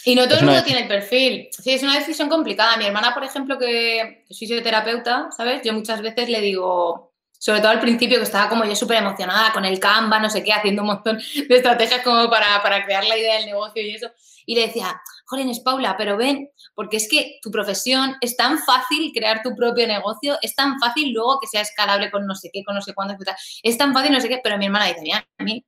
Y 0.05 0.15
no 0.15 0.29
todo 0.29 0.39
el 0.39 0.47
mundo 0.47 0.63
tiene 0.63 0.83
el 0.83 0.89
perfil. 0.89 1.49
Sí, 1.51 1.73
es 1.73 1.83
una 1.83 1.99
decisión 1.99 2.29
complicada. 2.29 2.77
Mi 2.77 2.87
hermana, 2.87 3.13
por 3.13 3.25
ejemplo, 3.25 3.59
que, 3.59 4.25
que 4.29 4.35
soy 4.35 4.63
terapeuta, 4.63 5.31
¿sabes? 5.37 5.63
Yo 5.65 5.73
muchas 5.73 6.01
veces 6.01 6.29
le 6.29 6.41
digo, 6.41 7.13
sobre 7.39 7.61
todo 7.61 7.71
al 7.71 7.81
principio 7.81 8.19
que 8.19 8.25
estaba 8.25 8.49
como 8.49 8.65
yo 8.65 8.77
súper 8.77 8.99
emocionada 8.99 9.53
con 9.53 9.65
el 9.65 9.81
Canva, 9.81 10.21
no 10.21 10.31
sé 10.31 10.45
qué, 10.45 10.53
haciendo 10.53 10.83
un 10.83 10.89
montón 10.89 11.19
de 11.19 11.57
estrategias 11.57 12.03
como 12.03 12.31
para, 12.31 12.63
para 12.63 12.85
crear 12.85 13.05
la 13.05 13.19
idea 13.19 13.35
del 13.35 13.47
negocio 13.47 13.83
y 13.83 13.95
eso. 13.95 14.09
Y 14.47 14.55
le 14.55 14.69
decía, 14.69 15.01
es 15.39 15.61
Paula, 15.61 15.97
pero 15.97 16.17
ven, 16.17 16.51
porque 16.75 16.97
es 16.99 17.09
que 17.09 17.39
tu 17.43 17.51
profesión 17.51 18.17
es 18.21 18.37
tan 18.37 18.59
fácil 18.59 19.11
crear 19.13 19.43
tu 19.43 19.55
propio 19.57 19.87
negocio, 19.87 20.39
es 20.41 20.55
tan 20.55 20.79
fácil 20.79 21.13
luego 21.13 21.41
que 21.41 21.49
sea 21.49 21.63
escalable 21.63 22.11
con 22.11 22.27
no 22.27 22.35
sé 22.35 22.51
qué, 22.53 22.63
con 22.65 22.75
no 22.75 22.81
sé 22.81 22.95
cuánto, 22.95 23.17
es 23.63 23.79
tan 23.79 23.93
fácil 23.93 24.13
no 24.13 24.21
sé 24.21 24.29
qué, 24.29 24.41
pero 24.43 24.57
mi 24.57 24.67
hermana 24.67 24.87
dice, 24.87 25.01
a 25.13 25.45
mí 25.45 25.65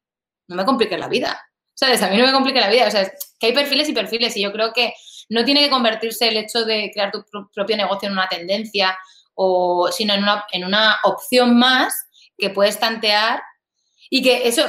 no 0.47 0.57
me 0.57 0.65
complique 0.65 0.97
la 0.97 1.09
vida, 1.09 1.48
¿sabes? 1.79 2.03
A 2.03 2.09
mí 2.09 2.17
no 2.17 2.27
me 2.27 2.33
complique 2.33 2.59
la 2.59 2.71
vida, 2.71 2.89
o 2.89 2.91
sea, 2.91 3.09
que 3.39 3.47
hay 3.47 3.53
perfiles 3.53 3.89
y 3.89 3.93
perfiles 3.93 4.37
y 4.37 4.43
yo 4.43 4.51
creo 4.51 4.73
que 4.73 4.95
no 5.29 5.45
tiene 5.45 5.61
que 5.63 5.71
convertirse 5.71 6.27
el 6.27 6.37
hecho 6.37 6.65
de 6.65 6.91
crear 6.93 7.13
tu 7.13 7.25
propio 7.55 7.77
negocio 7.77 8.09
en 8.09 8.15
una 8.15 8.29
tendencia 8.29 8.99
o 9.35 9.89
sino 9.93 10.15
en 10.15 10.25
una, 10.25 10.45
en 10.51 10.65
una 10.65 10.97
opción 11.05 11.57
más 11.57 12.09
que 12.37 12.51
puedes 12.51 12.81
tantear 12.81 13.41
y 14.11 14.23
que 14.23 14.49
eso, 14.49 14.65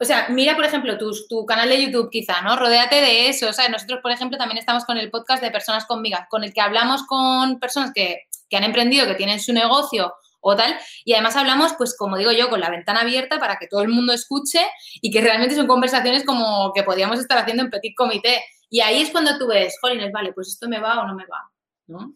o 0.00 0.04
sea, 0.06 0.28
mira, 0.30 0.56
por 0.56 0.64
ejemplo, 0.64 0.96
tu, 0.96 1.12
tu, 1.28 1.44
canal 1.44 1.68
de 1.68 1.84
YouTube 1.84 2.08
quizá, 2.10 2.40
¿no? 2.40 2.56
Rodéate 2.56 3.02
de 3.02 3.28
eso. 3.28 3.50
O 3.50 3.52
sea, 3.52 3.68
nosotros, 3.68 4.00
por 4.00 4.12
ejemplo, 4.12 4.38
también 4.38 4.56
estamos 4.56 4.86
con 4.86 4.96
el 4.96 5.10
podcast 5.10 5.42
de 5.42 5.50
Personas 5.50 5.84
con 5.84 6.00
Migas, 6.00 6.26
con 6.30 6.42
el 6.42 6.54
que 6.54 6.62
hablamos 6.62 7.02
con 7.02 7.58
personas 7.58 7.92
que, 7.94 8.22
han 8.52 8.64
emprendido, 8.64 9.06
que 9.06 9.14
tienen 9.14 9.40
su 9.40 9.52
negocio 9.52 10.14
o 10.48 10.56
tal. 10.56 10.76
Y 11.04 11.12
además 11.14 11.34
hablamos, 11.36 11.74
pues 11.76 11.96
como 11.96 12.16
digo 12.16 12.30
yo, 12.30 12.48
con 12.48 12.60
la 12.60 12.70
ventana 12.70 13.00
abierta 13.00 13.40
para 13.40 13.56
que 13.56 13.66
todo 13.66 13.82
el 13.82 13.88
mundo 13.88 14.12
escuche 14.12 14.60
y 15.02 15.10
que 15.10 15.20
realmente 15.20 15.56
son 15.56 15.66
conversaciones 15.66 16.24
como 16.24 16.72
que 16.72 16.84
podríamos 16.84 17.18
estar 17.18 17.36
haciendo 17.38 17.64
en 17.64 17.70
petit 17.70 17.94
comité. 17.96 18.40
Y 18.70 18.80
ahí 18.80 19.02
es 19.02 19.10
cuando 19.10 19.36
tú 19.38 19.48
ves, 19.48 19.76
jolines, 19.80 20.12
vale, 20.12 20.32
pues 20.32 20.48
esto 20.48 20.68
me 20.68 20.78
va 20.78 21.02
o 21.02 21.06
no 21.06 21.14
me 21.14 21.24
va. 21.26 22.12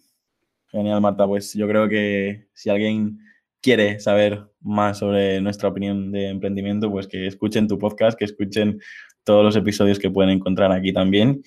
Genial, 0.68 1.00
Marta. 1.00 1.26
Pues 1.26 1.54
yo 1.54 1.66
creo 1.66 1.88
que 1.88 2.46
si 2.54 2.70
alguien 2.70 3.18
quiere 3.60 3.98
saber 3.98 4.46
más 4.60 4.98
sobre 4.98 5.40
nuestra 5.40 5.68
opinión 5.68 6.12
de 6.12 6.28
emprendimiento, 6.28 6.88
pues 6.88 7.08
que 7.08 7.26
escuchen 7.26 7.66
tu 7.66 7.78
podcast, 7.78 8.16
que 8.16 8.24
escuchen 8.24 8.80
todos 9.24 9.44
los 9.44 9.56
episodios 9.56 9.98
que 9.98 10.10
pueden 10.10 10.30
encontrar 10.30 10.70
aquí 10.70 10.92
también. 10.92 11.42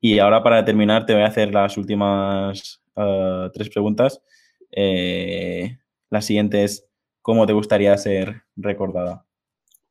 Y 0.00 0.20
ahora 0.20 0.42
para 0.44 0.64
terminar 0.64 1.04
te 1.04 1.14
voy 1.14 1.22
a 1.22 1.26
hacer 1.26 1.52
las 1.52 1.76
últimas 1.76 2.80
ah, 2.94 3.50
tres 3.52 3.68
preguntas. 3.68 4.22
Eh, 4.70 5.76
la 6.10 6.22
siguiente 6.22 6.64
es, 6.64 6.86
¿cómo 7.22 7.46
te 7.46 7.52
gustaría 7.52 7.96
ser 7.96 8.44
recordada? 8.56 9.26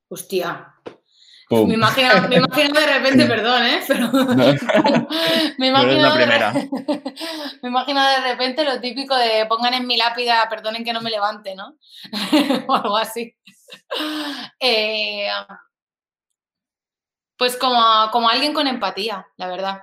Hostia, 0.09 0.74
me 1.49 1.76
imagino, 1.76 2.28
me 2.28 2.36
imagino, 2.36 2.80
de 2.80 2.88
repente, 2.88 3.26
perdón, 3.28 3.63
¿eh? 3.65 3.82
Pero 3.88 4.11
me, 5.57 5.68
imagino 5.68 6.13
de, 6.15 6.26
me 7.61 7.70
imagino 7.70 8.05
de 8.05 8.22
repente 8.22 8.65
lo 8.65 8.82
típico 8.82 9.15
de 9.15 9.45
pongan 9.45 9.74
en 9.74 9.88
mi 9.88 9.95
lápida, 9.95 10.47
perdonen 10.49 10.84
que 10.84 10.91
no 10.91 11.01
me 11.01 11.09
levante, 11.09 11.55
¿no? 11.55 11.78
o 12.68 12.76
algo 12.76 12.97
así. 12.97 13.34
Eh, 14.59 15.30
pues 17.38 17.55
como, 17.55 17.82
como 18.11 18.30
alguien 18.30 18.53
con 18.53 18.68
empatía, 18.68 19.26
la 19.38 19.47
verdad. 19.47 19.82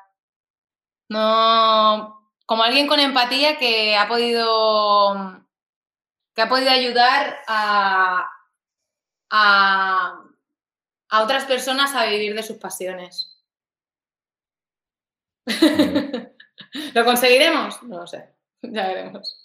No, 1.08 2.30
como 2.44 2.62
alguien 2.62 2.86
con 2.86 3.00
empatía 3.00 3.58
que 3.58 3.96
ha 3.96 4.06
podido 4.06 5.43
que 6.34 6.42
ha 6.42 6.48
podido 6.48 6.70
ayudar 6.70 7.38
a, 7.46 8.30
a 9.30 10.24
a 11.14 11.22
otras 11.22 11.44
personas 11.44 11.94
a 11.94 12.06
vivir 12.06 12.34
de 12.34 12.42
sus 12.42 12.56
pasiones. 12.56 13.40
¿Lo 16.94 17.04
conseguiremos? 17.04 17.80
No 17.84 17.98
lo 17.98 18.06
sé, 18.08 18.30
ya 18.62 18.88
veremos. 18.88 19.40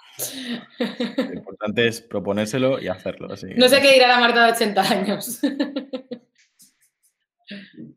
Lo 0.80 1.34
importante 1.34 1.88
es 1.88 2.02
proponérselo 2.02 2.82
y 2.82 2.88
hacerlo. 2.88 3.28
No 3.28 3.38
sé 3.38 3.82
qué 3.82 3.94
dirá 3.94 4.08
la 4.08 4.20
Marta 4.20 4.46
de 4.46 4.52
80 4.54 4.82
años. 4.82 5.40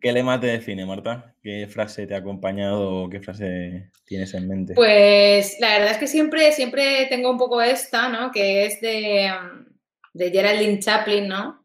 ¿Qué 0.00 0.12
lema 0.12 0.40
te 0.40 0.46
define, 0.48 0.86
Marta? 0.86 1.34
¿Qué 1.42 1.66
frase 1.68 2.06
te 2.06 2.14
ha 2.14 2.18
acompañado 2.18 3.04
o 3.04 3.10
qué 3.10 3.20
frase 3.20 3.90
tienes 4.04 4.32
en 4.34 4.48
mente? 4.48 4.74
Pues 4.74 5.56
la 5.60 5.70
verdad 5.70 5.92
es 5.92 5.98
que 5.98 6.06
siempre, 6.06 6.52
siempre 6.52 7.06
tengo 7.06 7.30
un 7.30 7.38
poco 7.38 7.60
esta, 7.60 8.08
¿no? 8.08 8.32
Que 8.32 8.66
es 8.66 8.80
de, 8.80 9.32
de 10.14 10.30
Geraldine 10.30 10.78
Chaplin, 10.78 11.28
¿no? 11.28 11.62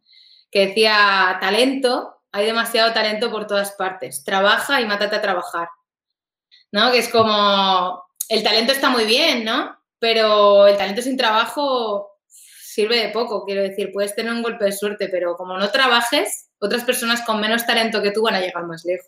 que 0.51 0.67
decía, 0.67 1.37
talento, 1.41 2.21
hay 2.31 2.45
demasiado 2.45 2.93
talento 2.93 3.31
por 3.31 3.47
todas 3.47 3.73
partes, 3.73 4.23
trabaja 4.23 4.81
y 4.81 4.85
mátate 4.85 5.15
a 5.15 5.21
trabajar, 5.21 5.69
¿no? 6.71 6.91
Que 6.91 6.99
es 6.99 7.09
como, 7.09 8.03
el 8.29 8.43
talento 8.43 8.71
está 8.71 8.89
muy 8.89 9.05
bien, 9.05 9.43
¿no? 9.43 9.77
Pero 9.99 10.67
el 10.67 10.77
talento 10.77 11.01
sin 11.01 11.17
trabajo 11.17 12.11
sirve 12.27 12.97
de 12.97 13.09
poco, 13.09 13.43
quiero 13.45 13.63
decir, 13.63 13.91
puedes 13.91 14.15
tener 14.15 14.31
un 14.31 14.43
golpe 14.43 14.65
de 14.65 14.71
suerte, 14.71 15.09
pero 15.09 15.35
como 15.35 15.57
no 15.57 15.69
trabajes, 15.71 16.46
otras 16.59 16.83
personas 16.83 17.21
con 17.25 17.39
menos 17.39 17.65
talento 17.65 18.01
que 18.01 18.11
tú 18.11 18.23
van 18.23 18.35
a 18.35 18.41
llegar 18.41 18.65
más 18.65 18.83
lejos. 18.85 19.07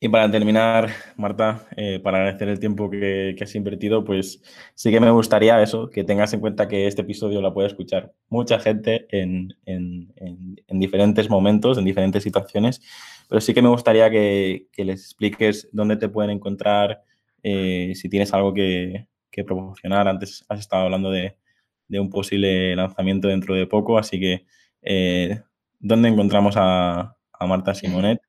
Y 0.00 0.08
para 0.08 0.30
terminar, 0.30 0.90
Marta, 1.16 1.66
eh, 1.76 1.98
para 1.98 2.18
agradecer 2.18 2.48
el 2.48 2.60
tiempo 2.60 2.88
que, 2.88 3.34
has 3.40 3.54
invertido, 3.56 4.04
pues 4.04 4.40
sí 4.74 4.92
que 4.92 5.00
me 5.00 5.10
gustaría 5.10 5.60
eso, 5.60 5.90
que 5.90 6.04
tengas 6.04 6.32
en 6.32 6.38
cuenta 6.38 6.68
que 6.68 6.86
este 6.86 7.02
episodio 7.02 7.40
lo 7.40 7.52
puede 7.52 7.66
escuchar 7.66 8.12
mucha 8.28 8.60
gente 8.60 9.08
en, 9.10 9.48
diferentes 10.68 11.28
momentos, 11.28 11.78
en 11.78 11.84
diferentes 11.84 12.22
situaciones, 12.22 12.80
pero 13.28 13.40
sí 13.40 13.52
que 13.52 13.62
me 13.62 13.70
gustaría 13.70 14.08
que, 14.08 14.68
les 14.76 15.00
expliques 15.00 15.68
dónde 15.72 15.96
te 15.96 16.08
pueden 16.08 16.30
encontrar, 16.30 17.02
eh, 17.42 17.92
si 17.96 18.08
tienes 18.08 18.32
algo 18.32 18.54
que, 18.54 19.06
proporcionar. 19.46 20.08
Antes 20.08 20.44
has 20.48 20.58
estado 20.58 20.84
hablando 20.84 21.12
de, 21.12 21.36
un 21.90 22.10
posible 22.10 22.76
lanzamiento 22.76 23.28
dentro 23.28 23.54
de 23.54 23.66
poco, 23.66 23.98
así 23.98 24.20
que 24.20 24.46
eh, 24.82 25.42
¿dónde 25.78 26.08
encontramos 26.08 26.54
a, 26.56 27.16
a 27.32 27.46
Marta 27.46 27.74
Simonet? 27.74 28.20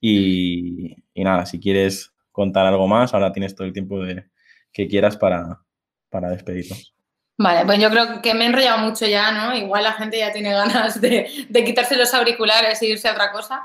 Y, 0.00 0.96
nada, 1.14 1.44
si 1.44 1.60
quieres 1.60 2.12
contar 2.32 2.66
algo 2.66 2.88
más, 2.88 3.12
ahora 3.12 3.32
tienes 3.32 3.54
todo 3.54 3.66
el 3.66 3.72
tiempo 3.72 4.02
de, 4.02 4.24
que 4.72 4.88
quieras 4.88 5.16
para, 5.16 5.60
para 6.08 6.30
despedirnos. 6.30 6.94
Vale, 7.36 7.64
pues 7.64 7.78
yo 7.78 7.90
creo 7.90 8.20
que 8.20 8.34
me 8.34 8.44
he 8.44 8.48
enrollado 8.48 8.78
mucho 8.78 9.06
ya, 9.06 9.32
¿no? 9.32 9.56
Igual 9.56 9.84
la 9.84 9.94
gente 9.94 10.18
ya 10.18 10.32
tiene 10.32 10.52
ganas 10.52 11.00
de, 11.00 11.26
quitarse 11.64 11.96
los 11.96 12.12
auriculares 12.14 12.80
e 12.82 12.86
irse 12.86 13.08
a 13.08 13.12
otra 13.12 13.32
cosa, 13.32 13.62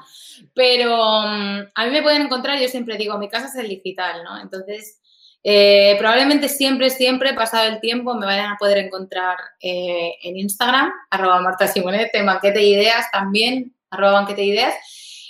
pero 0.54 0.96
mm, 0.96 1.60
a 1.74 1.86
mí 1.86 1.92
me 1.92 2.02
pueden 2.02 2.24
encontrar, 2.24 2.60
yo 2.60 2.68
siempre 2.68 2.98
digo, 2.98 3.18
mi 3.18 3.30
casa 3.30 3.48
es 3.48 3.56
el 3.56 3.70
digital, 3.70 4.24
¿no? 4.24 4.40
Entonces, 4.40 5.02
eh, 5.48 5.96
probablemente 6.00 6.50
siempre, 6.50 6.90
siempre, 6.90 7.36
pasado 7.36 7.68
el 7.68 7.80
tiempo, 7.80 8.16
me 8.16 8.26
vayan 8.26 8.54
a 8.54 8.58
poder 8.58 8.80
encontrar 8.80 9.38
eh, 9.62 10.16
en 10.24 10.38
Instagram, 10.38 10.92
arroba 11.12 11.40
Marta 11.40 11.68
Simonet, 11.68 12.10
en 12.16 12.26
Banquete 12.26 12.64
Ideas 12.64 13.06
también, 13.12 13.76
arroba 13.92 14.14
Banquete 14.14 14.44
Ideas, 14.44 14.74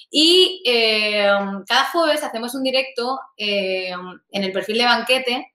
Y 0.09 0.63
eh, 0.65 1.27
cada 1.67 1.83
jueves 1.91 2.23
hacemos 2.23 2.55
un 2.55 2.63
directo 2.63 3.19
en 3.35 4.21
el 4.31 4.53
perfil 4.53 4.77
de 4.77 4.85
banquete 4.85 5.54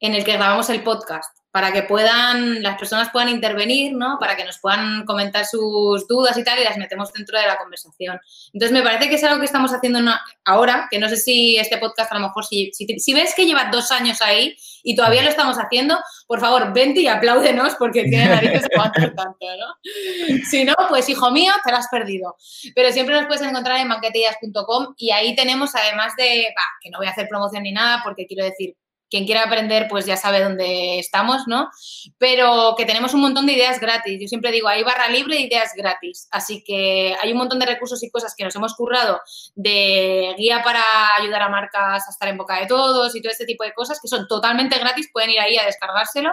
en 0.00 0.14
el 0.14 0.24
que 0.24 0.32
grabamos 0.32 0.70
el 0.70 0.82
podcast 0.82 1.36
para 1.56 1.72
que 1.72 1.84
puedan, 1.84 2.62
las 2.62 2.76
personas 2.76 3.08
puedan 3.08 3.30
intervenir, 3.30 3.94
¿no? 3.94 4.18
Para 4.20 4.36
que 4.36 4.44
nos 4.44 4.58
puedan 4.58 5.06
comentar 5.06 5.46
sus 5.46 6.06
dudas 6.06 6.36
y 6.36 6.44
tal 6.44 6.58
y 6.58 6.64
las 6.64 6.76
metemos 6.76 7.10
dentro 7.14 7.40
de 7.40 7.46
la 7.46 7.56
conversación. 7.56 8.20
Entonces, 8.52 8.72
me 8.76 8.82
parece 8.82 9.08
que 9.08 9.14
es 9.14 9.24
algo 9.24 9.38
que 9.38 9.46
estamos 9.46 9.72
haciendo 9.72 10.00
ahora, 10.44 10.86
que 10.90 10.98
no 10.98 11.08
sé 11.08 11.16
si 11.16 11.56
este 11.56 11.78
podcast 11.78 12.12
a 12.12 12.16
lo 12.16 12.26
mejor, 12.26 12.44
si, 12.44 12.70
si, 12.74 13.14
ves 13.14 13.34
que 13.34 13.46
lleva 13.46 13.70
dos 13.72 13.90
años 13.90 14.20
ahí 14.20 14.54
y 14.82 14.94
todavía 14.94 15.22
lo 15.22 15.30
estamos 15.30 15.56
haciendo, 15.56 15.98
por 16.26 16.40
favor, 16.40 16.74
vente 16.74 17.00
y 17.00 17.08
apláudenos 17.08 17.74
porque 17.76 18.02
tiene 18.04 18.26
narices 18.26 18.68
tanto, 19.16 19.34
¿no? 19.40 20.42
Si 20.50 20.62
no, 20.62 20.74
pues 20.90 21.08
hijo 21.08 21.30
mío, 21.30 21.54
te 21.64 21.70
lo 21.70 21.78
has 21.78 21.88
perdido. 21.88 22.36
Pero 22.74 22.92
siempre 22.92 23.14
nos 23.14 23.28
puedes 23.28 23.40
encontrar 23.40 23.80
en 23.80 23.88
banquetillas.com 23.88 24.92
y 24.98 25.10
ahí 25.10 25.34
tenemos, 25.34 25.74
además 25.74 26.12
de, 26.18 26.48
que 26.82 26.90
no 26.90 26.98
voy 26.98 27.06
a 27.06 27.12
hacer 27.12 27.28
promoción 27.30 27.62
ni 27.62 27.72
nada 27.72 28.02
porque 28.04 28.26
quiero 28.26 28.44
decir, 28.44 28.76
quien 29.10 29.24
quiera 29.24 29.44
aprender, 29.44 29.86
pues 29.88 30.06
ya 30.06 30.16
sabe 30.16 30.42
dónde 30.42 30.98
estamos, 30.98 31.42
¿no? 31.46 31.70
Pero 32.18 32.74
que 32.76 32.84
tenemos 32.84 33.14
un 33.14 33.20
montón 33.20 33.46
de 33.46 33.52
ideas 33.52 33.80
gratis. 33.80 34.18
Yo 34.20 34.28
siempre 34.28 34.50
digo, 34.50 34.68
hay 34.68 34.82
barra 34.82 35.08
libre 35.08 35.36
de 35.36 35.42
ideas 35.42 35.72
gratis. 35.76 36.28
Así 36.30 36.62
que 36.64 37.14
hay 37.20 37.32
un 37.32 37.38
montón 37.38 37.58
de 37.58 37.66
recursos 37.66 38.02
y 38.02 38.10
cosas 38.10 38.34
que 38.36 38.44
nos 38.44 38.54
hemos 38.56 38.74
currado 38.74 39.20
de 39.54 40.34
guía 40.36 40.62
para 40.62 40.82
ayudar 41.18 41.42
a 41.42 41.48
marcas 41.48 42.06
a 42.06 42.10
estar 42.10 42.28
en 42.28 42.36
boca 42.36 42.58
de 42.58 42.66
todos 42.66 43.14
y 43.14 43.22
todo 43.22 43.30
este 43.30 43.46
tipo 43.46 43.64
de 43.64 43.72
cosas 43.72 44.00
que 44.00 44.08
son 44.08 44.26
totalmente 44.26 44.78
gratis. 44.78 45.08
Pueden 45.12 45.30
ir 45.30 45.40
ahí 45.40 45.56
a 45.56 45.64
descargárselo, 45.64 46.32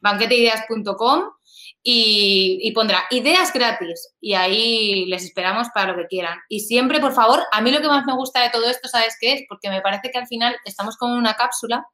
banqueteideas.com 0.00 1.24
y, 1.86 2.72
pondrá 2.72 3.04
ideas 3.10 3.52
gratis 3.52 4.14
y 4.18 4.32
ahí 4.32 5.04
les 5.04 5.22
esperamos 5.22 5.68
para 5.74 5.92
lo 5.92 5.98
que 5.98 6.06
quieran. 6.06 6.38
Y 6.48 6.60
siempre, 6.60 6.98
por 6.98 7.12
favor, 7.12 7.40
a 7.52 7.60
mí 7.60 7.70
lo 7.70 7.82
que 7.82 7.88
más 7.88 8.06
me 8.06 8.14
gusta 8.14 8.40
de 8.40 8.48
todo 8.48 8.68
esto, 8.70 8.88
¿sabes 8.88 9.16
qué 9.20 9.34
es? 9.34 9.42
Porque 9.48 9.68
me 9.68 9.82
parece 9.82 10.10
que 10.10 10.18
al 10.18 10.26
final 10.26 10.56
estamos 10.64 10.96
con 10.96 11.12
una 11.12 11.34
cápsula 11.34 11.86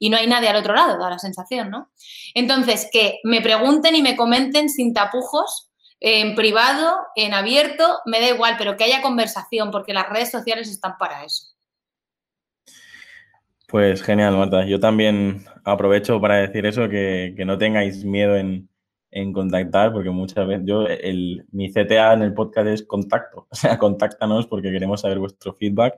y 0.00 0.10
no 0.10 0.16
hay 0.16 0.26
nadie 0.26 0.48
al 0.48 0.56
otro 0.56 0.74
lado, 0.74 0.98
da 0.98 1.10
la 1.10 1.20
sensación, 1.20 1.70
¿no? 1.70 1.92
Entonces, 2.34 2.88
que 2.92 3.20
me 3.22 3.40
pregunten 3.40 3.94
y 3.94 4.02
me 4.02 4.16
comenten 4.16 4.68
sin 4.68 4.92
tapujos, 4.92 5.70
en 6.00 6.34
privado, 6.34 6.98
en 7.14 7.32
abierto, 7.32 8.00
me 8.04 8.20
da 8.20 8.28
igual, 8.28 8.56
pero 8.58 8.76
que 8.76 8.84
haya 8.84 9.00
conversación, 9.00 9.70
porque 9.70 9.94
las 9.94 10.08
redes 10.08 10.32
sociales 10.32 10.68
están 10.68 10.98
para 10.98 11.24
eso. 11.24 11.54
Pues 13.68 14.02
genial, 14.02 14.36
Marta. 14.36 14.66
Yo 14.66 14.80
también 14.80 15.44
aprovecho 15.64 16.20
para 16.20 16.36
decir 16.36 16.66
eso, 16.66 16.88
que, 16.88 17.34
que 17.36 17.44
no 17.44 17.58
tengáis 17.58 18.04
miedo 18.04 18.36
en, 18.36 18.68
en 19.16 19.32
contactar, 19.32 19.92
porque 19.92 20.10
muchas 20.10 20.46
veces 20.46 20.66
yo, 20.66 20.86
el, 20.86 21.46
mi 21.50 21.70
CTA 21.72 22.12
en 22.12 22.22
el 22.22 22.34
podcast 22.34 22.68
es 22.68 22.82
contacto, 22.82 23.46
o 23.50 23.54
sea, 23.54 23.78
contáctanos 23.78 24.46
porque 24.46 24.70
queremos 24.70 25.00
saber 25.00 25.18
vuestro 25.18 25.54
feedback. 25.54 25.94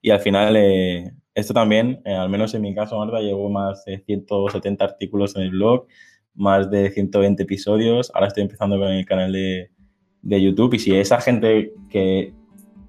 Y 0.00 0.10
al 0.10 0.20
final 0.20 0.56
eh, 0.56 1.12
esto 1.34 1.52
también, 1.52 2.00
eh, 2.04 2.14
al 2.14 2.30
menos 2.30 2.54
en 2.54 2.62
mi 2.62 2.72
caso, 2.74 2.96
Marta, 2.96 3.20
llevo 3.20 3.50
más 3.50 3.84
de 3.84 3.98
170 3.98 4.84
artículos 4.84 5.34
en 5.34 5.42
el 5.42 5.50
blog, 5.50 5.86
más 6.34 6.70
de 6.70 6.90
120 6.90 7.42
episodios, 7.42 8.10
ahora 8.14 8.28
estoy 8.28 8.44
empezando 8.44 8.78
con 8.78 8.88
el 8.88 9.04
canal 9.04 9.32
de, 9.32 9.70
de 10.22 10.40
YouTube. 10.40 10.74
Y 10.74 10.78
si 10.78 10.94
esa 10.94 11.20
gente 11.20 11.72
que, 11.90 12.32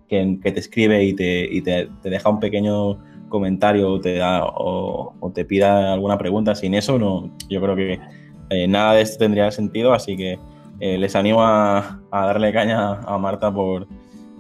que, 0.07 0.37
te 0.43 0.59
escribe 0.59 1.03
y, 1.03 1.13
te, 1.15 1.51
y 1.51 1.61
te, 1.61 1.89
te, 2.03 2.09
deja 2.11 2.29
un 2.29 2.39
pequeño 2.39 2.99
comentario 3.29 3.93
o 3.93 3.99
te, 3.99 4.17
da, 4.17 4.45
o, 4.45 5.15
o 5.19 5.31
te 5.31 5.43
pida 5.43 5.91
alguna 5.91 6.19
pregunta, 6.19 6.53
sin 6.53 6.75
eso 6.75 6.99
no, 6.99 7.35
yo 7.49 7.59
creo 7.61 7.75
que 7.75 8.20
eh, 8.51 8.67
nada 8.67 8.95
de 8.95 9.01
esto 9.01 9.19
tendría 9.19 9.49
sentido, 9.49 9.93
así 9.93 10.17
que 10.17 10.37
eh, 10.81 10.97
les 10.97 11.15
animo 11.15 11.41
a, 11.41 12.01
darle 12.11 12.51
caña 12.51 12.99
a 12.99 13.17
Marta 13.17 13.53
por, 13.53 13.87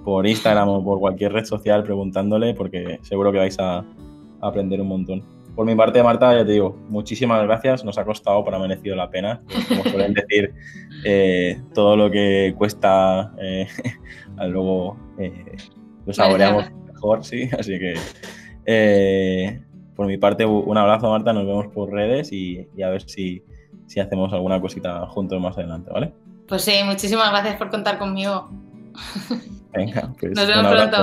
por 0.03 0.27
Instagram 0.27 0.67
o 0.67 0.83
por 0.83 0.99
cualquier 0.99 1.31
red 1.31 1.45
social 1.45 1.81
preguntándole, 1.83 2.53
porque 2.53 2.99
seguro 3.03 3.31
que 3.31 3.37
vais 3.37 3.57
a, 3.57 3.85
aprender 4.41 4.81
un 4.81 4.89
montón. 4.89 5.23
Por 5.55 5.65
mi 5.65 5.75
parte, 5.75 6.03
Marta, 6.03 6.35
ya 6.35 6.45
te 6.45 6.51
digo, 6.51 6.77
muchísimas 6.89 7.41
gracias. 7.43 7.85
Nos 7.85 7.97
ha 7.97 8.03
costado, 8.03 8.43
pero 8.43 8.57
ha 8.57 8.59
merecido 8.59 8.95
la 8.95 9.09
pena. 9.09 9.41
Como 9.69 9.83
suelen 9.83 10.13
decir, 10.13 10.53
eh, 11.05 11.61
todo 11.73 11.95
lo 11.95 12.11
que 12.11 12.53
cuesta, 12.57 13.33
luego 14.47 14.97
lo 16.05 16.13
saboreamos 16.13 16.65
mejor, 16.85 17.23
sí. 17.23 17.49
Así 17.57 17.79
que, 17.79 19.59
por 19.95 20.07
mi 20.07 20.17
parte, 20.17 20.45
un 20.45 20.77
abrazo, 20.77 21.09
Marta. 21.09 21.31
Nos 21.31 21.45
vemos 21.45 21.67
por 21.67 21.91
redes 21.91 22.33
y 22.33 22.67
a 22.81 22.89
ver 22.89 23.03
si, 23.03 23.43
si 23.91 23.99
hacemos 23.99 24.31
alguna 24.31 24.61
cosita 24.61 25.05
juntos 25.07 25.41
más 25.41 25.57
adelante, 25.57 25.91
¿vale? 25.91 26.13
Pues 26.47 26.61
sí, 26.61 26.71
muchísimas 26.85 27.29
gracias 27.29 27.57
por 27.57 27.69
contar 27.69 27.99
conmigo. 27.99 28.49
Venga, 29.73 30.13
pues 30.19 30.31
Nos 30.31 30.47
vemos 30.47 30.71
pronto. 30.71 30.97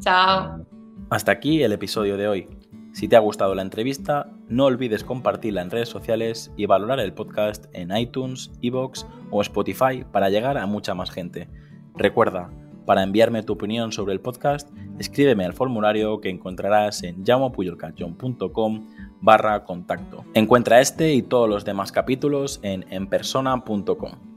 Chao. 0.00 0.64
Hasta 1.10 1.32
aquí 1.32 1.62
el 1.62 1.72
episodio 1.72 2.16
de 2.16 2.28
hoy. 2.28 2.48
Si 2.94 3.08
te 3.08 3.16
ha 3.16 3.18
gustado 3.18 3.54
la 3.54 3.60
entrevista, 3.60 4.26
no 4.48 4.64
olvides 4.64 5.04
compartirla 5.04 5.60
en 5.60 5.70
redes 5.70 5.90
sociales 5.90 6.50
y 6.56 6.64
valorar 6.64 6.98
el 7.00 7.12
podcast 7.12 7.66
en 7.74 7.94
iTunes, 7.94 8.50
Evox 8.62 9.06
o 9.30 9.42
Spotify 9.42 10.06
para 10.10 10.30
llegar 10.30 10.56
a 10.56 10.64
mucha 10.64 10.94
más 10.94 11.10
gente. 11.10 11.46
Recuerda, 11.94 12.50
para 12.86 13.02
enviarme 13.02 13.42
tu 13.42 13.52
opinión 13.52 13.92
sobre 13.92 14.14
el 14.14 14.20
podcast, 14.20 14.70
escríbeme 14.98 15.44
al 15.44 15.52
formulario 15.52 16.22
que 16.22 16.30
encontrarás 16.30 17.02
en 17.02 17.22
llamopuyolcanchon.com 17.22 18.86
barra 19.20 19.64
contacto. 19.64 20.24
Encuentra 20.34 20.80
este 20.80 21.12
y 21.12 21.22
todos 21.22 21.48
los 21.48 21.64
demás 21.64 21.92
capítulos 21.92 22.60
en 22.62 22.84
enpersona.com. 22.90 24.29